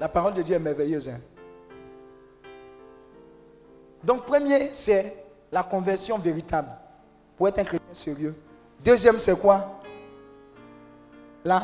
[0.00, 1.08] La parole de Dieu est merveilleuse.
[1.10, 1.20] hein.
[4.02, 6.70] Donc, premier, c'est la conversion véritable
[7.36, 8.34] pour être un chrétien sérieux.
[8.82, 9.82] Deuxième, c'est quoi?
[11.44, 11.62] Là,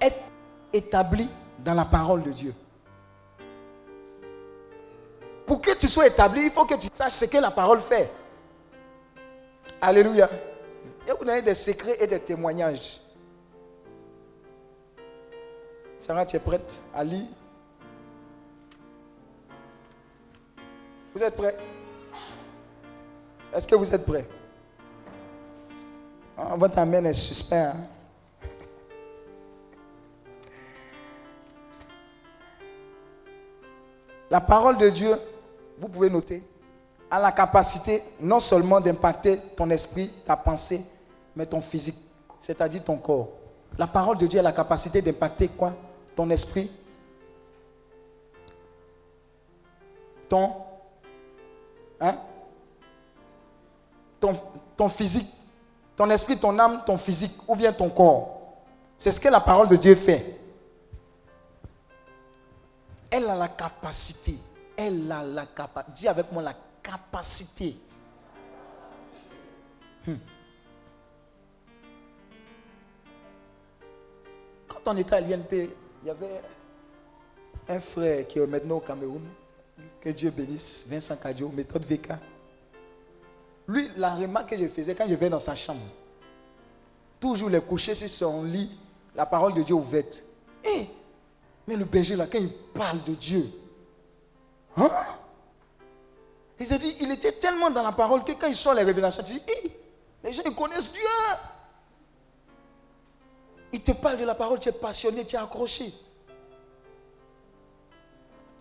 [0.00, 0.18] être
[0.72, 1.28] établi
[1.60, 2.54] dans la parole de Dieu.
[5.46, 8.10] Pour que tu sois établi, il faut que tu saches ce que la parole fait.
[9.80, 10.28] Alléluia.
[11.06, 13.00] Et vous avez des secrets et des témoignages.
[16.04, 17.24] Sarah, tu es prête à lire?
[21.14, 21.56] Vous êtes prêts?
[23.54, 24.26] Est-ce que vous êtes prêts?
[26.36, 27.56] Ah, Votre amène est suspect.
[27.56, 27.86] hein?
[34.30, 35.16] La parole de Dieu,
[35.78, 36.42] vous pouvez noter,
[37.10, 40.84] a la capacité non seulement d'impacter ton esprit, ta pensée,
[41.34, 41.96] mais ton physique,
[42.40, 43.30] c'est-à-dire ton corps.
[43.78, 45.72] La parole de Dieu a la capacité d'impacter quoi?
[46.14, 46.70] Ton esprit,
[50.28, 50.52] ton,
[52.00, 52.16] hein?
[54.76, 55.28] ton, physique,
[55.96, 58.40] ton esprit, ton âme, ton physique, ou bien ton corps.
[58.98, 60.38] C'est ce que la parole de Dieu fait.
[63.10, 64.36] Elle a la capacité.
[64.76, 65.92] Elle a la capacité.
[65.94, 67.76] Dis avec moi la capacité.
[70.06, 70.14] Hmm.
[74.68, 75.70] Quand on était à l'INP,
[76.04, 76.42] il y avait
[77.66, 79.22] un frère qui est maintenant au Cameroun.
[80.02, 80.84] Que Dieu bénisse.
[80.86, 82.10] Vincent Kadio, méthode VK.
[83.66, 85.80] Lui, la remarque que je faisais quand je vais dans sa chambre,
[87.18, 88.70] toujours les coucher sur son lit,
[89.16, 90.22] la parole de Dieu ouverte.
[90.62, 90.86] Eh,
[91.66, 93.50] mais le berger là, quand il parle de Dieu,
[94.76, 94.90] hein?
[96.60, 99.34] Il dit, il était tellement dans la parole que quand il sort les révélations, il
[99.36, 99.70] dit, Eh,
[100.22, 101.02] les gens connaissent Dieu.
[103.74, 105.92] Il te parle de la parole, tu es passionné, tu es accroché.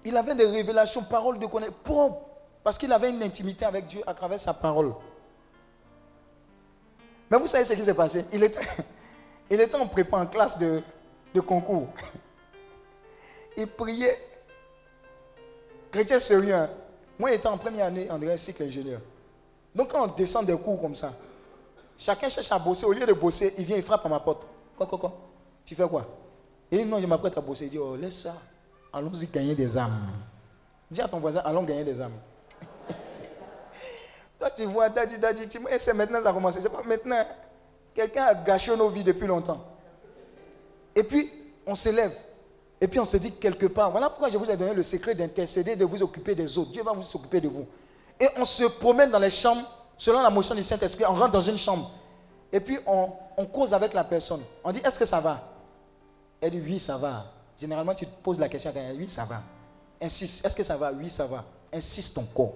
[0.04, 2.26] Il avait des révélations, paroles de connaissance propres.
[2.64, 4.92] Parce qu'il avait une intimité avec Dieu à travers sa parole.
[7.30, 8.26] Mais vous savez ce qui s'est passé?
[8.34, 10.82] Il était, en prépa en classe de,
[11.42, 11.90] concours.
[13.56, 14.18] Il priait.
[15.92, 16.56] Chrétien sérieux.
[16.56, 16.72] hein.
[17.20, 19.02] Moi, j'étais en première année un cycle ingénieur.
[19.76, 21.14] Donc, quand on descend des cours comme ça,
[22.00, 22.88] chacun cherche à bosser.
[22.88, 24.48] Au lieu de bosser, il vient, il frappe à ma porte.
[24.78, 25.14] Quoi, quoi, quoi?
[25.66, 26.06] Tu fais quoi?
[26.72, 27.66] Il dit non, je m'apprête à bosser.
[27.66, 28.36] Il dit, oh, laisse ça.
[28.92, 30.08] Allons-y gagner des âmes.
[30.90, 32.18] Dis à ton voisin, allons gagner des âmes.
[34.40, 36.62] Toi, tu vois, daddy, daddy, tu et c'est maintenant ça a commencé.
[36.62, 37.24] C'est pas maintenant.
[37.94, 39.64] Quelqu'un a gâché nos vies depuis longtemps.
[40.96, 41.32] Et puis,
[41.66, 42.16] on s'élève.
[42.82, 45.16] Et puis, on se dit quelque part, voilà pourquoi je vous ai donné le secret
[45.16, 46.72] d'intercéder, de vous occuper des autres.
[46.72, 47.66] Dieu va vous occuper de vous.
[48.20, 49.64] Et on se promène dans les chambres,
[49.98, 51.92] selon la motion du Saint-Esprit, on rentre dans une chambre.
[52.54, 54.42] Et puis, on, cause avec la personne.
[54.64, 55.42] On dit, est-ce que ça va?
[56.40, 57.26] Elle dit, oui, ça va.
[57.60, 59.42] Généralement, tu te poses la question à quelqu'un, oui, ça va.
[60.00, 60.92] Insiste, est-ce que ça va?
[60.92, 61.44] Oui, ça va.
[61.74, 62.54] Insiste encore.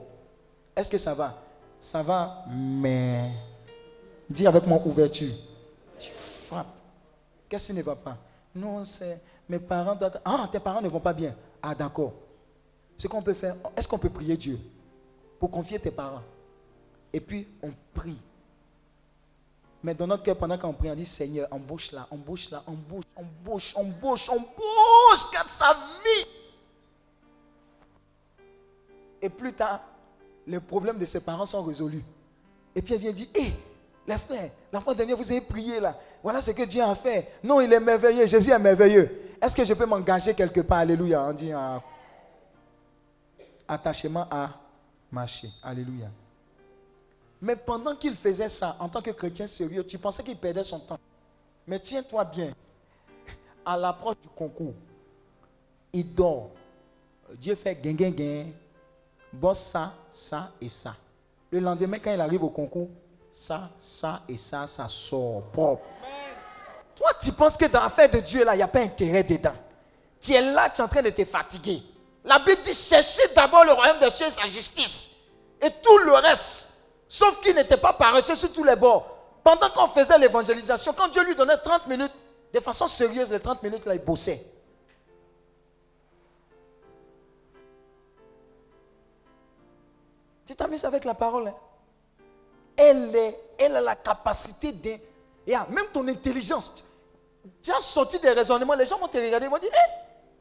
[0.76, 1.36] Est-ce que ça va?
[1.80, 3.32] Ça va, mais.
[4.30, 5.34] Dis avec moi ouverture.
[5.98, 6.78] Tu frappes.
[7.50, 8.18] Qu'est-ce qui ne va pas?
[8.54, 9.20] Non, c'est
[9.50, 9.96] mes parents.
[9.96, 11.34] doivent- Ah, tes parents ne vont pas bien.
[11.62, 12.14] Ah, d'accord.
[12.98, 14.60] Ce qu'on peut faire, est-ce qu'on peut prier Dieu
[15.40, 16.24] pour confier tes parents?
[17.14, 18.20] Et puis, on prie.
[19.84, 24.30] Mais dans notre cœur, pendant qu'on prie, on dit Seigneur, embauche là, embauche embauche, embauche,
[24.30, 26.28] embauche, garde sa vie.
[29.22, 29.82] Et plus tard,
[30.46, 32.04] les problèmes de ses parents sont résolus.
[32.76, 33.54] Et puis elle vient dire, hé,
[34.08, 36.00] les frères, la fois dernière, vous avez prié là.
[36.24, 37.34] Voilà ce que Dieu a fait.
[37.44, 38.26] Non, il est merveilleux.
[38.26, 39.36] Jésus est merveilleux.
[39.42, 40.80] Est-ce que je peux m'engager quelque part?
[40.80, 41.24] Alléluia.
[41.24, 41.82] On dit ah,
[43.68, 44.50] attachement à
[45.12, 45.50] marcher.
[45.62, 46.08] Alléluia.
[47.42, 50.80] Mais pendant qu'il faisait ça, en tant que chrétien sérieux, tu pensais qu'il perdait son
[50.80, 51.00] temps.
[51.68, 52.54] Mais tiens-toi bien.
[53.66, 54.74] À l'approche du concours,
[55.92, 56.52] il dort.
[57.36, 58.46] Dieu fait gain, gain, gain.
[59.34, 60.96] Bosse ça, ça et ça.
[61.52, 62.90] Le lendemain, quand il arrive au concours,
[63.32, 65.84] ça, ça et ça, ça sort propre.
[66.96, 69.54] Toi, tu penses que dans l'affaire de Dieu, là, il n'y a pas intérêt dedans?
[70.20, 71.84] Tu es là, tu es en train de te fatiguer.
[72.24, 75.12] La Bible dit cherchez d'abord le royaume de Dieu et sa justice.
[75.62, 76.70] Et tout le reste.
[77.10, 79.08] Sauf qu'il n'était pas paresseux sur tous les bords.
[79.44, 82.12] Pendant qu'on faisait l'évangélisation, quand Dieu lui donnait 30 minutes,
[82.54, 84.44] de façon sérieuse, les 30 minutes, là, il bossait.
[90.46, 91.48] Tu t'amuses avec la parole.
[91.48, 91.56] hein?
[92.76, 94.92] Elle, elle a la capacité de...
[95.48, 96.84] Même ton intelligence.
[97.62, 98.74] tu- as sorti des raisonnements.
[98.76, 99.46] Les gens vont te regarder.
[99.46, 99.90] Ils vont dire Hé,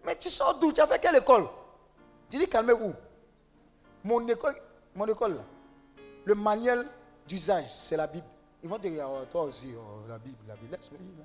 [0.05, 0.73] mais tu sors d'où?
[0.73, 1.47] Tu as fait quelle école?
[2.31, 2.93] Tu dis Calmez-vous.
[4.05, 4.57] Mon école,
[4.95, 5.43] mon école là,
[6.27, 6.85] le manuel
[7.27, 8.27] d'usage, c'est la Bible.
[8.63, 10.77] Ils vont te dire Oh, Toi aussi, oh, la Bible, la Bible.
[10.77, 11.25] Laisse-moi hein.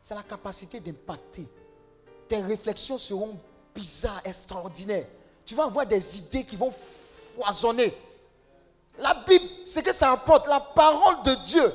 [0.00, 1.48] C'est la capacité d'impacter.
[2.28, 3.36] Tes réflexions seront
[3.74, 5.06] bizarres, extraordinaires.
[5.44, 7.96] Tu vas avoir des idées qui vont foisonner.
[8.98, 11.72] La Bible, ce que ça apporte, la parole de Dieu.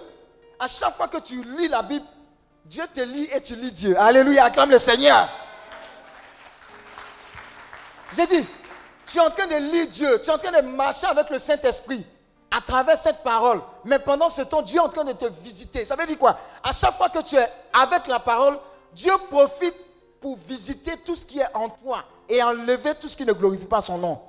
[0.60, 2.06] À chaque fois que tu lis la Bible,
[2.64, 3.99] Dieu te lit et tu lis Dieu.
[3.99, 5.28] Alléluia, acclame le Seigneur.
[8.14, 8.45] J'ai dit,
[9.07, 11.39] tu es en train de lire Dieu, tu es en train de marcher avec le
[11.39, 12.05] Saint-Esprit
[12.51, 13.61] à travers cette parole.
[13.84, 15.85] Mais pendant ce temps, Dieu est en train de te visiter.
[15.85, 16.38] Ça veut dire quoi?
[16.63, 18.59] À chaque fois que tu es avec la parole,
[18.93, 19.75] Dieu profite
[20.19, 23.65] pour visiter tout ce qui est en toi et enlever tout ce qui ne glorifie
[23.65, 24.21] pas son nom.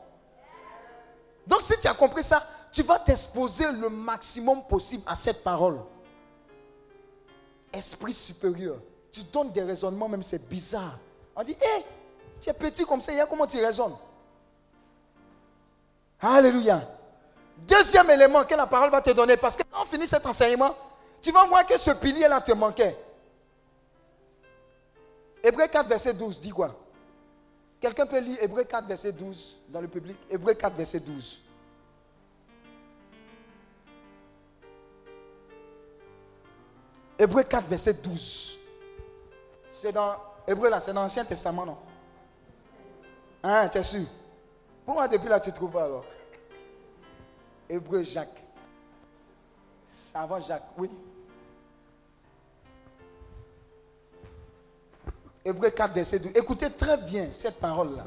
[1.47, 5.79] Donc si tu as compris ça, tu vas t'exposer le maximum possible à cette parole.
[7.73, 8.77] Esprit supérieur.
[9.11, 10.99] Tu donnes des raisonnements, même c'est bizarre.
[11.35, 11.85] On dit, hé,
[12.41, 13.97] tu es petit comme ça, comment tu raisonnes?
[16.21, 16.89] Alléluia.
[17.59, 20.75] Deuxième élément que la parole va te donner, parce que quand on finit cet enseignement,
[21.21, 22.97] tu vas voir que ce pilier-là te manquait.
[25.43, 26.75] Hébreu 4, verset 12, dit quoi?
[27.81, 30.17] Quelqu'un peut lire Hébreu 4, verset 12 dans le public?
[30.29, 31.41] Hébreu 4, verset 12.
[37.19, 38.59] Hébreu 4, verset 12.
[39.71, 40.17] C'est dans
[40.47, 41.79] Hébreu là, c'est dans l'Ancien Testament, non?
[43.43, 44.07] Hein, tu es sûr?
[44.89, 46.07] Pourquoi depuis là tu ne trouves pas alors?
[47.69, 48.43] Hébreu Jacques.
[50.15, 50.91] Avant Jacques, oui.
[55.45, 56.33] Hébreu 4, verset 12.
[56.35, 58.07] Écoutez très bien cette parole-là.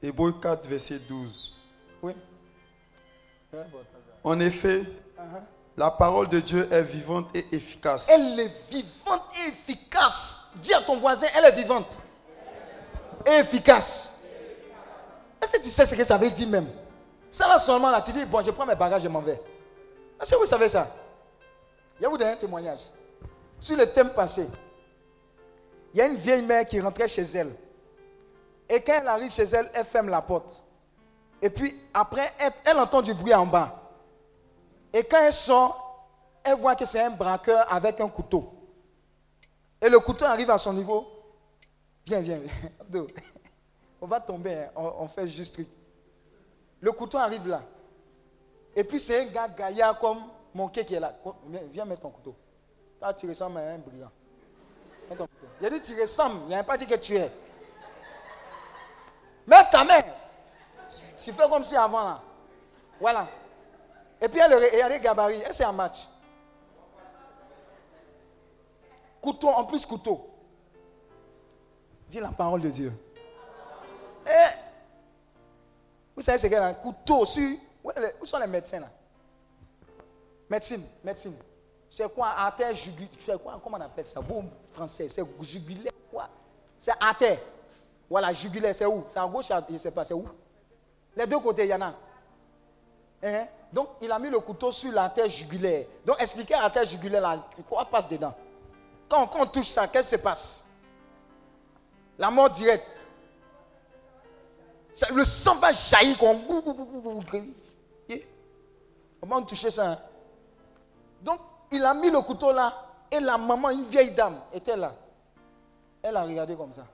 [0.00, 1.56] Hébreu 4, verset 12.
[2.02, 2.12] Oui.
[4.22, 4.84] En effet,
[5.76, 8.08] la parole de Dieu est vivante et efficace.
[8.08, 10.52] Elle est vivante et efficace.
[10.54, 11.98] Dis à ton voisin, elle est vivante.
[13.26, 14.14] Efficace.
[15.40, 16.68] Est-ce que tu sais ce que ça veut dire même?
[17.30, 19.40] Ça là seulement là, tu dis, bon, je prends mes bagages, je m'en vais.
[20.20, 20.88] Est-ce que vous savez ça?
[21.96, 22.80] Je vais vous donner un témoignage.
[23.58, 24.48] Sur le thème passé,
[25.92, 27.54] il y a une vieille mère qui rentrait chez elle.
[28.68, 30.62] Et quand elle arrive chez elle, elle ferme la porte.
[31.40, 32.32] Et puis après,
[32.64, 33.74] elle entend du bruit en bas.
[34.92, 36.06] Et quand elle sort,
[36.42, 38.52] elle voit que c'est un braqueur avec un couteau.
[39.80, 41.06] Et le couteau arrive à son niveau.
[42.08, 42.40] Viens, viens.
[42.80, 43.06] Abdou,
[44.00, 44.70] On va tomber, hein.
[44.74, 45.68] on, fait juste truc.
[46.80, 47.62] Le couteau arrive là.
[48.74, 50.22] Et puis c'est un gars gaillard comme
[50.54, 51.14] mon quai qui est là.
[51.46, 52.34] Viens, viens mettre ton couteau.
[53.00, 54.10] Là, tu ressembles à un brillant.
[55.60, 57.30] Il a dit tu ressembles, il n'a pas dit que tu es.
[59.46, 60.00] Mets ta main.
[61.22, 62.22] Tu fais comme si avant là.
[62.98, 63.28] Voilà.
[64.20, 65.42] Et puis elle, a des gabarits.
[65.44, 66.08] Elle c'est un match.
[69.20, 70.27] Couteau, en plus couteau.
[72.08, 72.92] Dis la parole de Dieu.
[74.26, 74.30] Eh,
[76.16, 76.66] vous savez ce qu'elle a?
[76.66, 77.56] Un couteau sur.
[77.84, 78.90] Où, sont les médecins là?
[80.48, 81.34] Médecine, médecine.
[81.88, 82.28] C'est quoi?
[82.28, 83.60] Artère jugulaire C'est quoi?
[83.62, 84.20] Comment on appelle ça?
[84.20, 86.28] Vous, français, c'est jugulaire quoi?
[86.78, 87.38] C'est artère.
[88.08, 89.04] Voilà, jugulaire, c'est où?
[89.08, 90.26] C'est à gauche, je ne sais pas, c'est où?
[91.14, 91.94] Les deux côtés, il y en a.
[93.22, 93.46] Hein?
[93.72, 95.86] Donc, il a mis le couteau sur l'artère jugulaire.
[96.04, 98.34] Donc, expliquez l'artère jugulaire, là, quoi passe dedans?
[99.08, 100.64] Quand, quand on touche ça, qu'est-ce qui se passe?
[102.18, 102.86] La mort directe.
[105.14, 106.40] Le sang va jaillir comme.
[109.20, 109.98] Comment toucher ça hein?
[111.22, 111.40] Donc,
[111.70, 112.72] il a mis le couteau là,
[113.10, 114.94] et la maman, une vieille dame, était là.
[116.02, 116.86] Elle a regardé comme ça.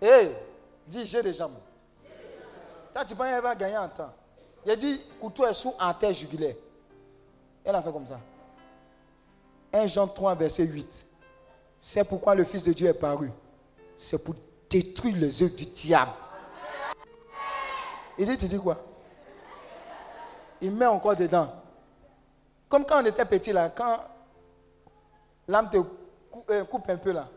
[0.00, 0.32] Hé,
[0.86, 1.56] dis, j'ai des jambes.
[3.06, 4.12] Tu penses qu'elle va gagner en temps.
[4.64, 6.54] Il a dit, couteau est sous artère jugulaire.
[7.64, 8.20] Elle a fait comme ça.
[9.72, 11.06] 1 Jean 3, verset 8.
[11.80, 13.30] C'est pourquoi le Fils de Dieu est paru.
[13.96, 14.34] C'est pour
[14.72, 16.12] détruire les œuvres du diable.
[18.18, 18.78] Il dit, tu dis quoi?
[20.60, 21.48] Il met encore dedans.
[22.68, 23.98] Comme quand on était petit là, quand
[25.46, 25.76] l'âme te
[26.50, 27.28] euh, coupe un peu là,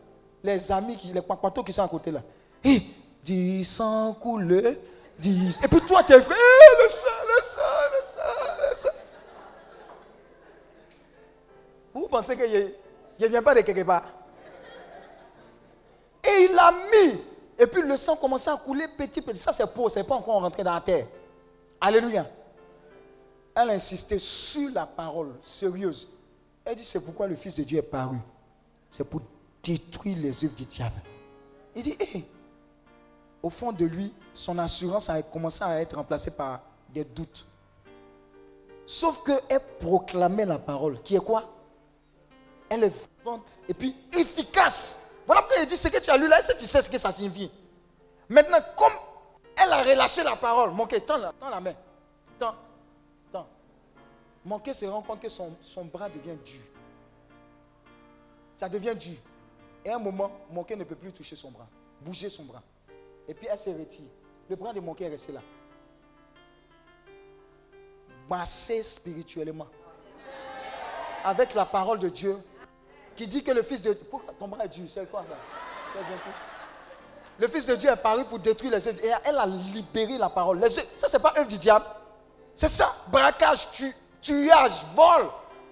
[0.42, 2.22] les amis, qui, les papatos qui sont à côté là,
[2.64, 2.82] Hé,
[3.22, 4.80] dis sans couler.
[5.22, 7.60] Et puis toi tu es Eh, le sang, le sang,
[7.92, 8.88] le sang, le sang.
[11.94, 12.74] Vous pensez qu'il
[13.20, 14.02] ne vient pas de quelque part?
[16.26, 17.20] Et il l'a mis.
[17.58, 19.38] Et puis le sang commençait à couler petit, petit.
[19.38, 21.06] Ça, c'est pour, c'est pas encore rentré dans la terre.
[21.80, 22.26] Alléluia.
[23.54, 26.08] Elle insistait sur la parole sérieuse.
[26.64, 28.18] Elle dit c'est pourquoi le Fils de Dieu est paru.
[28.90, 29.22] C'est pour
[29.62, 31.00] détruire les œuvres du diable.
[31.74, 32.24] Il dit, hé,
[33.42, 36.60] au fond de lui, son assurance a commencé à être remplacée par
[36.92, 37.46] des doutes.
[38.86, 41.44] Sauf qu'elle proclamait la parole, qui est quoi?
[42.68, 45.00] Elle est vivante et puis efficace.
[45.26, 46.88] Voilà pourquoi il dit ce que tu as lu là, est-ce que tu sais ce
[46.88, 47.50] que ça signifie?
[48.28, 48.92] Maintenant, comme
[49.56, 51.74] elle a relâché la parole, mon cœur, tends la, tends la main.
[52.38, 52.54] Tends,
[53.32, 53.48] tends.
[54.72, 56.60] Se rend compte que son, bras devient dur.
[58.56, 59.16] Ça devient dur.
[59.84, 61.66] Et à un moment, mon cœur ne peut plus toucher son bras,
[62.00, 62.62] bouger son bras.
[63.28, 64.08] Et puis elle se retire.
[64.48, 65.40] Le bras de mon cœur est resté là.
[68.28, 69.66] Massé spirituellement.
[71.24, 72.38] Avec la parole de Dieu
[73.16, 74.06] qui dit que le Fils de Dieu.
[74.38, 74.84] Ton bras est dur?
[74.88, 75.24] C'est quoi
[75.92, 75.98] tout.
[77.38, 78.98] Le Fils de Dieu est paru pour détruire les œuvres.
[79.04, 80.58] Et elle a libéré la parole.
[80.58, 81.84] Les œuvres- ça, c'est pas œuvre du diable.
[82.54, 82.94] C'est ça.
[83.08, 85.26] Braquage, tu, tuage, vol.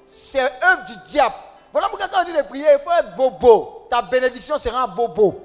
[0.07, 1.35] C'est œuvre du diable.
[1.73, 3.87] Voilà pourquoi quand on dit de prier, il faut être bobo.
[3.91, 5.41] Ta bénédiction sera un bobo.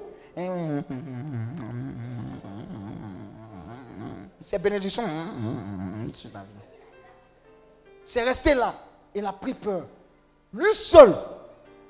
[4.40, 5.04] C'est bénédiction.
[8.04, 8.74] C'est resté là.
[9.14, 9.84] Il a pris peur.
[10.52, 11.14] Lui seul,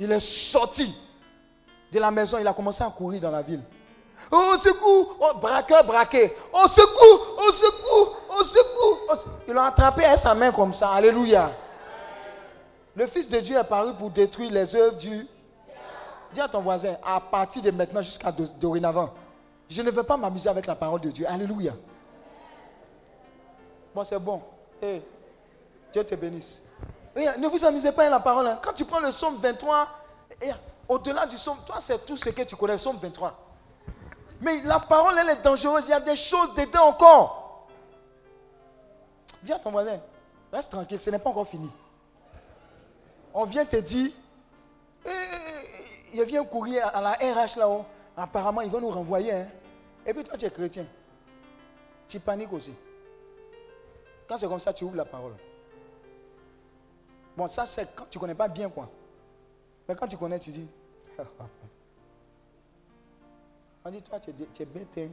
[0.01, 0.93] il est sorti
[1.93, 2.39] de la maison.
[2.39, 3.63] Il a commencé à courir dans la ville.
[4.33, 5.17] Oh, secours!
[5.21, 6.35] Oh, braqueur, braqué.
[6.53, 7.37] Oh, secours!
[7.39, 8.17] Oh, secours!
[8.31, 8.99] Oh, secours!
[9.11, 10.91] Oh, se- Ils l'ont attrapé avec sa main comme ça.
[10.91, 11.51] Alléluia.
[12.95, 15.27] Le Fils de Dieu est paru pour détruire les œuvres du.
[16.35, 19.11] Dis à ton voisin, à partir de maintenant jusqu'à do- dorénavant,
[19.69, 21.27] je ne veux pas m'amuser avec la parole de Dieu.
[21.29, 21.73] Alléluia.
[23.95, 24.43] Bon, c'est bon.
[24.83, 25.01] Eh,
[25.93, 26.61] Dieu te bénisse.
[27.17, 28.47] Ne vous amusez pas avec la parole.
[28.47, 28.59] hein.
[28.63, 29.89] Quand tu prends le psaume 23,
[30.43, 30.51] eh,
[30.89, 33.35] au-delà du psaume, toi, c'est tout ce que tu connais, le psaume 23.
[34.41, 35.87] Mais la parole, elle est dangereuse.
[35.89, 37.67] Il y a des choses dedans encore.
[39.43, 39.99] Dis à ton voisin,
[40.53, 41.71] reste tranquille, ce n'est pas encore fini.
[43.35, 44.11] On vient te dire,
[45.05, 47.85] eh, eh, il vient courir à la RH là-haut.
[48.17, 49.33] Apparemment, ils vont nous renvoyer.
[49.33, 49.47] hein.
[50.07, 50.87] Et puis toi, tu es chrétien.
[52.09, 52.75] Tu paniques aussi.
[54.29, 55.35] Quand c'est comme ça, tu ouvres la parole.
[57.41, 58.87] Bon, ça, c'est quand tu ne connais pas bien, quoi.
[59.89, 60.69] Mais quand tu connais, tu dis.
[63.83, 64.99] On dit, toi, tu es, tu bête.
[64.99, 65.09] hein.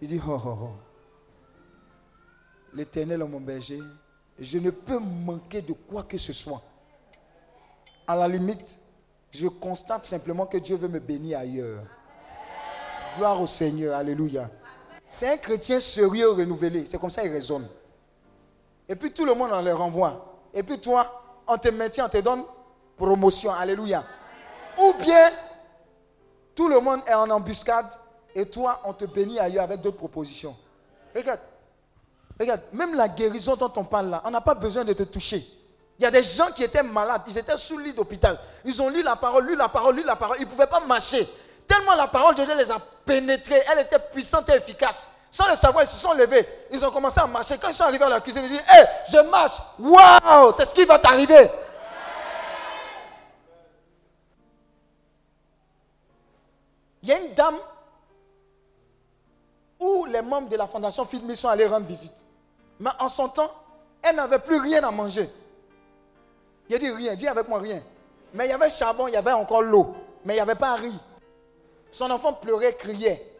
[0.00, 0.70] Tu dis, oh, oh, oh.
[2.72, 3.78] L'éternel est mon berger.
[4.38, 6.62] Je ne peux manquer de quoi que ce soit.
[8.06, 8.80] À la limite,
[9.30, 11.82] je constate simplement que Dieu veut me bénir ailleurs.
[13.18, 13.94] Gloire au Seigneur.
[13.98, 14.48] Alléluia.
[15.06, 16.86] C'est un chrétien sérieux renouvelé.
[16.86, 17.68] C'est comme ça qu'il raisonne.
[18.88, 20.24] Et puis tout le monde en les renvoie.
[20.54, 21.17] Et puis toi,
[21.48, 22.44] on te maintient, on te donne
[22.96, 23.52] promotion.
[23.52, 24.04] Alléluia.
[24.78, 25.30] Ou bien,
[26.54, 27.88] tout le monde est en embuscade
[28.34, 30.56] et toi, on te bénit ailleurs avec d'autres propositions.
[31.14, 31.40] Regarde.
[32.38, 35.44] Regarde, même la guérison dont on parle là, on n'a pas besoin de te toucher.
[35.98, 38.38] Il y a des gens qui étaient malades, ils étaient sous le lit d'hôpital.
[38.64, 40.36] Ils ont lu la parole, lu la parole, lu la parole.
[40.38, 41.28] Ils ne pouvaient pas marcher.
[41.66, 43.60] Tellement la parole de Dieu les a pénétrés.
[43.72, 45.10] Elle était puissante et efficace.
[45.30, 46.46] Sans le savoir, ils se sont levés.
[46.70, 47.58] Ils ont commencé à marcher.
[47.58, 49.58] Quand ils sont arrivés à la cuisine, ils disent Hé, je marche.
[49.78, 51.50] Waouh, c'est ce qui va t'arriver.
[57.02, 57.56] Il y a une dame
[59.80, 62.12] où les membres de la fondation Fidmi sont allés rendre visite.
[62.80, 63.50] Mais en son temps,
[64.02, 65.30] elle n'avait plus rien à manger.
[66.68, 67.82] Il a dit rien, dis avec moi rien.
[68.34, 69.94] Mais il y avait charbon, il y avait encore l'eau,
[70.24, 70.98] mais il n'y avait pas riz.
[71.90, 73.37] Son enfant pleurait, criait.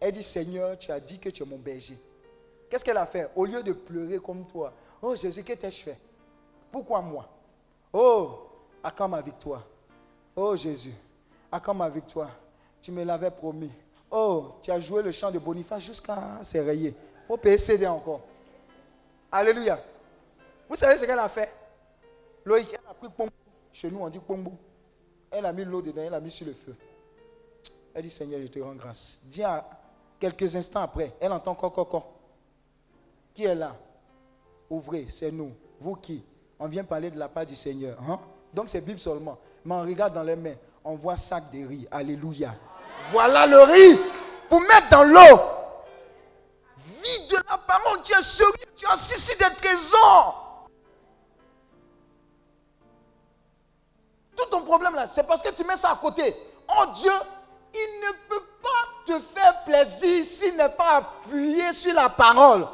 [0.00, 1.98] Elle dit, Seigneur, tu as dit que tu es mon berger.
[2.68, 3.30] Qu'est-ce qu'elle a fait?
[3.34, 5.98] Au lieu de pleurer comme toi, oh Jésus, que t'ai-je fait?
[6.70, 7.28] Pourquoi moi?
[7.92, 8.48] Oh,
[8.82, 9.64] à quand ma victoire
[10.34, 10.94] Oh Jésus,
[11.50, 12.30] à quand ma victoire
[12.82, 13.70] Tu me l'avais promis.
[14.10, 16.94] Oh, tu as joué le chant de Boniface jusqu'à s'érayer.
[17.26, 18.20] Faut payer encore.
[19.30, 19.80] Alléluia.
[20.68, 21.52] Vous savez ce qu'elle a fait?
[22.44, 23.32] Loïc, elle a pris pombo.
[23.72, 24.52] Chez nous, on dit pombo.
[25.30, 26.74] Elle a mis l'eau dedans, elle a mis sur le feu.
[27.94, 29.18] Elle dit Seigneur, je te rends grâce.
[29.24, 29.66] Dis à
[30.18, 32.02] quelques instants après, elle entend coco.
[33.34, 33.76] Qui est là?
[34.70, 35.52] Ouvrez, c'est nous.
[35.78, 36.24] Vous qui?
[36.58, 37.98] On vient parler de la part du Seigneur.
[38.08, 38.18] Hein?
[38.52, 39.38] Donc c'est Bible seulement.
[39.64, 41.86] Mais on regarde dans les mains, on voit sac de riz.
[41.90, 42.54] Alléluia.
[43.10, 43.98] Voilà le riz
[44.48, 45.40] pour mettre dans l'eau.
[46.78, 50.68] Vie de la parole, tu es sérieux, tu as ici des trésors.
[54.34, 56.34] Tout ton problème là, c'est parce que tu mets ça à côté.
[56.68, 57.12] Oh Dieu,
[57.74, 58.55] il ne peut pas
[59.06, 62.66] te faire plaisir s'il n'est pas appuyé sur la parole.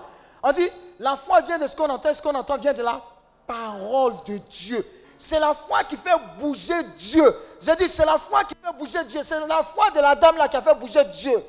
[0.43, 0.69] On dit,
[0.99, 3.01] la foi vient de ce qu'on entend, ce qu'on entend vient de la
[3.47, 4.85] parole de Dieu.
[5.19, 6.11] C'est la foi qui fait
[6.41, 7.37] bouger Dieu.
[7.61, 9.21] J'ai dit, c'est la foi qui fait bouger Dieu.
[9.23, 11.45] C'est la foi de la dame là qui a fait bouger Dieu.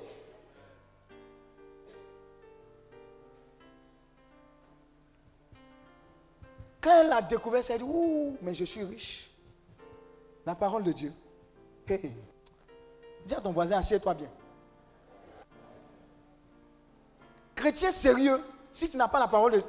[6.80, 9.30] Quand elle a découvert elle dit, ouh, mais je suis riche.
[10.46, 11.14] La parole de Dieu.
[11.88, 12.12] Hey.
[13.26, 14.30] Dis à ton voisin, assieds-toi bien.
[17.56, 19.68] Chrétien sérieux, si tu n'as pas la parole de Dieu.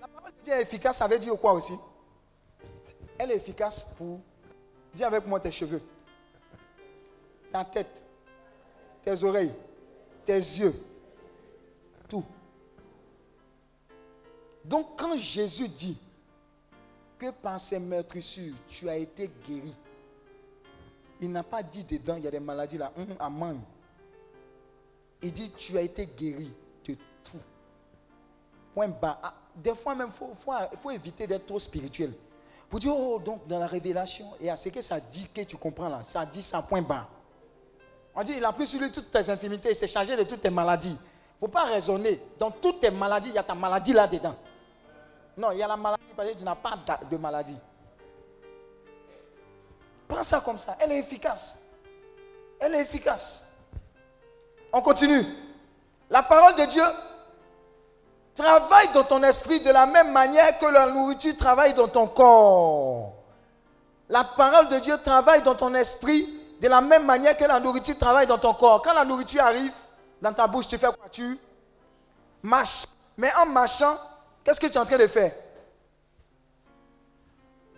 [0.00, 1.74] La parole de Dieu est efficace, ça veut dire quoi aussi?
[3.18, 4.20] Elle est efficace pour.
[4.94, 5.82] Dis avec moi tes cheveux,
[7.52, 8.02] ta tête,
[9.02, 9.54] tes oreilles,
[10.24, 10.74] tes yeux,
[12.08, 12.24] tout.
[14.64, 15.96] Donc quand Jésus dit
[17.18, 19.76] que par ces meurtrissures, tu as été guéri,
[21.20, 23.60] il n'a pas dit dedans, il y a des maladies là, hum, amen.
[25.22, 26.52] Il dit, tu as été guéri
[26.86, 27.38] de tout.
[28.74, 29.18] Point bas.
[29.22, 32.12] Ah, des fois même, il faut, éviter d'être trop spirituel.
[32.68, 35.56] Pour dire, oh, donc dans la révélation, et à ce que ça dit que tu
[35.56, 37.08] comprends là, ça dit ça point bas.
[38.14, 40.40] On dit, il a pris sur lui toutes tes infirmités, il s'est chargé de toutes
[40.40, 40.88] tes maladies.
[40.88, 42.20] Il ne faut pas raisonner.
[42.38, 44.36] Dans toutes tes maladies, il y a ta maladie là-dedans.
[45.36, 46.78] Non, il y a la maladie parce que tu n'as pas
[47.10, 47.56] de maladie.
[50.06, 50.76] Prends ça comme ça.
[50.80, 51.56] Elle est efficace.
[52.58, 53.44] Elle est efficace.
[54.72, 55.24] On continue.
[56.08, 56.84] La parole de Dieu
[58.34, 63.12] travaille dans ton esprit de la même manière que la nourriture travaille dans ton corps.
[64.08, 67.96] La parole de Dieu travaille dans ton esprit de la même manière que la nourriture
[67.96, 68.82] travaille dans ton corps.
[68.82, 69.72] Quand la nourriture arrive
[70.20, 71.08] dans ta bouche, tu fais quoi?
[71.10, 71.38] Tu
[72.42, 72.86] marches.
[73.16, 73.96] Mais en marchant,
[74.44, 75.32] qu'est-ce que tu es en train de faire?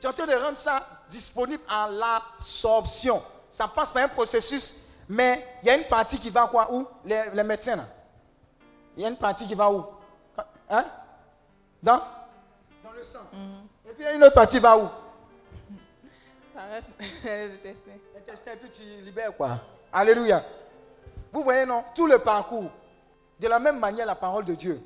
[0.00, 3.22] Tu es en train de rendre ça disponible à l'absorption.
[3.50, 6.72] Ça passe par un processus, mais il y a une partie qui va quoi?
[6.72, 6.86] Où?
[7.04, 7.84] Les, les médecins là.
[8.96, 9.84] Il y a une partie qui va où?
[10.68, 10.84] Hein?
[11.82, 11.98] Dans?
[12.84, 13.20] Dans le sang.
[13.32, 13.88] Mm.
[13.88, 14.88] Et puis il y a une autre partie qui va où?
[16.54, 16.90] Ça reste
[17.24, 17.90] les intestins.
[18.16, 19.58] Intestin, et puis tu libères quoi
[19.92, 20.44] Alléluia.
[21.32, 21.84] Vous voyez, non?
[21.94, 22.70] Tout le parcours.
[23.40, 24.80] De la même manière, la parole de Dieu,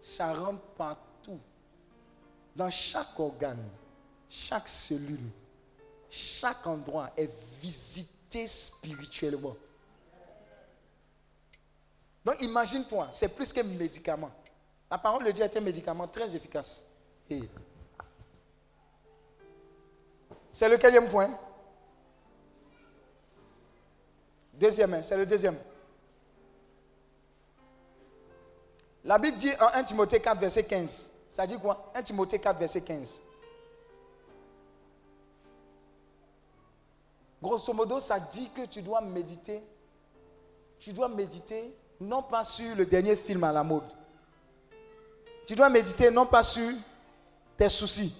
[0.00, 1.38] ça rentre partout.
[2.56, 3.68] Dans chaque organe,
[4.28, 5.30] chaque cellule,
[6.08, 8.13] chaque endroit est visité
[8.46, 9.56] spirituellement.
[12.24, 14.30] Donc imagine-toi, c'est plus qu'un médicament.
[14.90, 16.84] La parole de Dieu est un médicament très efficace.
[20.52, 21.30] C'est le quatrième point.
[24.52, 25.56] Deuxième, hein, c'est le deuxième.
[29.04, 31.10] La Bible dit en 1 Timothée 4, verset 15.
[31.30, 31.90] Ça dit quoi?
[31.94, 33.20] 1 Timothée 4, verset 15.
[37.44, 39.62] Grosso modo, ça dit que tu dois méditer.
[40.78, 43.84] Tu dois méditer non pas sur le dernier film à la mode.
[45.46, 46.72] Tu dois méditer non pas sur
[47.58, 48.16] tes soucis.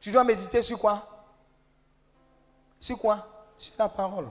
[0.00, 1.06] Tu dois méditer sur quoi?
[2.80, 3.24] Sur quoi?
[3.56, 4.28] Sur la parole.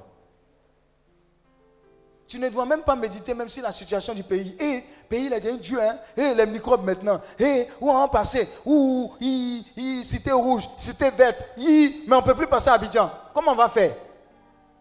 [2.33, 4.55] Tu ne dois même pas méditer même sur la situation du pays.
[4.59, 5.95] Et le pays, il a dit Dieu, hein?
[6.17, 7.21] Et les microbes maintenant.
[7.37, 9.13] Et où on va passer Où
[10.01, 11.43] Cité rouge, cité verte.
[11.55, 13.07] mais on ne peut plus passer à Abidjan.
[13.35, 13.95] Comment on va faire?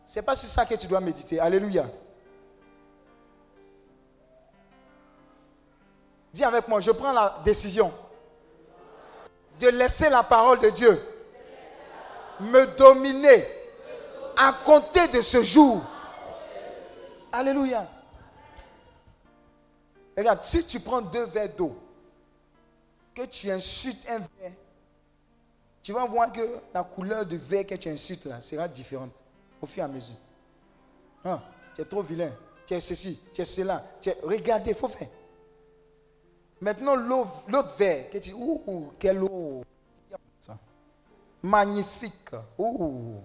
[0.06, 1.40] Ce n'est pas sur ça que tu dois méditer.
[1.40, 1.84] Alléluia.
[6.32, 7.92] Dis avec moi, je prends la décision
[9.60, 10.98] de laisser la parole de Dieu
[12.40, 13.46] me dominer
[14.38, 15.82] à compter de ce jour.
[17.32, 17.88] Alléluia.
[20.16, 21.74] Regarde, si tu prends deux verres d'eau,
[23.14, 24.52] que tu insultes un verre,
[25.82, 29.12] tu vas voir que la couleur du verre que tu insultes là sera différente
[29.60, 30.16] au fur et à mesure.
[31.24, 31.40] Hein,
[31.74, 32.32] tu es trop vilain,
[32.66, 33.82] tu es ceci, tu es cela.
[34.22, 35.08] Regardez, il faut faire.
[36.60, 39.64] Maintenant, l'autre verre, que tu ouh, ouh, quelle eau
[41.42, 43.20] magnifique, ouh,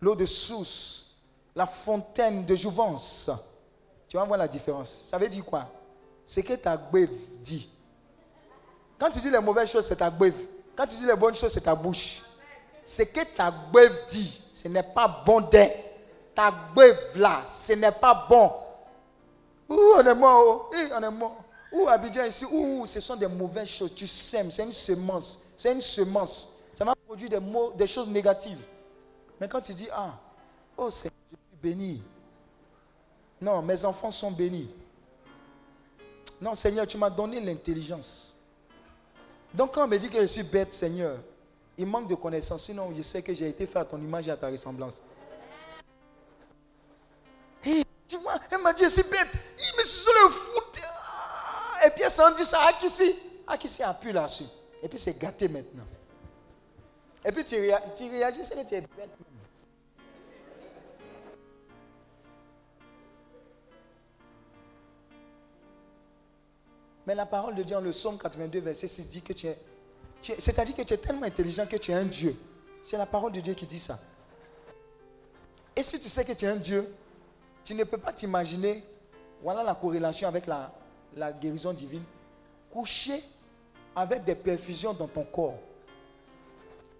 [0.00, 1.05] l'eau de source,
[1.56, 3.30] la fontaine de jouvence.
[4.06, 5.04] Tu vas voir la différence.
[5.06, 5.66] Ça veut dire quoi?
[6.26, 7.68] C'est que ta beuve dit.
[8.98, 10.36] Quand tu dis les mauvaises choses, c'est ta beuve.
[10.76, 12.22] Quand tu dis les bonnes choses, c'est ta bouche.
[12.84, 15.72] Ce que ta beuve dit, ce n'est pas bon d'air.
[16.34, 18.52] Ta beuve là, ce n'est pas bon.
[19.68, 20.70] Ouh, on est mort.
[20.70, 20.76] oh.
[20.94, 21.36] On est mort.
[21.72, 22.44] Ouh, Abidjan ici.
[22.44, 23.94] Ouh, ce sont des mauvaises choses.
[23.94, 24.50] Tu sèmes.
[24.50, 25.40] C'est une semence.
[25.56, 26.52] C'est une semence.
[26.74, 27.40] Ça va produire des,
[27.76, 28.64] des choses négatives.
[29.40, 30.12] Mais quand tu dis, ah,
[30.76, 31.10] oh, c'est,
[33.40, 34.68] Non, mes enfants sont bénis.
[36.40, 38.34] Non, Seigneur, tu m'as donné l'intelligence.
[39.54, 41.18] Donc quand on me dit que je suis bête, Seigneur,
[41.78, 42.64] il manque de connaissances.
[42.64, 45.00] Sinon, je sais que j'ai été fait à ton image et à ta ressemblance.
[47.62, 49.32] Hey, tu vois, elle m'a dit, je suis bête.
[49.34, 50.80] Me le foot.
[51.86, 53.14] Et puis elle s'en dit ça, Akissi.
[53.46, 54.44] Akissi appuie là-dessus.
[54.82, 55.84] Et puis c'est gâté maintenant.
[57.24, 59.10] Et puis tu, réa- tu réagis, c'est que tu es bête.
[67.06, 69.58] Mais la parole de Dieu, en le psaume 82, verset 6, dit que tu es.
[70.38, 72.36] C'est-à-dire que tu es tellement intelligent que tu es un Dieu.
[72.82, 73.98] C'est la parole de Dieu qui dit ça.
[75.76, 76.92] Et si tu sais que tu es un Dieu,
[77.62, 78.82] tu ne peux pas t'imaginer,
[79.42, 80.72] voilà la corrélation avec la,
[81.14, 82.02] la guérison divine,
[82.70, 83.22] coucher
[83.94, 85.58] avec des perfusions dans ton corps.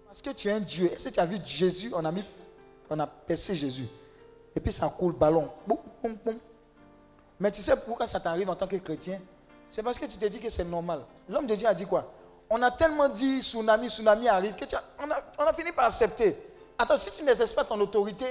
[0.05, 0.91] Parce que tu es un Dieu.
[0.91, 2.23] Est-ce que tu as vu Jésus On a, mis,
[2.89, 3.87] on a percé Jésus.
[4.55, 5.49] Et puis ça coule ballon.
[5.67, 6.37] Boum, boum, boum.
[7.39, 9.19] Mais tu sais pourquoi ça t'arrive en tant que chrétien?
[9.69, 11.01] C'est parce que tu te dis que c'est normal.
[11.29, 12.11] L'homme de Dieu a dit quoi?
[12.49, 16.35] On a tellement dit tsunami, tsunami arrive, que tu as- on, a, fini par accepter.
[16.77, 18.25] Attends, si tu n'exerces pas ton autorité,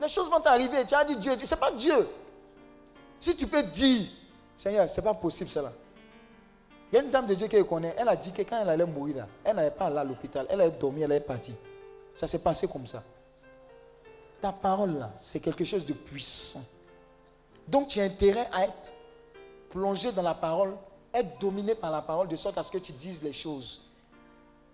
[0.00, 0.84] les choses vont t'arriver.
[0.84, 2.08] Tu as dit Dieu, ce n'est pas Dieu.
[3.20, 4.08] Si tu peux dire,
[4.56, 5.72] Seigneur, ce n'est pas possible cela.
[6.92, 8.68] Il y a une dame de Dieu qui connaît, elle a dit que quand elle
[8.68, 11.54] allait mourir, là, elle n'allait pas aller à l'hôpital, elle allait dormir, elle est partie.
[12.14, 13.02] Ça s'est passé comme ça.
[14.40, 16.64] Ta parole là, c'est quelque chose de puissant.
[17.68, 18.92] Donc tu as intérêt à être
[19.70, 20.76] plongé dans la parole,
[21.14, 23.82] être dominé par la parole, de sorte à ce que tu dises les choses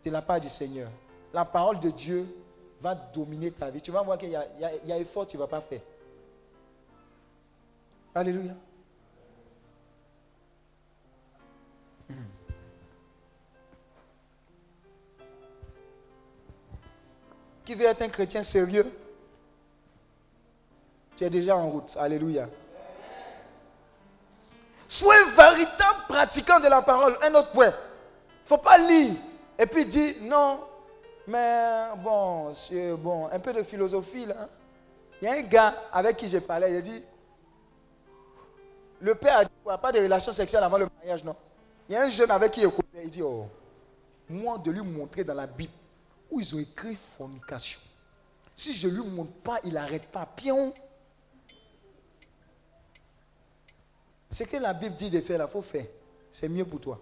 [0.04, 0.90] de la part du Seigneur.
[1.32, 2.26] La parole de Dieu
[2.80, 3.80] va dominer ta vie.
[3.80, 5.80] Tu vas voir qu'il y y y a effort tu ne vas pas faire.
[8.14, 8.54] Alléluia.
[17.64, 18.86] Qui veut être un chrétien sérieux?
[21.16, 21.96] Tu es déjà en route.
[21.98, 22.48] Alléluia.
[24.88, 27.16] Sois un véritable pratiquant de la parole.
[27.22, 27.68] Un autre point.
[27.68, 29.14] Il ne faut pas lire
[29.58, 30.60] et puis dire non,
[31.26, 34.48] mais bon, c'est bon, un peu de philosophie là.
[35.20, 37.02] Il y a un gars avec qui j'ai parlé, il a dit
[39.00, 41.36] le père a dit quoi Pas de relation sexuelle avant le mariage, non
[41.88, 43.46] Il y a un jeune avec qui il écoutait, il dit oh,
[44.28, 45.72] moi de lui montrer dans la Bible
[46.30, 47.80] où ils ont écrit fornication.
[48.54, 50.26] Si je lui montre pas, il n'arrête pas.
[50.26, 50.72] Pion.
[54.30, 55.86] Ce que la Bible dit de faire, il faut faire.
[56.32, 57.00] C'est mieux pour toi.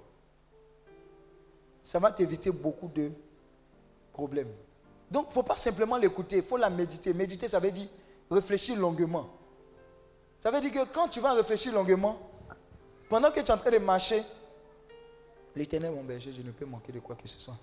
[1.82, 3.10] Ça va t'éviter beaucoup de
[4.12, 4.52] problèmes.
[5.10, 7.12] Donc, il ne faut pas simplement l'écouter, il faut la méditer.
[7.12, 7.88] Méditer, ça veut dire
[8.30, 9.28] réfléchir longuement.
[10.40, 12.18] Ça veut dire que quand tu vas réfléchir longuement,
[13.08, 14.22] pendant que tu es en train de marcher,
[15.54, 17.56] l'éternel mon berger, je ne peux manquer de quoi que ce soit.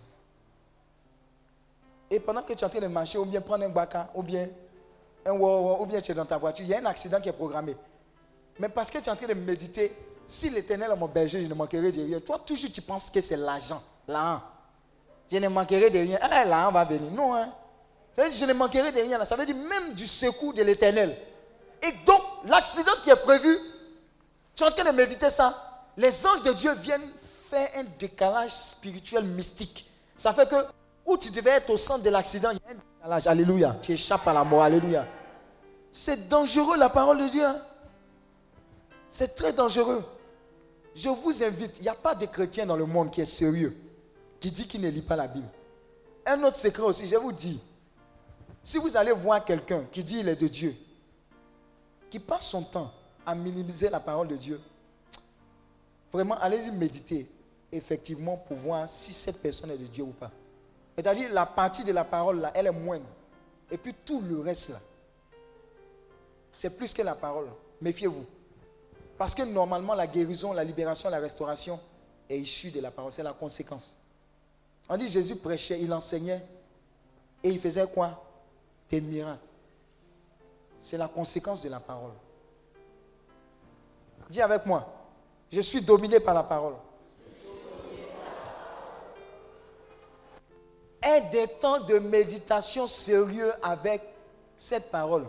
[2.10, 4.24] Et pendant que tu es en train de marcher, ou bien prendre un baka, ou
[4.24, 4.50] bien
[5.26, 7.34] un ou bien tu es dans ta voiture, il y a un accident qui est
[7.34, 7.76] programmé.
[8.60, 9.96] Mais parce que tu es en train de méditer,
[10.28, 12.20] si l'éternel est mon berger, je ne manquerai de rien.
[12.20, 14.44] Toi, toujours, tu penses que c'est l'argent, l'argent.
[15.32, 16.20] Je ne manquerai de rien.
[16.22, 17.12] Ah, l'argent va venir.
[17.12, 17.50] Non, hein.
[18.16, 19.24] Ça veut dire, je ne manquerai de rien.
[19.26, 21.18] Ça veut dire même du secours de l'éternel.
[21.82, 23.58] Et donc, l'accident qui est prévu,
[24.56, 25.88] tu es en train de méditer ça.
[25.98, 29.90] Les anges de Dieu viennent faire un décalage spirituel mystique.
[30.18, 30.66] Ça fait que,
[31.06, 33.28] où tu devais être au centre de l'accident, il y a un décalage.
[33.28, 33.76] Alléluia.
[33.82, 34.64] Tu échappes à la mort.
[34.64, 35.06] Alléluia.
[35.92, 37.46] C'est dangereux la parole de Dieu.
[37.46, 37.62] hein.
[39.12, 40.04] C'est très dangereux.
[40.96, 43.76] Je vous invite, il n'y a pas de chrétien dans le monde qui est sérieux,
[44.40, 45.50] qui dit qu'il ne lit pas la Bible.
[46.26, 47.62] Un autre secret aussi, je vous dis,
[48.64, 50.74] si vous allez voir quelqu'un qui dit il est de Dieu,
[52.10, 52.92] qui passe son temps
[53.26, 54.60] à minimiser la parole de Dieu,
[56.12, 57.30] vraiment, allez-y méditer,
[57.70, 60.32] effectivement, pour voir si cette personne est de Dieu ou pas.
[60.96, 63.06] C'est-à-dire, la partie de la parole, elle est moindre.
[63.70, 64.80] Et puis tout le reste, là,
[66.54, 67.48] c'est plus que la parole.
[67.82, 68.26] Méfiez-vous.
[69.22, 71.80] Parce que normalement, la guérison, la libération, la restauration
[72.28, 73.12] est issue de la parole.
[73.12, 73.96] C'est la conséquence.
[74.90, 76.44] On dit Jésus prêchait, il enseignait
[77.44, 78.20] et il faisait quoi?
[78.90, 79.38] Des miracles.
[80.80, 82.14] C'est la conséquence de la parole.
[84.28, 84.92] Dis avec moi,
[85.52, 86.74] je suis dominé par la parole.
[91.00, 94.02] Aie des temps de méditation sérieux avec
[94.58, 95.26] cette parole?
[95.26, 95.28] De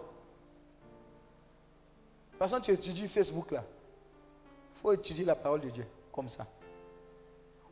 [2.31, 3.63] toute façon, tu étudies Facebook là.
[4.83, 6.45] Faut étudier la parole de Dieu comme ça.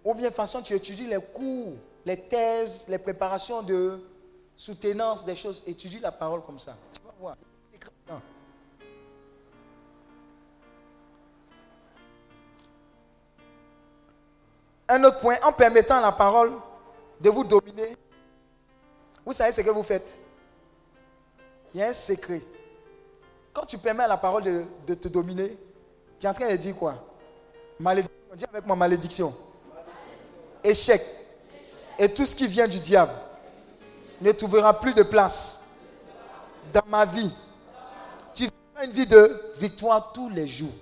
[0.05, 1.75] Ou bien façon, tu étudies les cours,
[2.07, 4.01] les thèses, les préparations de
[4.55, 5.63] soutenance, des choses.
[5.67, 6.77] Étudie la parole comme ça.
[6.93, 7.37] Tu vas voir.
[14.89, 16.53] Un autre point, en permettant la parole
[17.21, 17.97] de vous dominer,
[19.25, 20.19] vous savez ce que vous faites
[21.73, 22.43] Il y a un secret.
[23.53, 25.57] Quand tu permets à la parole de te dominer,
[26.21, 26.95] tu es en train de dire quoi?
[27.79, 28.17] Malédiction.
[28.53, 29.35] Avec moi malédiction.
[30.63, 31.03] Échec.
[31.99, 33.13] Et tout ce qui vient du diable
[34.21, 35.65] ne trouvera plus de place
[36.73, 37.33] dans ma vie.
[38.35, 40.73] Tu vivras une vie de victoire tous les jours.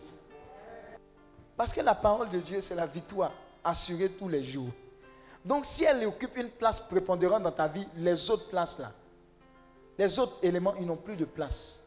[1.56, 3.32] Parce que la parole de Dieu, c'est la victoire
[3.64, 4.70] assurée tous les jours.
[5.44, 8.92] Donc si elle occupe une place prépondérante dans ta vie, les autres places là,
[9.96, 11.80] les autres éléments, ils n'ont plus de place.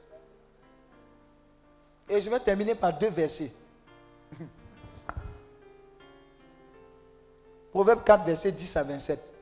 [2.10, 3.52] Et je vais terminer par deux versets.
[7.72, 9.34] Proverbe 4, verset 10 à 27.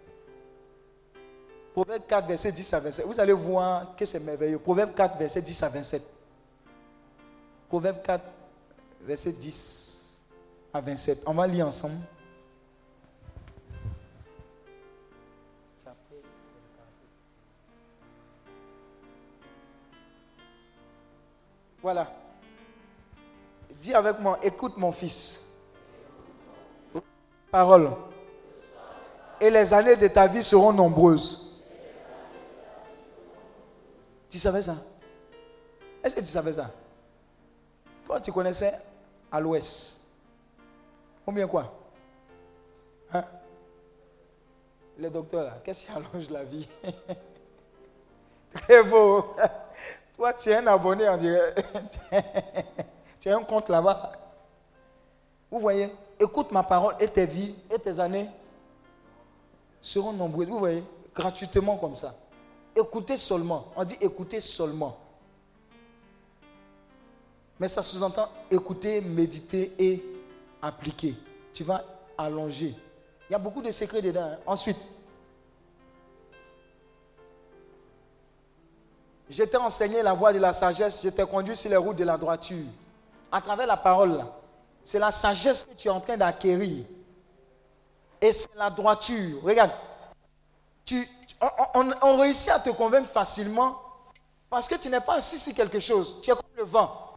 [1.73, 3.05] Proverbe 4, verset 10 à 27.
[3.05, 4.59] Vous allez voir que c'est merveilleux.
[4.59, 6.03] Proverbe 4, verset 10 à 27.
[7.67, 8.23] Proverbe 4,
[9.01, 10.19] verset 10
[10.73, 11.23] à 27.
[11.25, 11.95] On va lire ensemble.
[21.81, 22.18] Voilà.
[23.79, 25.41] Dis avec moi, écoute mon fils.
[27.49, 27.91] Parole.
[29.39, 31.49] Et les années de ta vie seront nombreuses.
[34.29, 34.75] Tu savais ça?
[36.03, 36.69] Est-ce que tu savais ça?
[38.05, 38.73] Toi, tu connaissais
[39.31, 39.97] à l'ouest.
[41.25, 41.73] Combien quoi?
[43.13, 43.23] Hein?
[44.97, 46.67] Les docteurs là, qu'est-ce qui allonge la vie?
[48.53, 49.35] Très beau.
[50.17, 51.55] Toi, tu es un abonné, on dirait.
[53.19, 54.11] tu as un compte là-bas.
[55.51, 55.89] Vous voyez
[56.19, 58.29] Écoute ma parole et tes vies et tes années
[59.81, 60.47] seront nombreuses.
[60.49, 60.83] Vous voyez
[61.15, 62.13] Gratuitement comme ça.
[62.75, 63.65] Écoutez seulement.
[63.75, 64.97] On dit écoutez seulement.
[67.59, 70.03] Mais ça sous-entend écouter, méditer et
[70.61, 71.15] appliquer.
[71.53, 71.83] Tu vas
[72.17, 72.73] allonger.
[73.29, 74.31] Il y a beaucoup de secrets dedans.
[74.33, 74.37] hein.
[74.45, 74.87] Ensuite,
[79.29, 82.03] je t'ai enseigné la voie de la sagesse, je t'ai conduit sur les routes de
[82.03, 82.65] la droiture.
[83.31, 84.25] À travers la parole,
[84.83, 86.85] c'est la sagesse que tu es en train d'acquérir.
[88.21, 89.41] Et c'est la droiture.
[89.43, 89.71] Regarde,
[90.83, 91.07] tu,
[92.01, 93.81] on, réussit à te convaincre facilement
[94.49, 96.17] parce que tu n'es pas assis sur quelque chose.
[96.21, 97.15] Tu es comme le vent.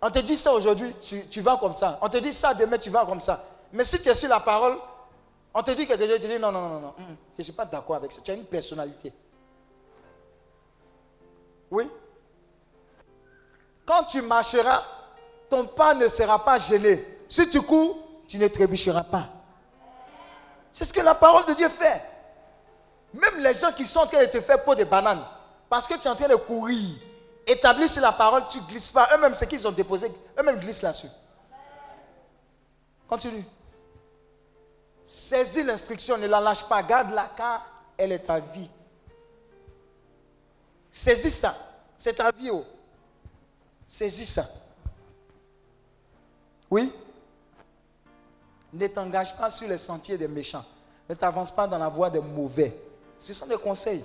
[0.00, 1.98] On te dit ça aujourd'hui, tu, tu vas comme ça.
[2.00, 3.44] On te dit ça demain, tu vas comme ça.
[3.72, 4.78] Mais si tu es sur la parole,
[5.52, 7.52] on te dit quelque chose, tu dis non, non, non, non, hum, je ne suis
[7.52, 8.20] pas d'accord avec ça.
[8.22, 9.12] Tu as une personnalité.
[11.70, 11.90] Oui.
[13.84, 14.82] Quand tu marcheras,
[15.48, 17.04] ton pas ne sera pas gêné.
[17.28, 17.98] Si tu cours,
[18.28, 19.28] tu ne trébucheras pas.
[20.72, 22.02] C'est ce que la parole de Dieu fait.
[23.12, 25.24] Même les gens qui sont en train de te faire peau de banane,
[25.68, 26.96] parce que tu es en train de courir,
[27.46, 29.08] établis sur la parole, tu ne glisses pas.
[29.14, 31.08] Eux-mêmes, ce qu'ils ont déposé, eux-mêmes glissent là-dessus.
[33.08, 33.44] Continue.
[35.04, 37.64] Saisis l'instruction, ne la lâche pas, garde-la car
[37.96, 38.70] elle est ta vie.
[40.92, 41.54] Saisis ça,
[41.96, 42.50] c'est ta vie.
[42.50, 42.64] Oh.
[43.86, 44.46] Saisis ça.
[46.70, 46.92] Oui
[48.72, 50.64] Ne t'engage pas sur les sentiers des méchants.
[51.08, 52.74] Ne t'avance pas dans la voie des mauvais.
[53.18, 54.04] Ce sont des conseils.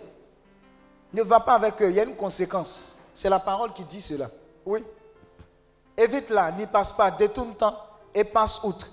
[1.13, 2.95] Ne va pas avec eux, il y a une conséquence.
[3.13, 4.29] C'est la parole qui dit cela.
[4.65, 4.83] Oui.
[5.97, 8.87] Évite-la, n'y passe pas, détourne-toi et passe outre.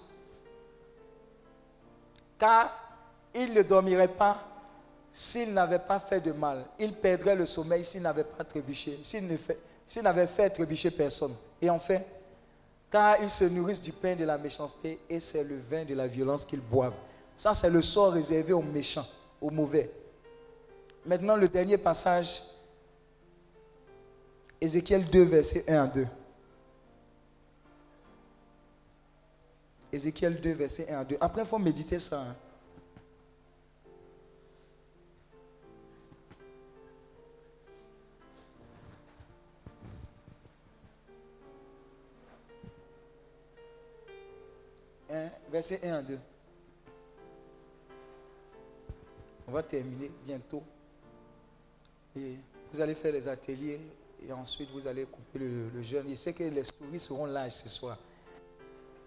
[2.39, 2.71] Car
[3.35, 4.39] il ne dormirait pas
[5.13, 6.65] s'il n'avait pas fait de mal.
[6.79, 11.35] Il perdrait le sommeil s'il n'avait pas trébuché, s'il n'avait fait trébucher personne.
[11.61, 12.01] Et enfin,
[12.91, 16.07] car ils se nourrissent du pain de la méchanceté et c'est le vin de la
[16.07, 16.95] violence qu'ils boivent.
[17.37, 19.07] Ça, c'est le sort réservé aux méchants,
[19.41, 19.91] aux mauvais.
[21.05, 22.43] Maintenant, le dernier passage,
[24.61, 26.07] Ézéchiel 2, versets 1 à 2.
[29.93, 31.17] Ézéchiel 2, verset 1 à 2.
[31.21, 32.21] Après, il faut méditer ça.
[32.21, 32.37] hein.
[45.17, 46.19] Hein, verset 1 à 2.
[49.49, 50.63] On va terminer bientôt.
[52.17, 52.37] Et
[52.73, 53.81] vous allez faire les ateliers
[54.27, 56.07] et ensuite vous allez couper le, jeûne.
[56.11, 57.99] Je sais que les souris seront larges ce soir.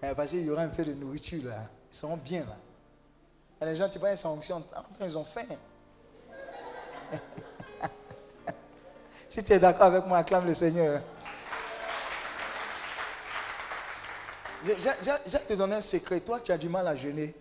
[0.02, 1.70] Parce qu'il y aura un peu de nourriture là.
[1.92, 3.66] Ils seront bien là.
[3.66, 4.64] Les gens, tu vois, ils sont ont-
[5.02, 5.46] ils ont faim.
[9.28, 11.02] si tu es d'accord avec moi, acclame le Seigneur.
[14.64, 16.20] Je, te donner un secret.
[16.20, 17.34] Toi, tu as du mal à jeûner.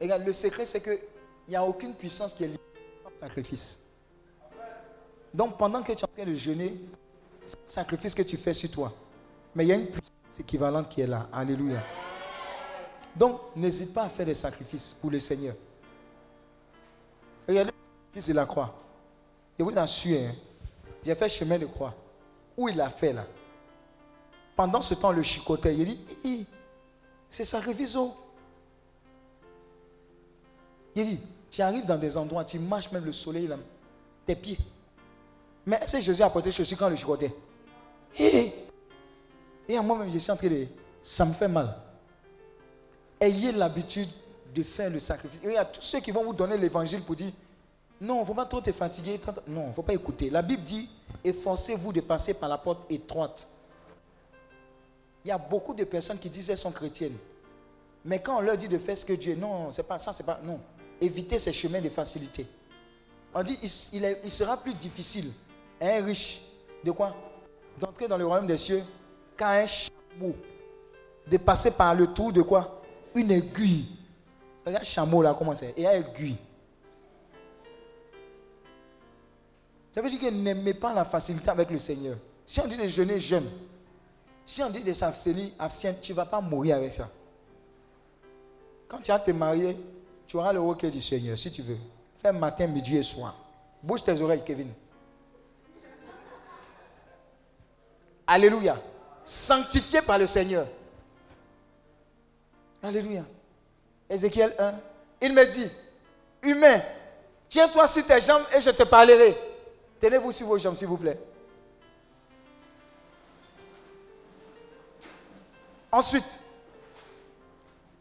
[0.00, 0.98] Et regarde, le secret, c'est qu'il
[1.48, 2.60] n'y a aucune puissance qui est liée
[3.02, 3.78] sans sacrifice.
[5.32, 6.74] Donc, pendant que tu es en train de jeûner,
[7.46, 8.92] c'est un sacrifice que tu fais sur toi.
[9.54, 11.28] Mais il y a une puissance équivalente qui est là.
[11.32, 11.82] Alléluia.
[13.14, 15.54] Donc, n'hésite pas à faire des sacrifices pour le Seigneur.
[17.46, 18.74] Regardez le sacrifice de la croix.
[19.56, 20.34] Je vous assure, hein,
[21.04, 21.94] j'ai fait chemin de croix.
[22.56, 23.26] Où il a fait là?
[24.56, 25.74] Pendant ce temps, le chicotait.
[25.74, 25.84] Il
[26.22, 26.46] dit
[27.30, 27.96] C'est sacrifice.
[27.96, 28.12] oh.
[30.94, 31.20] Il dit
[31.50, 33.48] Tu arrives dans des endroits, tu marches même le soleil,
[34.26, 34.58] tes pieds.
[35.66, 37.34] Mais est-ce que Jésus a porté chaussures quand le chicotait?
[38.18, 38.52] Hi.
[39.68, 40.66] Et à moi-même, je suis en train de.
[41.02, 41.76] Ça me fait mal.
[43.20, 44.08] Ayez l'habitude
[44.54, 45.40] de faire le sacrifice.
[45.42, 47.32] Il y a tous ceux qui vont vous donner l'évangile pour dire
[48.00, 49.20] non, il ne faut pas trop te fatiguer.
[49.48, 50.28] Non, il ne faut pas écouter.
[50.28, 50.88] La Bible dit
[51.22, 53.48] efforcez-vous de passer par la porte étroite.
[55.24, 57.16] Il y a beaucoup de personnes qui disent qu'elles sont chrétiennes.
[58.04, 59.34] Mais quand on leur dit de faire ce que Dieu.
[59.34, 60.38] Non, c'est pas ça, c'est pas.
[60.44, 60.60] Non.
[61.00, 62.46] Évitez ces chemins de facilité.
[63.34, 65.32] On dit il, sera plus difficile
[65.80, 66.42] à un riche
[66.84, 67.16] de quoi?
[67.80, 68.82] D'entrer dans le royaume des cieux
[69.36, 70.36] qu'à un chameau
[71.26, 72.82] de passer par le trou de quoi?
[73.14, 73.86] Une aiguille.
[74.64, 75.74] Regarde chameau là, comment c'est?
[75.76, 76.36] Et une aiguille.
[79.92, 82.16] Ça veut dire que n'aimez pas la facilité avec le Seigneur.
[82.46, 83.48] Si on dit de jeûner, jeûne.
[84.46, 87.08] Si on dit de s'abstenir, abstiens, tu ne vas pas mourir avec ça.
[88.88, 89.76] Quand tu vas te marier,
[90.26, 91.78] tu auras le requet du Seigneur, si tu veux.
[92.16, 93.34] Fais matin, midi et soir.
[93.82, 94.72] Bouge tes oreilles, Kevin.
[98.26, 98.80] Alléluia.
[99.24, 100.66] Sanctifié par le Seigneur.
[102.82, 103.24] Alléluia.
[104.08, 104.74] Ézéchiel 1.
[105.22, 105.70] Il me dit,
[106.42, 106.80] humain,
[107.48, 109.36] tiens-toi sur tes jambes et je te parlerai.
[109.98, 111.18] Tenez-vous sur vos jambes, s'il vous plaît.
[115.94, 116.40] Ensuite,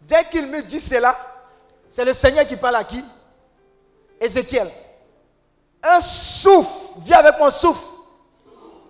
[0.01, 1.15] dès qu'il me dit cela,
[1.91, 3.05] c'est le Seigneur qui parle à qui?
[4.19, 4.71] Ézéchiel.
[5.83, 7.85] Un souffle, dis avec moi souffle,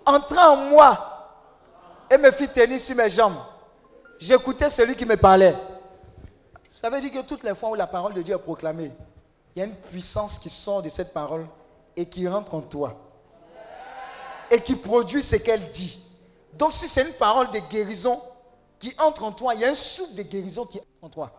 [0.06, 1.36] entra en moi
[2.10, 3.36] et me fit tenir sur mes jambes.
[4.18, 5.54] J'écoutais celui qui me parlait.
[6.70, 8.90] Ça veut dire que toutes les fois où la parole de Dieu est proclamée,
[9.54, 11.46] il y a une puissance qui sort de cette parole
[11.94, 12.94] et qui rentre en toi.
[14.50, 16.02] Et qui produit ce qu'elle dit.
[16.54, 18.18] Donc si c'est une parole de guérison
[18.84, 21.30] qui entre en toi, il y a un souffle de guérison qui entre en toi.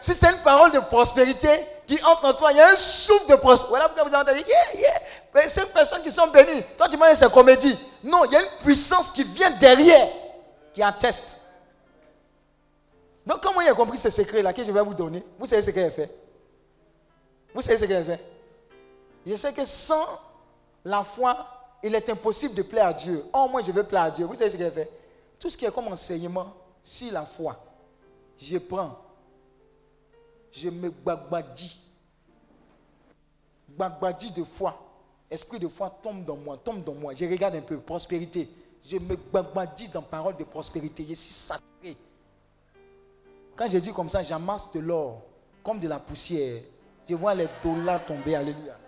[0.00, 1.48] Si c'est une parole de prospérité
[1.86, 3.68] qui entre en toi, il y a un souffle de prospérité.
[3.68, 4.80] Voilà pourquoi vous entendez, yeah,
[5.32, 5.48] yeah.
[5.48, 7.78] Ces personnes qui sont bénies, toi tu m'as dit c'est comédie.
[8.02, 10.08] Non, il y a une puissance qui vient derrière,
[10.74, 11.38] qui atteste.
[13.24, 15.22] Donc, comment il a compris ce secret-là que je vais vous donner?
[15.38, 16.10] Vous savez ce qu'elle fait?
[17.54, 18.20] Vous savez ce qu'elle fait?
[19.24, 20.04] Je sais que sans
[20.84, 21.46] la foi,
[21.80, 23.24] il est impossible de plaire à Dieu.
[23.32, 24.24] Oh, moi, je veux plaire à Dieu.
[24.24, 24.90] Vous savez ce qu'elle fait?
[25.40, 26.54] Tout ce qui est comme enseignement,
[26.84, 27.56] si la foi,
[28.38, 28.98] je prends,
[30.52, 31.80] je me bagbadis.
[33.68, 34.78] Bagbadis de foi.
[35.30, 37.14] Esprit de foi tombe dans moi, tombe dans moi.
[37.14, 38.48] Je regarde un peu, prospérité.
[38.84, 41.06] Je me bagbadis dans parole de prospérité.
[41.08, 41.96] Je suis saturé.
[43.56, 45.22] Quand je dis comme ça, j'amasse de l'or,
[45.62, 46.62] comme de la poussière.
[47.08, 48.34] Je vois les dollars tomber.
[48.34, 48.79] Alléluia.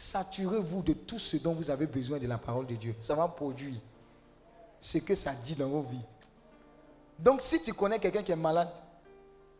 [0.00, 2.94] Saturez-vous de tout ce dont vous avez besoin de la parole de Dieu.
[3.00, 3.76] Ça va produire
[4.80, 6.04] ce que ça dit dans vos vies.
[7.18, 8.70] Donc, si tu connais quelqu'un qui est malade,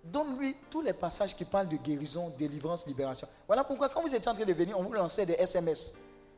[0.02, 3.28] Donne-lui tous les passages qui parlent de guérison, délivrance, libération.
[3.46, 5.92] Voilà pourquoi quand vous étiez en train de venir, on vous lançait des SMS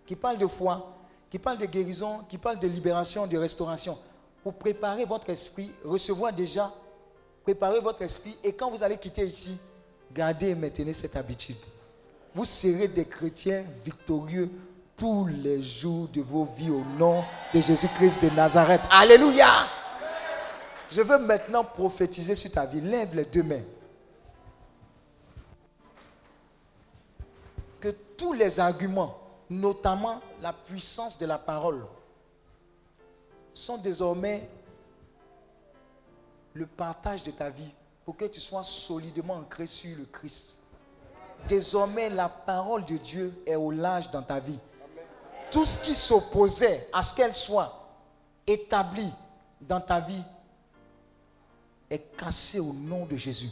[0.05, 0.97] qui parlent de foi,
[1.31, 3.97] qui parlent de guérison, qui parlent de libération, de restauration.
[4.43, 6.73] Pour préparer votre esprit, recevoir déjà,
[7.45, 8.37] préparer votre esprit.
[8.43, 9.57] Et quand vous allez quitter ici,
[10.13, 11.57] gardez et maintenez cette habitude.
[12.35, 14.51] Vous serez des chrétiens victorieux
[14.97, 17.23] tous les jours de vos vies au nom
[17.53, 18.83] de Jésus-Christ de Nazareth.
[18.91, 19.67] Alléluia.
[20.91, 22.81] Je veux maintenant prophétiser sur ta vie.
[22.81, 23.65] Lève les deux mains.
[27.81, 29.19] Que tous les arguments,
[29.51, 31.85] notamment la puissance de la parole,
[33.53, 34.49] sont désormais
[36.55, 37.71] le partage de ta vie
[38.05, 40.62] pour que tu sois solidement ancré sur le Christ.
[41.49, 44.59] Désormais, la parole de Dieu est au large dans ta vie.
[45.51, 47.73] Tout ce qui s'opposait à ce qu'elle soit
[48.47, 49.13] établie
[49.61, 50.23] dans ta vie
[51.91, 53.51] est cassé au nom de Jésus.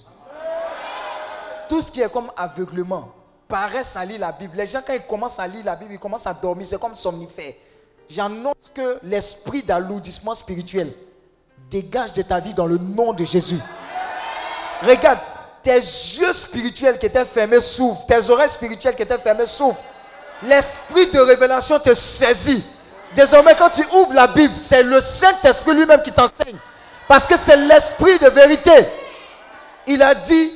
[1.68, 3.12] Tout ce qui est comme aveuglement,
[3.50, 4.56] paresse à lire la Bible.
[4.56, 6.66] Les gens, quand ils commencent à lire la Bible, ils commencent à dormir.
[6.66, 7.52] C'est comme somnifère.
[8.08, 10.92] J'annonce que l'esprit d'alourdissement spirituel
[11.68, 13.60] dégage de ta vie dans le nom de Jésus.
[14.82, 15.20] Regarde,
[15.62, 18.06] tes yeux spirituels qui étaient fermés s'ouvrent.
[18.06, 19.82] Tes oreilles spirituelles qui étaient fermées s'ouvrent.
[20.42, 22.64] L'esprit de révélation te saisit.
[23.14, 26.56] Désormais, quand tu ouvres la Bible, c'est le Saint-Esprit lui-même qui t'enseigne.
[27.06, 28.70] Parce que c'est l'esprit de vérité.
[29.86, 30.52] Il a dit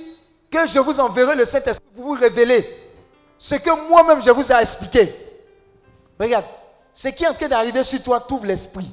[0.50, 2.84] que je vous enverrai le Saint-Esprit pour vous révéler
[3.39, 5.15] ce que moi-même je vous ai expliqué.
[6.18, 6.47] Regarde,
[6.92, 8.91] ce qui est en train d'arriver sur toi t'ouvre l'esprit.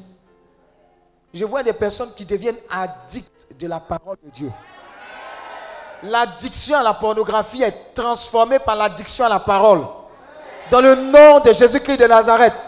[1.33, 4.51] Je vois des personnes qui deviennent addictes de la parole de Dieu.
[6.03, 9.85] L'addiction à la pornographie est transformée par l'addiction à la parole.
[10.71, 12.65] Dans le nom de Jésus-Christ de Nazareth.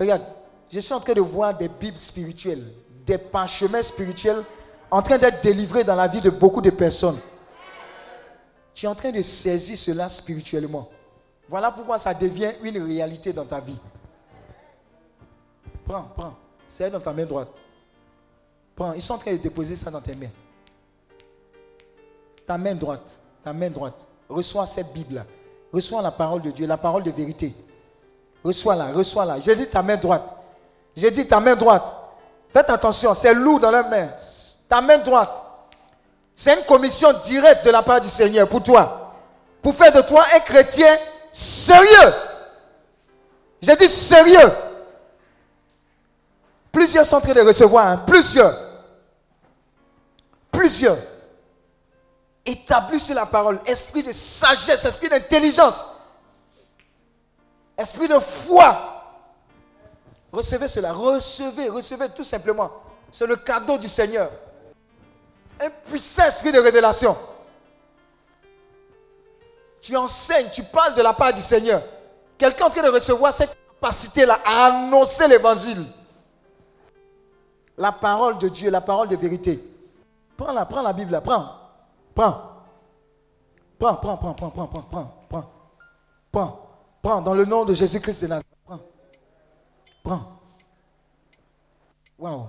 [0.00, 0.22] Regarde,
[0.70, 2.72] je suis en train de voir des Bibles spirituelles,
[3.06, 4.42] des parchemins spirituels
[4.90, 7.18] en train d'être délivrés dans la vie de beaucoup de personnes.
[8.74, 10.88] Tu es en train de saisir cela spirituellement.
[11.48, 13.78] Voilà pourquoi ça devient une réalité dans ta vie.
[15.86, 16.34] Prends, prends.
[16.68, 17.48] C'est dans ta main droite.
[18.94, 20.30] Ils sont en train de déposer ça dans tes mains.
[22.46, 23.18] Ta main droite.
[23.44, 24.06] Ta main droite.
[24.28, 25.24] Reçois cette Bible-là.
[25.72, 27.54] Reçois la parole de Dieu, la parole de vérité.
[28.44, 29.40] Reçois-la, reçois-la.
[29.40, 30.34] J'ai dit ta main droite.
[30.96, 31.94] J'ai dit ta main droite.
[32.48, 34.08] Faites attention, c'est lourd dans la main.
[34.68, 35.42] Ta main droite.
[36.34, 39.12] C'est une commission directe de la part du Seigneur pour toi.
[39.62, 40.98] Pour faire de toi un chrétien
[41.30, 42.12] sérieux.
[43.60, 44.50] J'ai dit sérieux.
[46.72, 47.86] Plusieurs sont en train de recevoir.
[47.86, 47.96] Hein.
[48.06, 48.58] Plusieurs.
[50.50, 50.96] Plusieurs.
[52.44, 53.60] Établis sur la parole.
[53.66, 55.86] Esprit de sagesse, esprit d'intelligence.
[57.76, 59.02] Esprit de foi.
[60.32, 60.92] Recevez cela.
[60.92, 62.70] Recevez, recevez tout simplement.
[63.12, 64.30] C'est le cadeau du Seigneur.
[65.60, 67.16] Un puissant esprit de révélation.
[69.82, 71.82] Tu enseignes, tu parles de la part du Seigneur.
[72.38, 75.84] Quelqu'un en train de recevoir cette capacité-là à annoncer l'évangile.
[77.76, 79.62] La parole de Dieu, la parole de vérité.
[80.36, 81.52] Prends la, prends la Bible, prends.
[82.14, 82.52] Prends.
[83.78, 85.50] Prends, prends, prends, prends, prends, prends, prends, prends.
[86.30, 86.68] Prends.
[87.02, 88.46] Prends dans le nom de Jésus-Christ de Nazareth.
[88.64, 88.80] Prends.
[90.04, 90.40] Prends.
[92.18, 92.46] Waouh.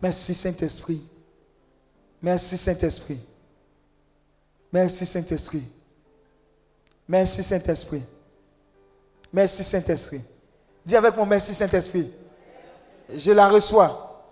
[0.00, 1.06] Merci Saint-Esprit.
[2.20, 3.20] Merci Saint-Esprit.
[4.72, 5.62] Merci Saint-Esprit.
[7.06, 8.02] Merci Saint-Esprit.
[9.32, 10.22] Merci Saint-Esprit.
[10.84, 12.10] Dis avec moi, merci Saint-Esprit.
[13.14, 14.22] Je la reçois.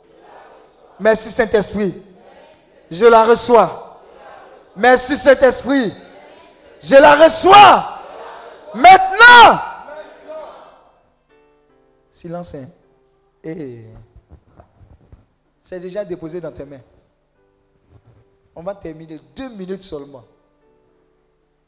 [1.00, 1.94] Merci Saint-Esprit.
[2.90, 4.00] Je la reçois.
[4.76, 5.92] Merci Saint-Esprit.
[6.80, 8.00] Je la reçois.
[8.74, 9.60] Maintenant.
[12.12, 12.54] Silence.
[12.54, 12.68] Hein.
[13.44, 13.84] Eh.
[15.62, 16.80] C'est déjà déposé dans tes mains.
[18.54, 20.24] On va terminer deux minutes seulement.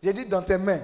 [0.02, 0.80] J'ai dit dans tes mains.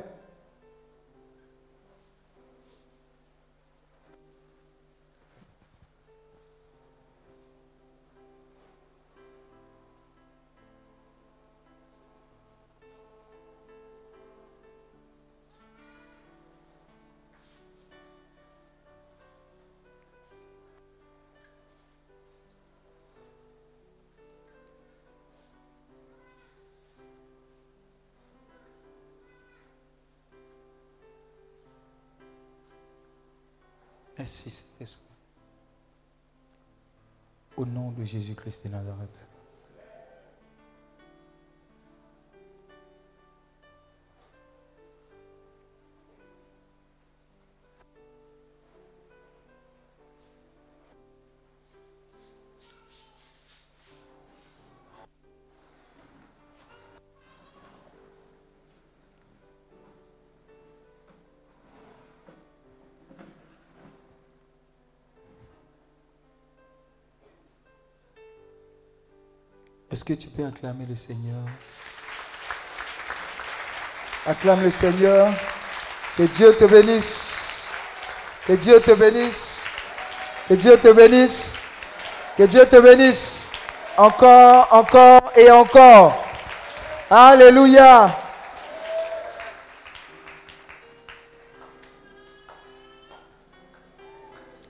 [37.56, 39.29] Au nom de Jésus-Christ de Nazareth.
[70.00, 71.42] Est-ce que tu peux acclamer le Seigneur?
[74.26, 75.28] Acclame le Seigneur.
[76.16, 77.68] Que Dieu te bénisse.
[78.46, 79.66] Que Dieu te bénisse.
[80.48, 81.58] Que Dieu te bénisse.
[82.34, 83.48] Que Dieu te bénisse.
[83.98, 86.24] Encore, encore et encore.
[87.10, 88.16] Alléluia.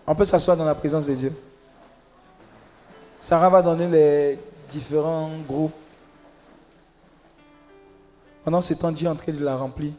[0.08, 1.32] On peut s'asseoir dans la présence de Dieu.
[3.20, 5.74] Sarah va donner les différents groupes.
[8.44, 9.92] Pendant ce temps, Dieu est en train de la remplir.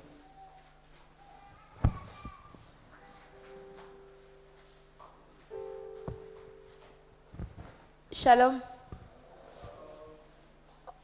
[8.12, 8.60] Shalom.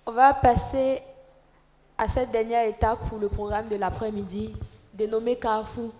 [0.05, 1.01] On va passer
[1.97, 4.55] à cette dernière étape pour le programme de l'après-midi,
[4.93, 5.91] dénommé Carrefour.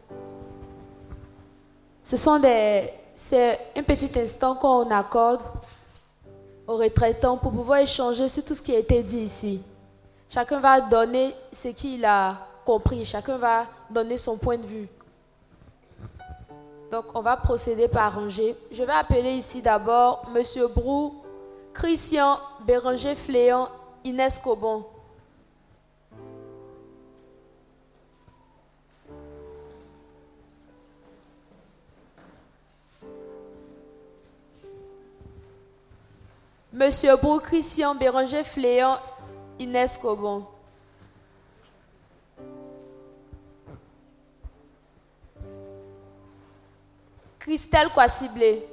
[2.04, 5.42] Ce sont des, c'est un petit instant qu'on accorde
[6.68, 9.62] aux retraitants pour pouvoir échanger sur tout ce qui a été dit ici.
[10.30, 14.90] Chacun va donner ce qu'il a compris, chacun va donner son point de vue.
[16.92, 18.56] Donc, on va procéder par rangée.
[18.72, 21.16] Je vais appeler ici d'abord Monsieur Brou,
[21.74, 23.68] Christian, Béranger Fléon,
[24.04, 24.86] Inès Cobon.
[36.78, 38.98] Monsieur Brou, Christian, Béranger Fléon,
[39.58, 40.46] Inès Cobon.
[47.40, 48.64] Christelle Kwasiblé.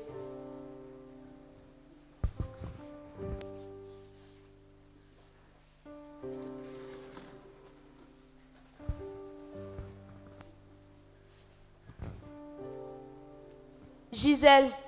[14.12, 14.83] Gisèle.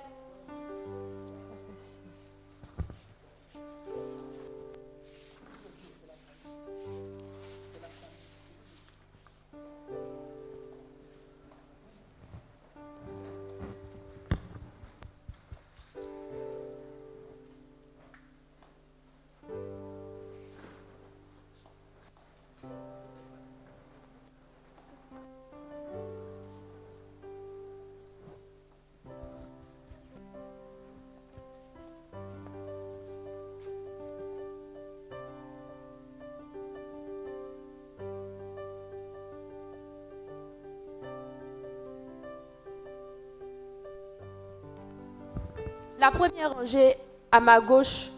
[46.37, 46.95] Première rangée
[47.31, 48.09] à ma gauche,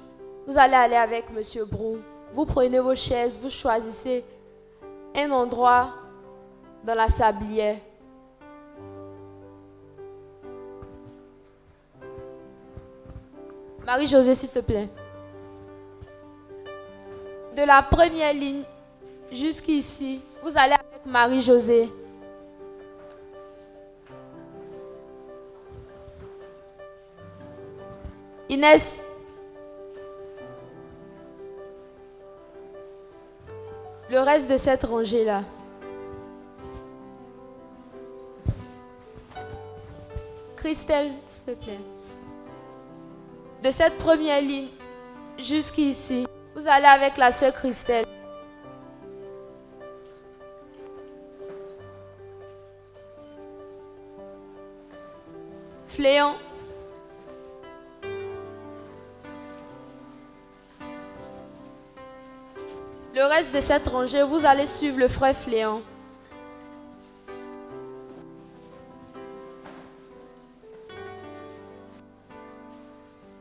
[0.45, 1.99] vous allez aller avec Monsieur Brou.
[2.33, 4.25] Vous prenez vos chaises, vous choisissez
[5.15, 5.93] un endroit
[6.83, 7.77] dans la sablière.
[13.85, 14.89] Marie-Josée, s'il te plaît.
[17.55, 18.63] De la première ligne
[19.31, 21.87] jusqu'ici, vous allez avec Marie-Josée.
[28.49, 29.03] Inès.
[34.09, 35.43] Le reste de cette rangée-là.
[40.55, 41.79] Christelle, s'il te plaît.
[43.63, 44.69] De cette première ligne
[45.37, 48.05] jusqu'ici, vous allez avec la sœur Christelle.
[55.85, 56.33] Fléon.
[63.39, 65.81] De cette rangée, vous allez suivre le frère Fléon.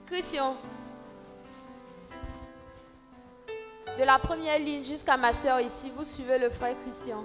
[0.07, 0.57] Christian.
[3.99, 7.25] De la première ligne jusqu'à ma soeur ici, vous suivez le frère Christian.